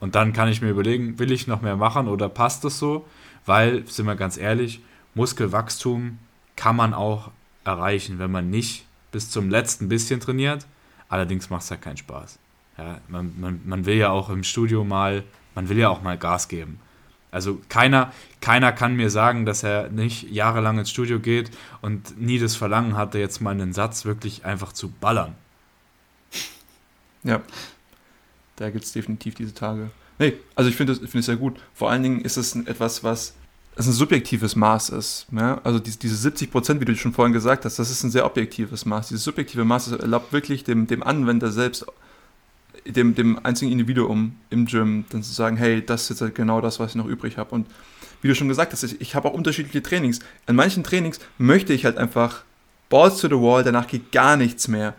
[0.00, 3.06] Und dann kann ich mir überlegen, will ich noch mehr machen oder passt das so?
[3.44, 4.80] Weil, sind wir ganz ehrlich,
[5.14, 6.18] Muskelwachstum
[6.56, 7.30] kann man auch
[7.64, 10.66] erreichen, wenn man nicht bis zum letzten bisschen trainiert.
[11.08, 12.38] Allerdings macht es halt keinen Spaß.
[12.78, 15.24] Ja, man, man, man will ja auch im Studio mal,
[15.54, 16.80] man will ja auch mal Gas geben.
[17.32, 21.50] Also keiner, keiner kann mir sagen, dass er nicht jahrelang ins Studio geht
[21.80, 25.34] und nie das Verlangen hatte, jetzt mal einen Satz wirklich einfach zu ballern.
[27.22, 27.42] Ja,
[28.56, 29.90] da gibt es definitiv diese Tage.
[30.18, 31.60] Nee, also ich finde es find sehr gut.
[31.74, 33.34] Vor allen Dingen ist es etwas, was
[33.80, 35.26] es ein subjektives Maß ist.
[35.32, 35.60] Ja?
[35.64, 38.26] Also diese, diese 70 Prozent, wie du schon vorhin gesagt hast, das ist ein sehr
[38.26, 39.08] objektives Maß.
[39.08, 41.86] Dieses subjektive Maß erlaubt wirklich dem, dem Anwender selbst,
[42.86, 46.60] dem, dem einzigen Individuum im Gym, dann zu sagen, hey, das ist jetzt halt genau
[46.60, 47.54] das, was ich noch übrig habe.
[47.54, 47.66] Und
[48.22, 50.20] wie du schon gesagt hast, ich, ich habe auch unterschiedliche Trainings.
[50.46, 52.42] An manchen Trainings möchte ich halt einfach
[52.88, 54.94] Balls to the Wall, danach geht gar nichts mehr.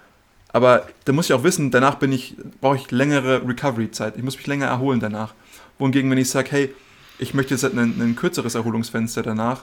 [0.54, 4.18] Aber da muss ich auch wissen, danach bin ich, brauche ich längere Recovery-Zeit.
[4.18, 5.34] Ich muss mich länger erholen danach.
[5.78, 6.76] Wohingegen, wenn ich sage, hey,
[7.22, 9.62] ich möchte jetzt halt ein, kürzeres Erholungsfenster danach,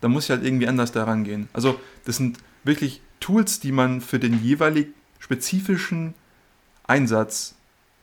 [0.00, 1.48] dann muss ich halt irgendwie anders daran gehen.
[1.52, 4.88] Also das sind wirklich Tools, die man für den jeweilig
[5.20, 6.14] spezifischen
[6.84, 7.54] Einsatz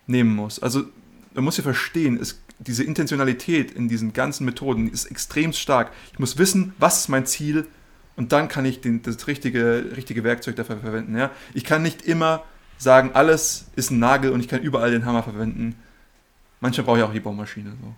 [0.07, 0.63] nehmen muss.
[0.63, 0.85] Also
[1.33, 5.91] man muss ja verstehen, es, diese Intentionalität in diesen ganzen Methoden ist extrem stark.
[6.13, 7.67] Ich muss wissen, was ist mein Ziel
[8.15, 11.17] und dann kann ich den, das richtige, richtige Werkzeug dafür verwenden.
[11.17, 11.29] Ja?
[11.53, 12.45] Ich kann nicht immer
[12.77, 15.75] sagen, alles ist ein Nagel und ich kann überall den Hammer verwenden.
[16.61, 17.73] Manchmal brauche ich auch die Baumaschine.
[17.81, 17.93] So.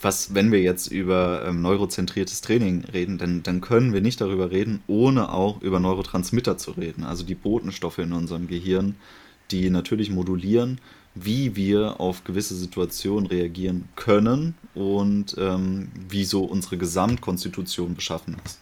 [0.00, 4.50] Was, wenn wir jetzt über ähm, neurozentriertes Training reden, dann, dann können wir nicht darüber
[4.52, 7.02] reden, ohne auch über Neurotransmitter zu reden.
[7.02, 8.94] Also die Botenstoffe in unserem Gehirn,
[9.50, 10.80] die natürlich modulieren,
[11.14, 18.60] wie wir auf gewisse Situationen reagieren können und ähm, wie so unsere Gesamtkonstitution beschaffen ist.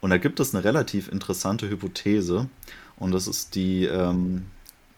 [0.00, 2.48] Und da gibt es eine relativ interessante Hypothese
[2.96, 4.42] und das ist die ähm,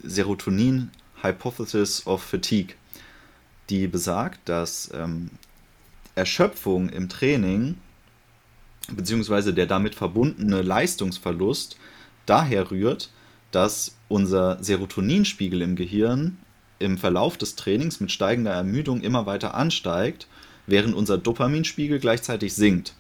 [0.03, 0.91] Serotonin
[1.23, 2.75] Hypothesis of Fatigue,
[3.71, 5.31] die besagt, dass ähm,
[6.17, 7.77] Erschöpfung im Training
[8.91, 11.77] beziehungsweise der damit verbundene Leistungsverlust
[12.25, 13.11] daher rührt,
[13.51, 16.39] dass unser Serotoninspiegel im Gehirn
[16.79, 20.27] im Verlauf des Trainings mit steigender Ermüdung immer weiter ansteigt,
[20.67, 22.95] während unser Dopaminspiegel gleichzeitig sinkt.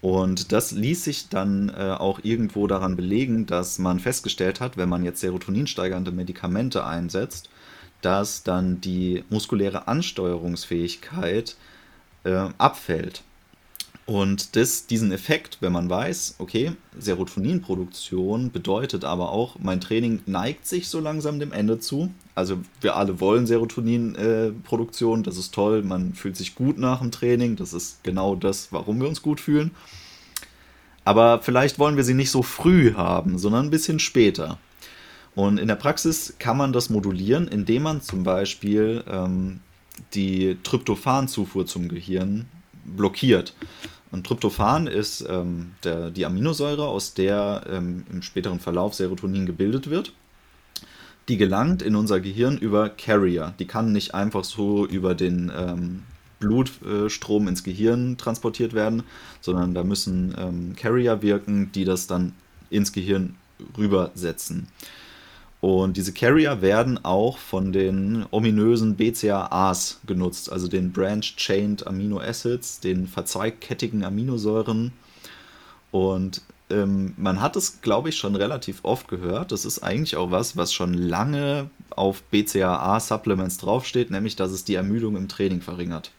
[0.00, 4.88] Und das ließ sich dann äh, auch irgendwo daran belegen, dass man festgestellt hat, wenn
[4.88, 7.50] man jetzt serotoninsteigernde Medikamente einsetzt,
[8.00, 11.56] dass dann die muskuläre Ansteuerungsfähigkeit
[12.24, 13.22] äh, abfällt.
[14.04, 20.66] Und das, diesen Effekt, wenn man weiß, okay, Serotoninproduktion bedeutet aber auch, mein Training neigt
[20.66, 22.10] sich so langsam dem Ende zu.
[22.34, 27.12] Also wir alle wollen Serotoninproduktion, äh, das ist toll, man fühlt sich gut nach dem
[27.12, 29.70] Training, das ist genau das, warum wir uns gut fühlen.
[31.04, 34.58] Aber vielleicht wollen wir sie nicht so früh haben, sondern ein bisschen später.
[35.34, 39.60] Und in der Praxis kann man das modulieren, indem man zum Beispiel ähm,
[40.14, 42.46] die Tryptophanzufuhr zum Gehirn
[42.84, 43.54] blockiert.
[44.10, 49.88] Und Tryptophan ist ähm, der, die Aminosäure, aus der ähm, im späteren Verlauf Serotonin gebildet
[49.88, 50.12] wird.
[51.28, 53.54] Die gelangt in unser Gehirn über Carrier.
[53.58, 56.02] Die kann nicht einfach so über den ähm,
[56.40, 59.04] Blutstrom ins Gehirn transportiert werden,
[59.40, 62.34] sondern da müssen ähm, Carrier wirken, die das dann
[62.68, 63.36] ins Gehirn
[63.78, 64.66] rübersetzen.
[65.62, 72.80] Und diese Carrier werden auch von den ominösen BCAAs genutzt, also den Branch-Chained Amino Acids,
[72.80, 74.92] den verzweigkettigen Aminosäuren.
[75.92, 79.52] Und ähm, man hat es, glaube ich, schon relativ oft gehört.
[79.52, 84.74] Das ist eigentlich auch was, was schon lange auf BCAA-Supplements draufsteht, nämlich dass es die
[84.74, 86.10] Ermüdung im Training verringert.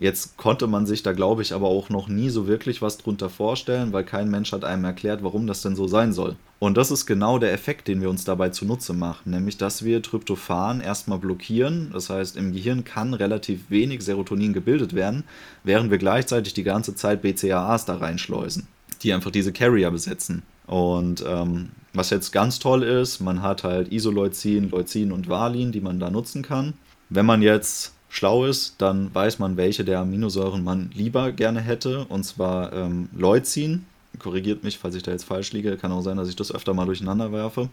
[0.00, 3.28] Jetzt konnte man sich da, glaube ich, aber auch noch nie so wirklich was drunter
[3.28, 6.36] vorstellen, weil kein Mensch hat einem erklärt, warum das denn so sein soll.
[6.60, 10.02] Und das ist genau der Effekt, den wir uns dabei zunutze machen, nämlich dass wir
[10.02, 11.90] Tryptophan erstmal blockieren.
[11.92, 15.24] Das heißt, im Gehirn kann relativ wenig Serotonin gebildet werden,
[15.64, 18.68] während wir gleichzeitig die ganze Zeit BCAAs da reinschleusen,
[19.02, 20.42] die einfach diese Carrier besetzen.
[20.66, 25.80] Und ähm, was jetzt ganz toll ist, man hat halt Isoleucin, Leucin und Valin, die
[25.80, 26.74] man da nutzen kann.
[27.08, 32.06] Wenn man jetzt schlau ist, dann weiß man, welche der Aminosäuren man lieber gerne hätte.
[32.06, 33.86] Und zwar ähm, Leucin.
[34.18, 35.76] Korrigiert mich, falls ich da jetzt falsch liege.
[35.76, 37.68] Kann auch sein, dass ich das öfter mal durcheinander werfe.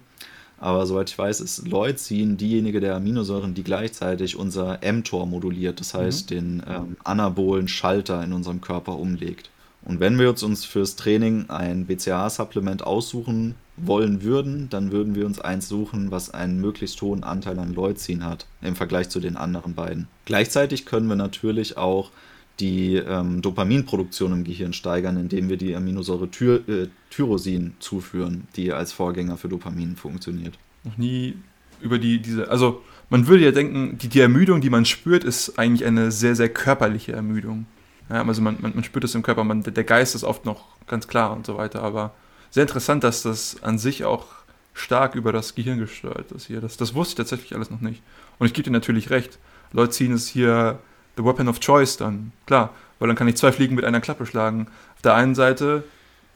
[0.57, 5.80] Aber soweit ich weiß, ist Leucin diejenige der Aminosäuren, die gleichzeitig unser mTOR moduliert.
[5.80, 6.36] Das heißt, mhm.
[6.36, 9.49] den ähm, anabolen Schalter in unserem Körper umlegt.
[9.86, 15.40] Und wenn wir uns fürs Training ein BCAA-Supplement aussuchen wollen würden, dann würden wir uns
[15.40, 19.76] eins suchen, was einen möglichst hohen Anteil an Leucin hat im Vergleich zu den anderen
[19.76, 20.07] beiden.
[20.26, 22.12] Gleichzeitig können wir natürlich auch
[22.60, 28.72] die ähm, Dopaminproduktion im Gehirn steigern, indem wir die Aminosäure Ty äh, Tyrosin zuführen, die
[28.72, 30.57] als Vorgänger für Dopamin funktioniert.
[30.84, 31.36] Noch nie
[31.82, 35.60] über die, diese, also man würde ja denken, die, die Ermüdung, die man spürt, ist
[35.60, 37.66] eigentlich eine sehr, sehr körperliche Ermüdung.
[38.10, 41.07] Also man, man, man spürt es im Körper, man, der Geist ist oft noch ganz
[41.07, 42.14] klar und so weiter, aber
[42.52, 44.27] sehr interessant, dass das an sich auch
[44.73, 46.61] stark über das Gehirn gesteuert ist hier.
[46.61, 48.03] Das, das wusste ich tatsächlich alles noch nicht.
[48.38, 49.40] Und ich gebe dir natürlich recht.
[49.72, 50.80] Leute ziehen es hier
[51.18, 52.32] the weapon of choice dann.
[52.45, 54.68] Klar, weil dann kann ich zwei Fliegen mit einer Klappe schlagen.
[54.95, 55.84] Auf der einen Seite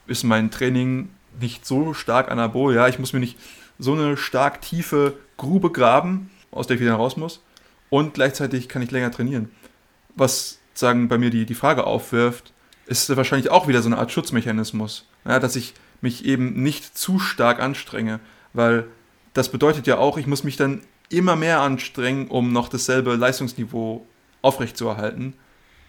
[0.07, 1.09] ist mein Training
[1.39, 3.37] nicht so stark anabol, ja, ich muss mir nicht
[3.77, 7.41] so eine stark tiefe Grube graben, aus der ich wieder raus muss.
[7.89, 9.49] Und gleichzeitig kann ich länger trainieren.
[10.15, 12.53] Was sagen bei mir die, die Frage aufwirft,
[12.85, 15.05] ist wahrscheinlich auch wieder so eine Art Schutzmechanismus.
[15.25, 18.19] Ja, dass ich mich eben nicht zu stark anstrenge,
[18.53, 18.87] weil
[19.33, 24.05] das bedeutet ja auch, ich muss mich dann immer mehr anstrengen, um noch dasselbe Leistungsniveau
[24.41, 25.33] aufrechtzuerhalten.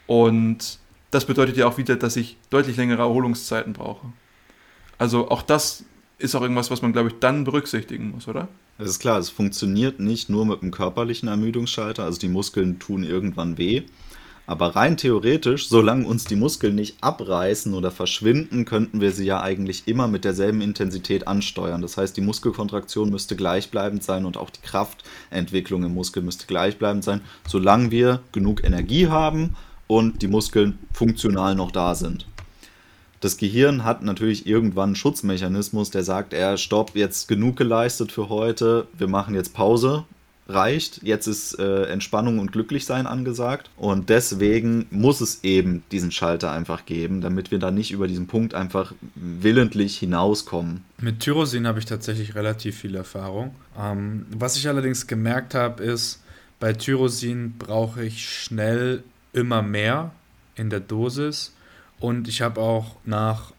[0.07, 0.79] Und
[1.11, 4.13] das bedeutet ja auch wieder, dass ich deutlich längere Erholungszeiten brauche.
[4.99, 5.85] Also auch das
[6.19, 8.49] ist auch irgendwas, was man, glaube ich, dann berücksichtigen muss, oder?
[8.79, 13.05] Es ist klar, es funktioniert nicht nur mit dem körperlichen Ermüdungsschalter, also die Muskeln tun
[13.05, 13.83] irgendwann weh,
[14.47, 19.41] Aber rein theoretisch, solange uns die Muskeln nicht abreißen oder verschwinden, könnten wir sie ja
[19.41, 21.83] eigentlich immer mit derselben Intensität ansteuern.
[21.83, 27.05] Das heißt, die Muskelkontraktion müsste gleichbleibend sein und auch die Kraftentwicklung im Muskel müsste gleichbleibend
[27.05, 29.55] sein, solange wir genug Energie haben
[29.87, 32.27] und die Muskeln funktional noch da sind.
[33.21, 38.31] Das Gehirn hat natürlich irgendwann einen Schutzmechanismus, der sagt, er stopp, jetzt genug geleistet für
[38.31, 40.05] heute, wir machen jetzt Pause,
[40.53, 46.53] reicht, jetzt ist äh, Entspannung und Glücklichsein angesagt und deswegen muss es eben diesen Schalter
[46.53, 50.85] einfach geben, damit wir da nicht über diesen Punkt einfach willentlich hinauskommen.
[50.99, 53.55] Mit Tyrosin habe ich tatsächlich relativ viel Erfahrung.
[53.79, 56.23] Ähm, was ich allerdings gemerkt habe, ist,
[56.59, 59.03] bei Tyrosin brauche ich schnell
[59.33, 60.13] immer mehr
[60.57, 61.55] in der Dosis
[61.99, 63.53] und ich habe auch nach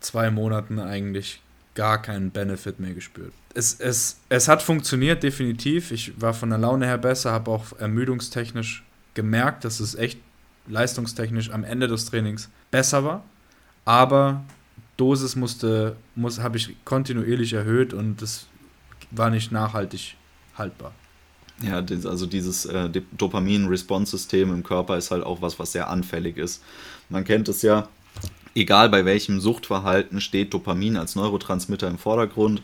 [0.00, 1.40] zwei Monaten eigentlich
[1.74, 3.32] gar keinen Benefit mehr gespürt.
[3.54, 5.92] Es, es, es hat funktioniert, definitiv.
[5.92, 10.18] Ich war von der Laune her besser, habe auch ermüdungstechnisch gemerkt, dass es echt
[10.66, 13.24] leistungstechnisch am Ende des Trainings besser war.
[13.84, 14.44] Aber
[14.96, 18.46] Dosis musste, muss, habe ich kontinuierlich erhöht und das
[19.10, 20.16] war nicht nachhaltig
[20.56, 20.92] haltbar.
[21.62, 26.62] Ja, also dieses äh, Dopamin-Response-System im Körper ist halt auch was, was sehr anfällig ist.
[27.08, 27.88] Man kennt es ja,
[28.54, 32.62] egal bei welchem Suchtverhalten steht Dopamin als Neurotransmitter im Vordergrund.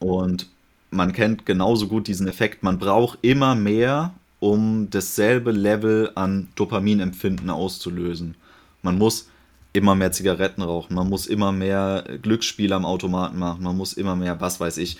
[0.00, 0.48] Und
[0.90, 2.62] man kennt genauso gut diesen Effekt.
[2.64, 8.34] Man braucht immer mehr, um dasselbe Level an Dopaminempfinden auszulösen.
[8.82, 9.28] Man muss
[9.72, 14.16] immer mehr Zigaretten rauchen, man muss immer mehr Glücksspiele am Automaten machen, man muss immer
[14.16, 14.96] mehr, was weiß ich.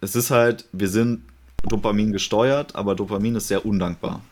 [0.00, 1.22] Es ist halt, wir sind
[1.64, 4.22] Dopamin gesteuert, aber Dopamin ist sehr undankbar.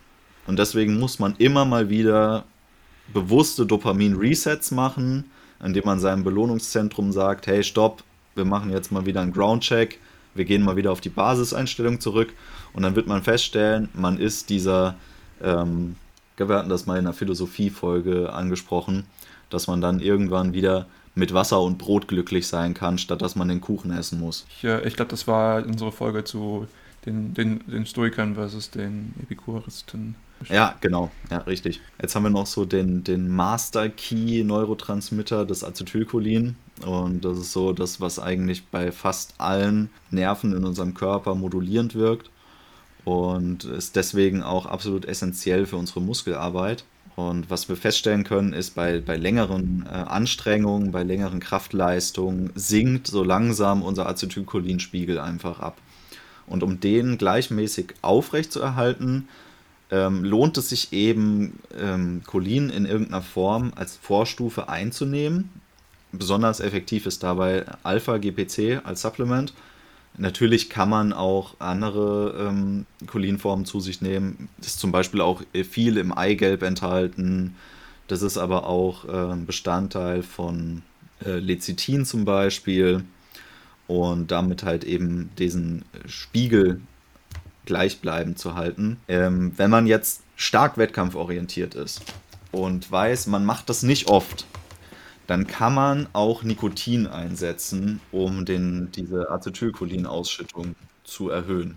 [0.47, 2.45] Und deswegen muss man immer mal wieder
[3.13, 5.25] bewusste Dopamin-Resets machen,
[5.63, 8.03] indem man seinem Belohnungszentrum sagt, hey, stopp,
[8.37, 9.99] wir machen jetzt mal wieder einen Groundcheck,
[10.35, 12.33] wir gehen mal wieder auf die Basiseinstellung zurück
[12.73, 14.97] und dann wird man feststellen, man ist dieser,
[15.43, 15.97] ähm,
[16.37, 19.05] wir hatten das mal in einer Philosophie-Folge angesprochen,
[19.51, 23.49] dass man dann irgendwann wieder mit Wasser und Brot glücklich sein kann, statt dass man
[23.49, 24.47] den Kuchen essen muss.
[24.51, 26.67] Ich, äh, ich glaube, das war unsere Folge zu
[27.07, 30.15] den, den, den Stoikern versus den Epikuristen.
[30.51, 31.81] Ja, genau, ja, richtig.
[32.01, 36.57] Jetzt haben wir noch so den, den Master Key Neurotransmitter, das Acetylcholin.
[36.85, 41.95] Und das ist so das, was eigentlich bei fast allen Nerven in unserem Körper modulierend
[41.95, 42.31] wirkt
[43.05, 46.85] und ist deswegen auch absolut essentiell für unsere Muskelarbeit.
[47.15, 53.07] Und was wir feststellen können, ist, bei, bei längeren äh, Anstrengungen, bei längeren Kraftleistungen sinkt
[53.07, 55.79] so langsam unser Acetylcholinspiegel einfach ab.
[56.47, 59.29] Und um den gleichmäßig aufrechtzuerhalten,
[59.91, 65.51] ähm, lohnt es sich eben, ähm, Cholin in irgendeiner Form als Vorstufe einzunehmen.
[66.19, 69.53] Besonders effektiv ist dabei Alpha-GPC als Supplement.
[70.19, 74.49] Natürlich kann man auch andere ähm, Cholinformen zu sich nehmen.
[74.59, 77.55] Das ist zum Beispiel auch viel im Eigelb enthalten.
[78.09, 80.83] Das ist aber auch äh, Bestandteil von
[81.25, 83.05] äh, Lecithin zum Beispiel
[83.87, 86.81] und damit halt eben diesen Spiegel
[87.67, 88.99] gleichbleibend zu halten.
[89.09, 92.03] Ähm, wenn man jetzt stark wettkampforientiert ist
[92.53, 94.47] und weiß, man macht das nicht oft,
[95.27, 101.77] dann kann man auch Nikotin einsetzen, um den, diese Acetylcholinausschüttung zu erhöhen.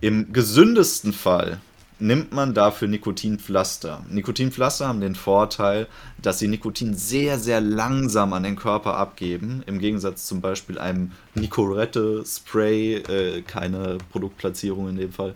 [0.00, 1.60] Im gesündesten Fall
[1.98, 4.04] nimmt man dafür Nikotinpflaster.
[4.10, 5.86] Nikotinpflaster haben den Vorteil,
[6.20, 9.62] dass sie Nikotin sehr, sehr langsam an den Körper abgeben.
[9.66, 15.34] Im Gegensatz zum Beispiel einem Nicorette-Spray, äh, keine Produktplatzierung in dem Fall,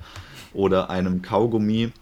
[0.53, 1.93] oder einem Kaugummi,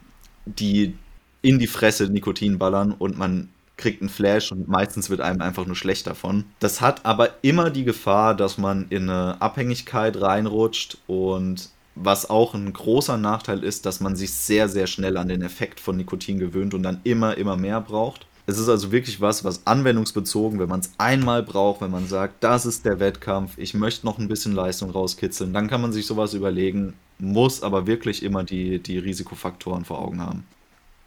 [0.45, 0.95] die
[1.41, 5.65] in die Fresse Nikotin ballern und man kriegt einen Flash und meistens wird einem einfach
[5.65, 6.45] nur schlecht davon.
[6.59, 12.55] Das hat aber immer die Gefahr, dass man in eine Abhängigkeit reinrutscht und was auch
[12.55, 16.39] ein großer Nachteil ist, dass man sich sehr, sehr schnell an den Effekt von Nikotin
[16.39, 18.27] gewöhnt und dann immer, immer mehr braucht.
[18.47, 22.43] Es ist also wirklich was, was anwendungsbezogen, wenn man es einmal braucht, wenn man sagt,
[22.43, 26.07] das ist der Wettkampf, ich möchte noch ein bisschen Leistung rauskitzeln, dann kann man sich
[26.07, 30.47] sowas überlegen, muss aber wirklich immer die, die Risikofaktoren vor Augen haben.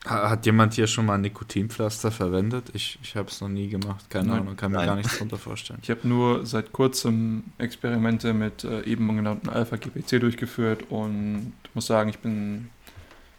[0.06, 2.72] Hat jemand hier schon mal Nikotinpflaster verwendet?
[2.74, 4.40] Ich, ich habe es noch nie gemacht, keine Nein.
[4.40, 4.88] Ahnung, kann mir Nein.
[4.88, 5.80] gar nichts darunter vorstellen.
[5.84, 12.10] Ich habe nur seit kurzem Experimente mit äh, eben genannten Alpha-GPC durchgeführt und muss sagen,
[12.10, 12.70] ich bin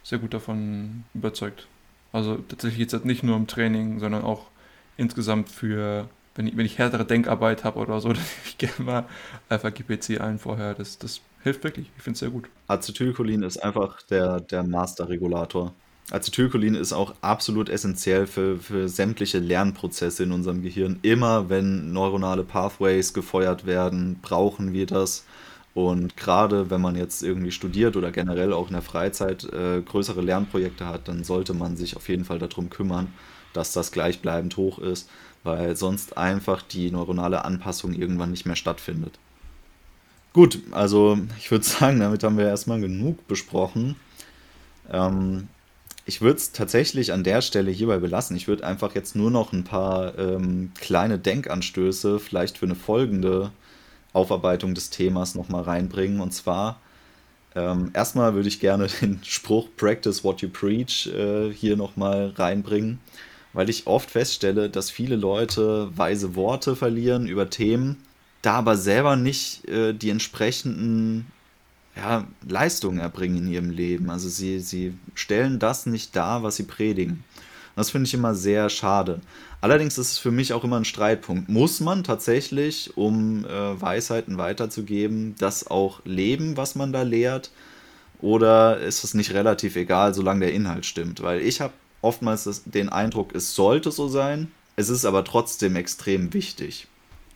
[0.03, 1.67] sehr gut davon überzeugt.
[2.13, 4.47] Also tatsächlich jetzt nicht nur im Training, sondern auch
[4.95, 9.05] insgesamt für, wenn ich, wenn ich härtere Denkarbeit habe oder so, dann ich gerne mal
[9.49, 10.75] Alpha-GPC ein vorher.
[10.75, 11.91] Das, das hilft wirklich.
[11.97, 12.47] Ich finde es sehr gut.
[12.67, 15.73] Acetylcholin ist einfach der, der Master-Regulator.
[16.11, 20.99] Acetylcholin ist auch absolut essentiell für, für sämtliche Lernprozesse in unserem Gehirn.
[21.01, 25.25] Immer wenn neuronale Pathways gefeuert werden, brauchen wir das.
[25.73, 30.21] Und gerade wenn man jetzt irgendwie studiert oder generell auch in der Freizeit äh, größere
[30.21, 33.11] Lernprojekte hat, dann sollte man sich auf jeden Fall darum kümmern,
[33.53, 35.09] dass das gleichbleibend hoch ist,
[35.43, 39.17] weil sonst einfach die neuronale Anpassung irgendwann nicht mehr stattfindet.
[40.31, 43.95] Gut, also ich würde sagen, damit haben wir erstmal genug besprochen.
[44.91, 45.47] Ähm,
[46.05, 48.35] ich würde es tatsächlich an der Stelle hierbei belassen.
[48.35, 53.51] Ich würde einfach jetzt nur noch ein paar ähm, kleine Denkanstöße vielleicht für eine folgende
[54.11, 56.19] Aufarbeitung des Themas nochmal reinbringen.
[56.19, 56.81] Und zwar,
[57.55, 62.99] ähm, erstmal würde ich gerne den Spruch Practice what you preach äh, hier nochmal reinbringen,
[63.53, 68.03] weil ich oft feststelle, dass viele Leute weise Worte verlieren über Themen,
[68.41, 71.27] da aber selber nicht äh, die entsprechenden
[71.95, 74.09] ja, Leistungen erbringen in ihrem Leben.
[74.09, 77.23] Also sie, sie stellen das nicht dar, was sie predigen.
[77.75, 79.21] das finde ich immer sehr schade.
[79.61, 81.49] Allerdings ist es für mich auch immer ein Streitpunkt.
[81.49, 87.51] Muss man tatsächlich, um äh, Weisheiten weiterzugeben, das auch leben, was man da lehrt?
[88.19, 91.21] Oder ist es nicht relativ egal, solange der Inhalt stimmt?
[91.21, 95.75] Weil ich habe oftmals das, den Eindruck, es sollte so sein, es ist aber trotzdem
[95.75, 96.87] extrem wichtig.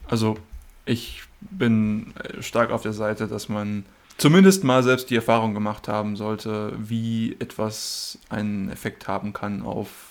[0.07, 0.37] Also
[0.85, 3.85] ich bin äh, stark auf der Seite, dass man
[4.17, 10.07] zumindest mal selbst die Erfahrung gemacht haben sollte, wie etwas einen Effekt haben kann auf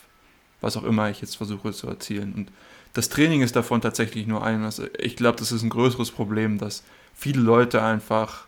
[0.61, 2.33] was auch immer ich jetzt versuche zu erzielen.
[2.35, 2.53] Und
[2.93, 4.65] das Training ist davon tatsächlich nur ein.
[4.65, 6.83] Also ich glaube, das ist ein größeres Problem, dass
[7.15, 8.47] viele Leute einfach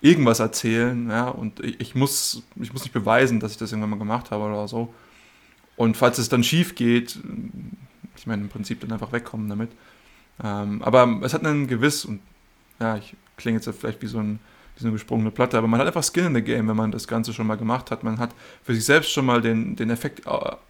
[0.00, 3.98] irgendwas erzählen, ja, und ich, muss, ich muss nicht beweisen, dass ich das irgendwann mal
[3.98, 4.94] gemacht habe oder so.
[5.76, 7.18] Und falls es dann schief geht,
[8.16, 9.70] ich meine, im Prinzip dann einfach wegkommen damit.
[10.42, 12.20] Ähm, aber es hat einen gewiss, und
[12.80, 14.40] ja, ich klinge jetzt vielleicht wie so ein
[14.80, 16.90] wie so eine gesprungene Platte, aber man hat einfach Skin in the Game, wenn man
[16.90, 18.02] das Ganze schon mal gemacht hat.
[18.02, 18.30] Man hat
[18.64, 20.22] für sich selbst schon mal den, den Effekt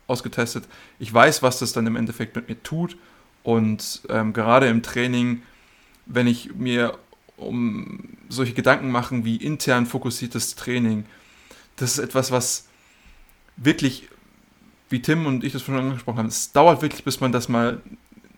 [0.06, 0.64] ausgetestet.
[0.98, 2.96] Ich weiß, was das dann im Endeffekt mit mir tut.
[3.42, 5.42] Und ähm, gerade im Training,
[6.06, 6.98] wenn ich mir
[7.36, 11.06] um solche Gedanken mache wie intern fokussiertes Training,
[11.76, 12.68] das ist etwas, was
[13.56, 14.08] wirklich,
[14.88, 17.80] wie Tim und ich das schon angesprochen haben, es dauert wirklich, bis man das mal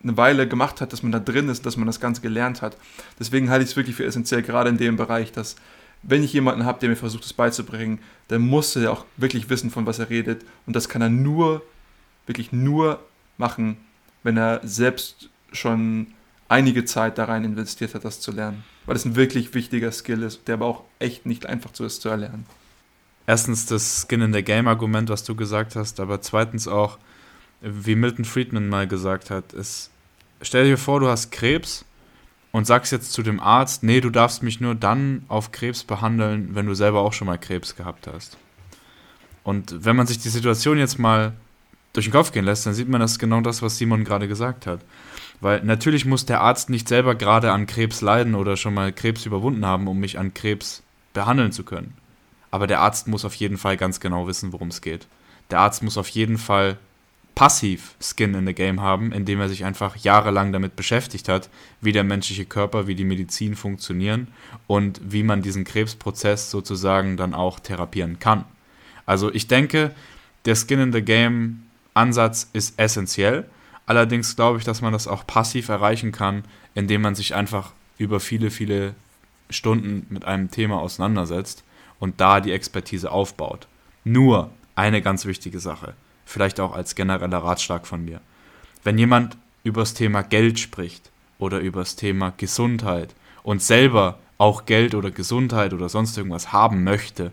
[0.03, 2.77] eine Weile gemacht hat, dass man da drin ist, dass man das Ganze gelernt hat.
[3.19, 5.55] Deswegen halte ich es wirklich für essentiell, gerade in dem Bereich, dass
[6.03, 9.71] wenn ich jemanden habe, der mir versucht, das beizubringen, dann muss er auch wirklich wissen,
[9.71, 10.43] von was er redet.
[10.65, 11.63] Und das kann er nur,
[12.25, 12.99] wirklich nur
[13.37, 13.77] machen,
[14.21, 16.07] wenn er selbst schon
[16.49, 18.63] einige Zeit da rein investiert hat, das zu lernen.
[18.85, 22.01] Weil es ein wirklich wichtiger Skill ist, der aber auch echt nicht einfach so ist
[22.01, 22.45] zu erlernen.
[23.25, 26.97] Erstens das Skin in the Game Argument, was du gesagt hast, aber zweitens auch,
[27.61, 29.89] wie Milton Friedman mal gesagt hat, ist,
[30.43, 31.85] stell dir vor, du hast Krebs
[32.51, 36.49] und sagst jetzt zu dem Arzt, nee, du darfst mich nur dann auf Krebs behandeln,
[36.53, 38.37] wenn du selber auch schon mal Krebs gehabt hast.
[39.43, 41.33] Und wenn man sich die Situation jetzt mal
[41.93, 44.67] durch den Kopf gehen lässt, dann sieht man das genau das, was Simon gerade gesagt
[44.67, 44.81] hat.
[45.41, 49.25] Weil natürlich muss der Arzt nicht selber gerade an Krebs leiden oder schon mal Krebs
[49.25, 50.83] überwunden haben, um mich an Krebs
[51.13, 51.93] behandeln zu können.
[52.51, 55.07] Aber der Arzt muss auf jeden Fall ganz genau wissen, worum es geht.
[55.51, 56.77] Der Arzt muss auf jeden Fall
[57.35, 61.49] passiv Skin in the Game haben, indem er sich einfach jahrelang damit beschäftigt hat,
[61.81, 64.27] wie der menschliche Körper, wie die Medizin funktionieren
[64.67, 68.45] und wie man diesen Krebsprozess sozusagen dann auch therapieren kann.
[69.05, 69.93] Also ich denke,
[70.45, 73.49] der Skin in the Game Ansatz ist essentiell.
[73.85, 76.43] Allerdings glaube ich, dass man das auch passiv erreichen kann,
[76.73, 78.95] indem man sich einfach über viele, viele
[79.49, 81.63] Stunden mit einem Thema auseinandersetzt
[81.99, 83.67] und da die Expertise aufbaut.
[84.03, 85.93] Nur eine ganz wichtige Sache
[86.25, 88.21] vielleicht auch als genereller Ratschlag von mir.
[88.83, 94.65] Wenn jemand über das Thema Geld spricht oder über das Thema Gesundheit und selber auch
[94.65, 97.31] Geld oder Gesundheit oder sonst irgendwas haben möchte,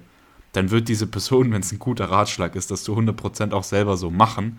[0.53, 3.97] dann wird diese Person, wenn es ein guter Ratschlag ist, das zu 100% auch selber
[3.97, 4.59] so machen,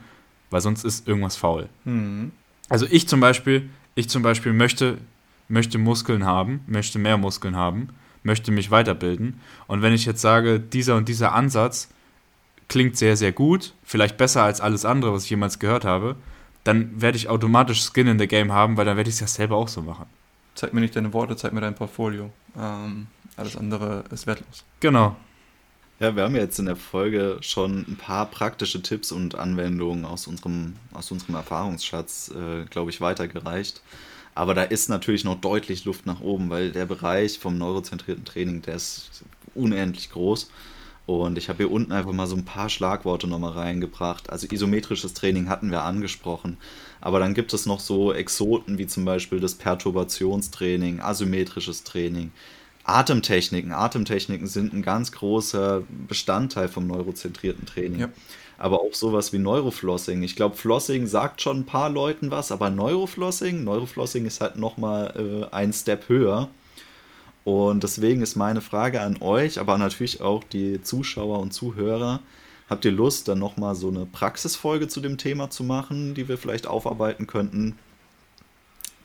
[0.49, 1.69] weil sonst ist irgendwas faul.
[1.85, 2.31] Mhm.
[2.69, 4.97] Also ich zum Beispiel, ich zum Beispiel möchte,
[5.49, 7.89] möchte Muskeln haben, möchte mehr Muskeln haben,
[8.23, 9.39] möchte mich weiterbilden.
[9.67, 11.89] Und wenn ich jetzt sage, dieser und dieser Ansatz
[12.71, 16.15] klingt sehr, sehr gut, vielleicht besser als alles andere, was ich jemals gehört habe,
[16.63, 19.27] dann werde ich automatisch Skin in the Game haben, weil dann werde ich es ja
[19.27, 20.05] selber auch so machen.
[20.55, 22.31] Zeig mir nicht deine Worte, zeig mir dein Portfolio.
[22.57, 24.63] Ähm, alles andere ist wertlos.
[24.79, 25.17] Genau.
[25.99, 30.27] Ja, wir haben jetzt in der Folge schon ein paar praktische Tipps und Anwendungen aus
[30.27, 33.81] unserem, aus unserem Erfahrungsschatz, äh, glaube ich, weitergereicht.
[34.33, 38.61] Aber da ist natürlich noch deutlich Luft nach oben, weil der Bereich vom neurozentrierten Training,
[38.61, 39.23] der ist
[39.55, 40.49] unendlich groß.
[41.19, 44.29] Und ich habe hier unten einfach mal so ein paar Schlagworte nochmal reingebracht.
[44.29, 46.57] Also isometrisches Training hatten wir angesprochen.
[47.01, 52.31] Aber dann gibt es noch so Exoten wie zum Beispiel das Perturbationstraining, asymmetrisches Training,
[52.83, 53.71] Atemtechniken.
[53.71, 57.99] Atemtechniken sind ein ganz großer Bestandteil vom neurozentrierten Training.
[57.99, 58.09] Ja.
[58.57, 60.21] Aber auch sowas wie Neuroflossing.
[60.21, 65.47] Ich glaube, Flossing sagt schon ein paar Leuten was, aber Neuroflossing, Neuroflossing ist halt nochmal
[65.51, 66.49] äh, ein Step höher.
[67.43, 72.19] Und deswegen ist meine Frage an euch, aber natürlich auch die Zuschauer und Zuhörer,
[72.69, 76.37] habt ihr Lust, dann nochmal so eine Praxisfolge zu dem Thema zu machen, die wir
[76.37, 77.77] vielleicht aufarbeiten könnten?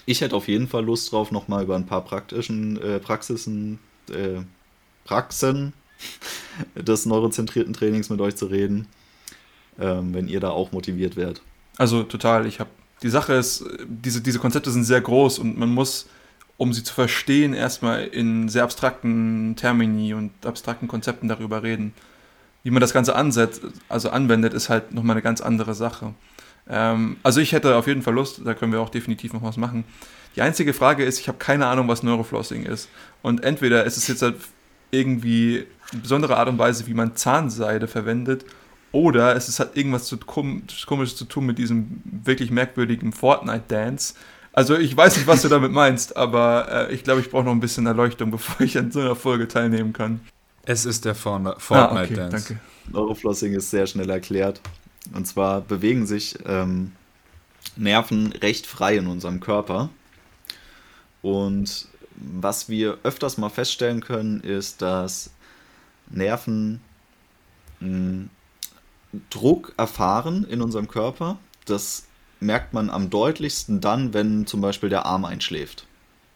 [0.04, 3.78] Ich hätte auf jeden Fall Lust drauf, nochmal über ein paar praktischen äh, Praxisen,
[4.10, 4.42] äh,
[5.04, 5.72] Praxen
[6.74, 8.86] des neurozentrierten Trainings mit euch zu reden,
[9.80, 11.42] ähm, wenn ihr da auch motiviert werdet.
[11.78, 12.70] Also total, ich habe
[13.02, 16.06] die Sache ist, diese, diese Konzepte sind sehr groß und man muss,
[16.56, 21.92] um sie zu verstehen, erstmal in sehr abstrakten Termini und abstrakten Konzepten darüber reden.
[22.62, 26.14] Wie man das Ganze ansetzt, also anwendet, ist halt nochmal eine ganz andere Sache.
[26.68, 29.56] Ähm, also ich hätte auf jeden Fall Lust, da können wir auch definitiv noch was
[29.56, 29.84] machen.
[30.34, 32.88] Die einzige Frage ist, ich habe keine Ahnung, was Neuroflossing ist.
[33.22, 34.36] Und entweder ist es jetzt halt
[34.90, 38.44] irgendwie eine besondere Art und Weise, wie man Zahnseide verwendet,
[38.92, 44.14] oder es hat irgendwas zu, komisches zu tun mit diesem wirklich merkwürdigen Fortnite-Dance.
[44.56, 47.52] Also ich weiß nicht, was du damit meinst, aber äh, ich glaube, ich brauche noch
[47.52, 50.20] ein bisschen Erleuchtung, bevor ich an so einer Folge teilnehmen kann.
[50.64, 51.74] Es ist der Fortnite-Dance.
[51.74, 52.60] Ah, okay, danke.
[52.90, 54.62] Neuroflossing ist sehr schnell erklärt.
[55.12, 56.92] Und zwar bewegen sich ähm,
[57.76, 59.90] Nerven recht frei in unserem Körper.
[61.20, 65.30] Und was wir öfters mal feststellen können, ist, dass
[66.08, 66.80] Nerven
[67.80, 68.30] mh, hm,
[69.28, 71.38] Druck erfahren in unserem Körper.
[71.66, 72.06] Das
[72.40, 75.86] merkt man am deutlichsten dann, wenn zum Beispiel der Arm einschläft.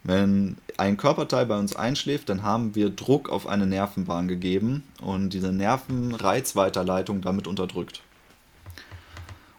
[0.03, 5.31] Wenn ein Körperteil bei uns einschläft, dann haben wir Druck auf eine Nervenbahn gegeben und
[5.31, 8.03] diese Nervenreizweiterleitung damit unterdrückt.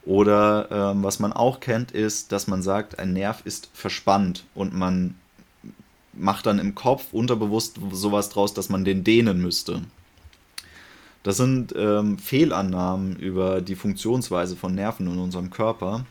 [0.03, 4.73] Oder ähm, was man auch kennt, ist, dass man sagt, ein Nerv ist verspannt und
[4.73, 5.15] man
[6.13, 9.81] macht dann im Kopf unterbewusst sowas draus, dass man den dehnen müsste.
[11.23, 16.05] Das sind ähm, Fehlannahmen über die Funktionsweise von Nerven in unserem Körper,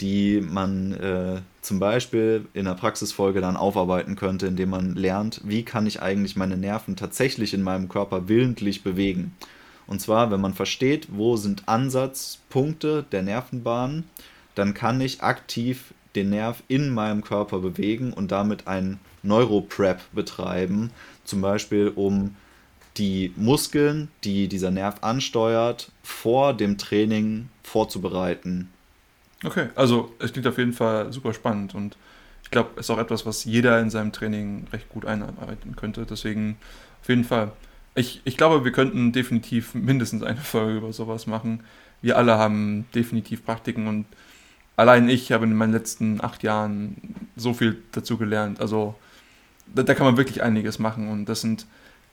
[0.00, 5.64] die man äh, zum Beispiel in der Praxisfolge dann aufarbeiten könnte, indem man lernt, wie
[5.64, 9.34] kann ich eigentlich meine Nerven tatsächlich in meinem Körper willentlich bewegen.
[9.86, 14.04] Und zwar, wenn man versteht, wo sind Ansatzpunkte der Nervenbahn,
[14.54, 20.90] dann kann ich aktiv den Nerv in meinem Körper bewegen und damit ein Neuroprep betreiben,
[21.24, 22.36] zum Beispiel um
[22.96, 28.70] die Muskeln, die dieser Nerv ansteuert, vor dem Training vorzubereiten.
[29.44, 31.96] Okay, also es klingt auf jeden Fall super spannend und
[32.42, 36.06] ich glaube, es ist auch etwas, was jeder in seinem Training recht gut einarbeiten könnte.
[36.06, 36.56] Deswegen
[37.02, 37.52] auf jeden Fall.
[37.94, 41.62] Ich, ich glaube, wir könnten definitiv mindestens eine Folge über sowas machen.
[42.00, 44.06] Wir alle haben definitiv Praktiken und
[44.76, 46.96] allein ich habe in meinen letzten acht Jahren
[47.36, 48.60] so viel dazu gelernt.
[48.60, 48.94] Also
[49.74, 51.66] da, da kann man wirklich einiges machen und das sind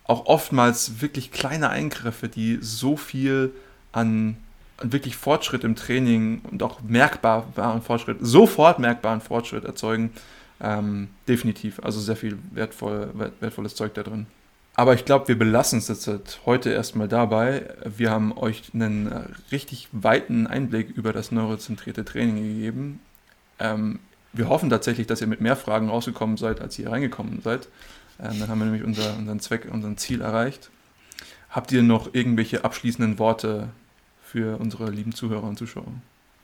[0.04, 3.54] auch oftmals wirklich kleine Eingriffe, die so viel
[3.94, 4.45] an, an
[4.82, 10.12] wirklich Fortschritt im Training und auch merkbaren Fortschritt, sofort merkbaren Fortschritt erzeugen.
[10.62, 11.80] Ähm, definitiv.
[11.84, 14.28] Also sehr viel wertvoll, wertvolles Zeug da drin.
[14.78, 17.74] Aber ich glaube, wir belassen es jetzt heute erstmal dabei.
[17.86, 19.10] Wir haben euch einen
[19.52, 23.00] richtig weiten Einblick über das neurozentrierte Training gegeben.
[23.60, 24.00] Ähm,
[24.34, 27.70] wir hoffen tatsächlich, dass ihr mit mehr Fragen rausgekommen seid, als ihr reingekommen seid.
[28.20, 30.70] Ähm, dann haben wir nämlich unser, unseren Zweck, unseren Ziel erreicht.
[31.50, 33.70] Habt ihr noch irgendwelche abschließenden Worte
[34.26, 35.92] für unsere lieben Zuhörer und Zuschauer?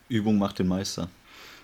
[0.07, 1.09] Übung macht den Meister.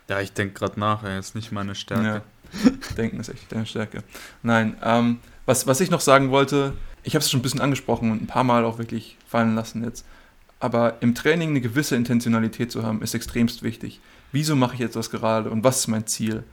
[0.10, 2.23] Ja, ich denke gerade nach, ey, ist nicht meine Stärke.
[2.64, 2.72] Ja.
[2.98, 4.03] Denken ist echt deine Stärke.
[4.41, 6.73] Nein, ähm, was, was ich noch sagen wollte,
[7.03, 9.84] ich habe es schon ein bisschen angesprochen und ein paar Mal auch wirklich fallen lassen
[9.84, 10.06] jetzt.
[10.60, 13.99] Aber im Training eine gewisse Intentionalität zu haben, ist extremst wichtig.
[14.31, 16.44] Wieso mache ich jetzt das gerade und was ist mein Ziel?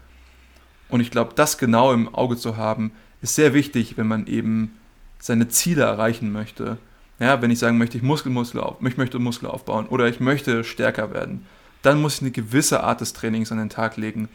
[0.88, 2.92] Und ich glaube, das genau im Auge zu haben,
[3.22, 4.78] ist sehr wichtig, wenn man eben
[5.18, 6.76] seine Ziele erreichen möchte.
[7.20, 10.20] Ja, wenn ich sagen möchte, ich, Muskel, Muskel auf, ich möchte Muskel aufbauen oder ich
[10.20, 11.46] möchte stärker werden,
[11.82, 14.28] dann muss ich eine gewisse Art des Trainings an den Tag legen.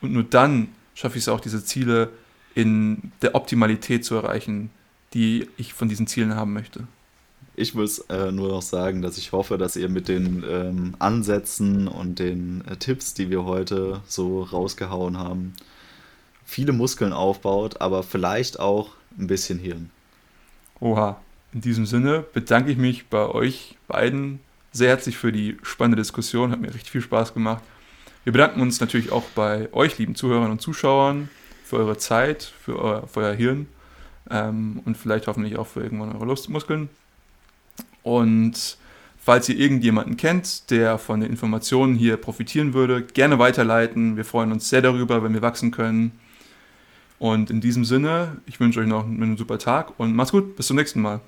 [0.00, 2.10] Und nur dann schaffe ich es auch, diese Ziele
[2.54, 4.70] in der Optimalität zu erreichen,
[5.12, 6.86] die ich von diesen Zielen haben möchte.
[7.56, 11.86] Ich muss äh, nur noch sagen, dass ich hoffe, dass ihr mit den ähm, Ansätzen
[11.86, 15.54] und den äh, Tipps, die wir heute so rausgehauen haben,
[16.44, 19.90] viele Muskeln aufbaut, aber vielleicht auch ein bisschen Hirn.
[20.80, 21.20] Oha,
[21.54, 24.40] in diesem Sinne bedanke ich mich bei euch beiden
[24.72, 27.62] sehr herzlich für die spannende Diskussion, hat mir richtig viel Spaß gemacht.
[28.24, 31.28] Wir bedanken uns natürlich auch bei euch, lieben Zuhörern und Zuschauern,
[31.64, 33.68] für eure Zeit, für euer, für euer Hirn
[34.30, 36.88] ähm, und vielleicht hoffentlich auch für irgendwann eure Lustmuskeln.
[38.02, 38.76] Und
[39.18, 44.16] falls ihr irgendjemanden kennt, der von den Informationen hier profitieren würde, gerne weiterleiten.
[44.16, 46.12] Wir freuen uns sehr darüber, wenn wir wachsen können.
[47.18, 50.56] Und in diesem Sinne, ich wünsche euch noch einen super Tag und macht's gut.
[50.56, 51.20] Bis zum nächsten Mal.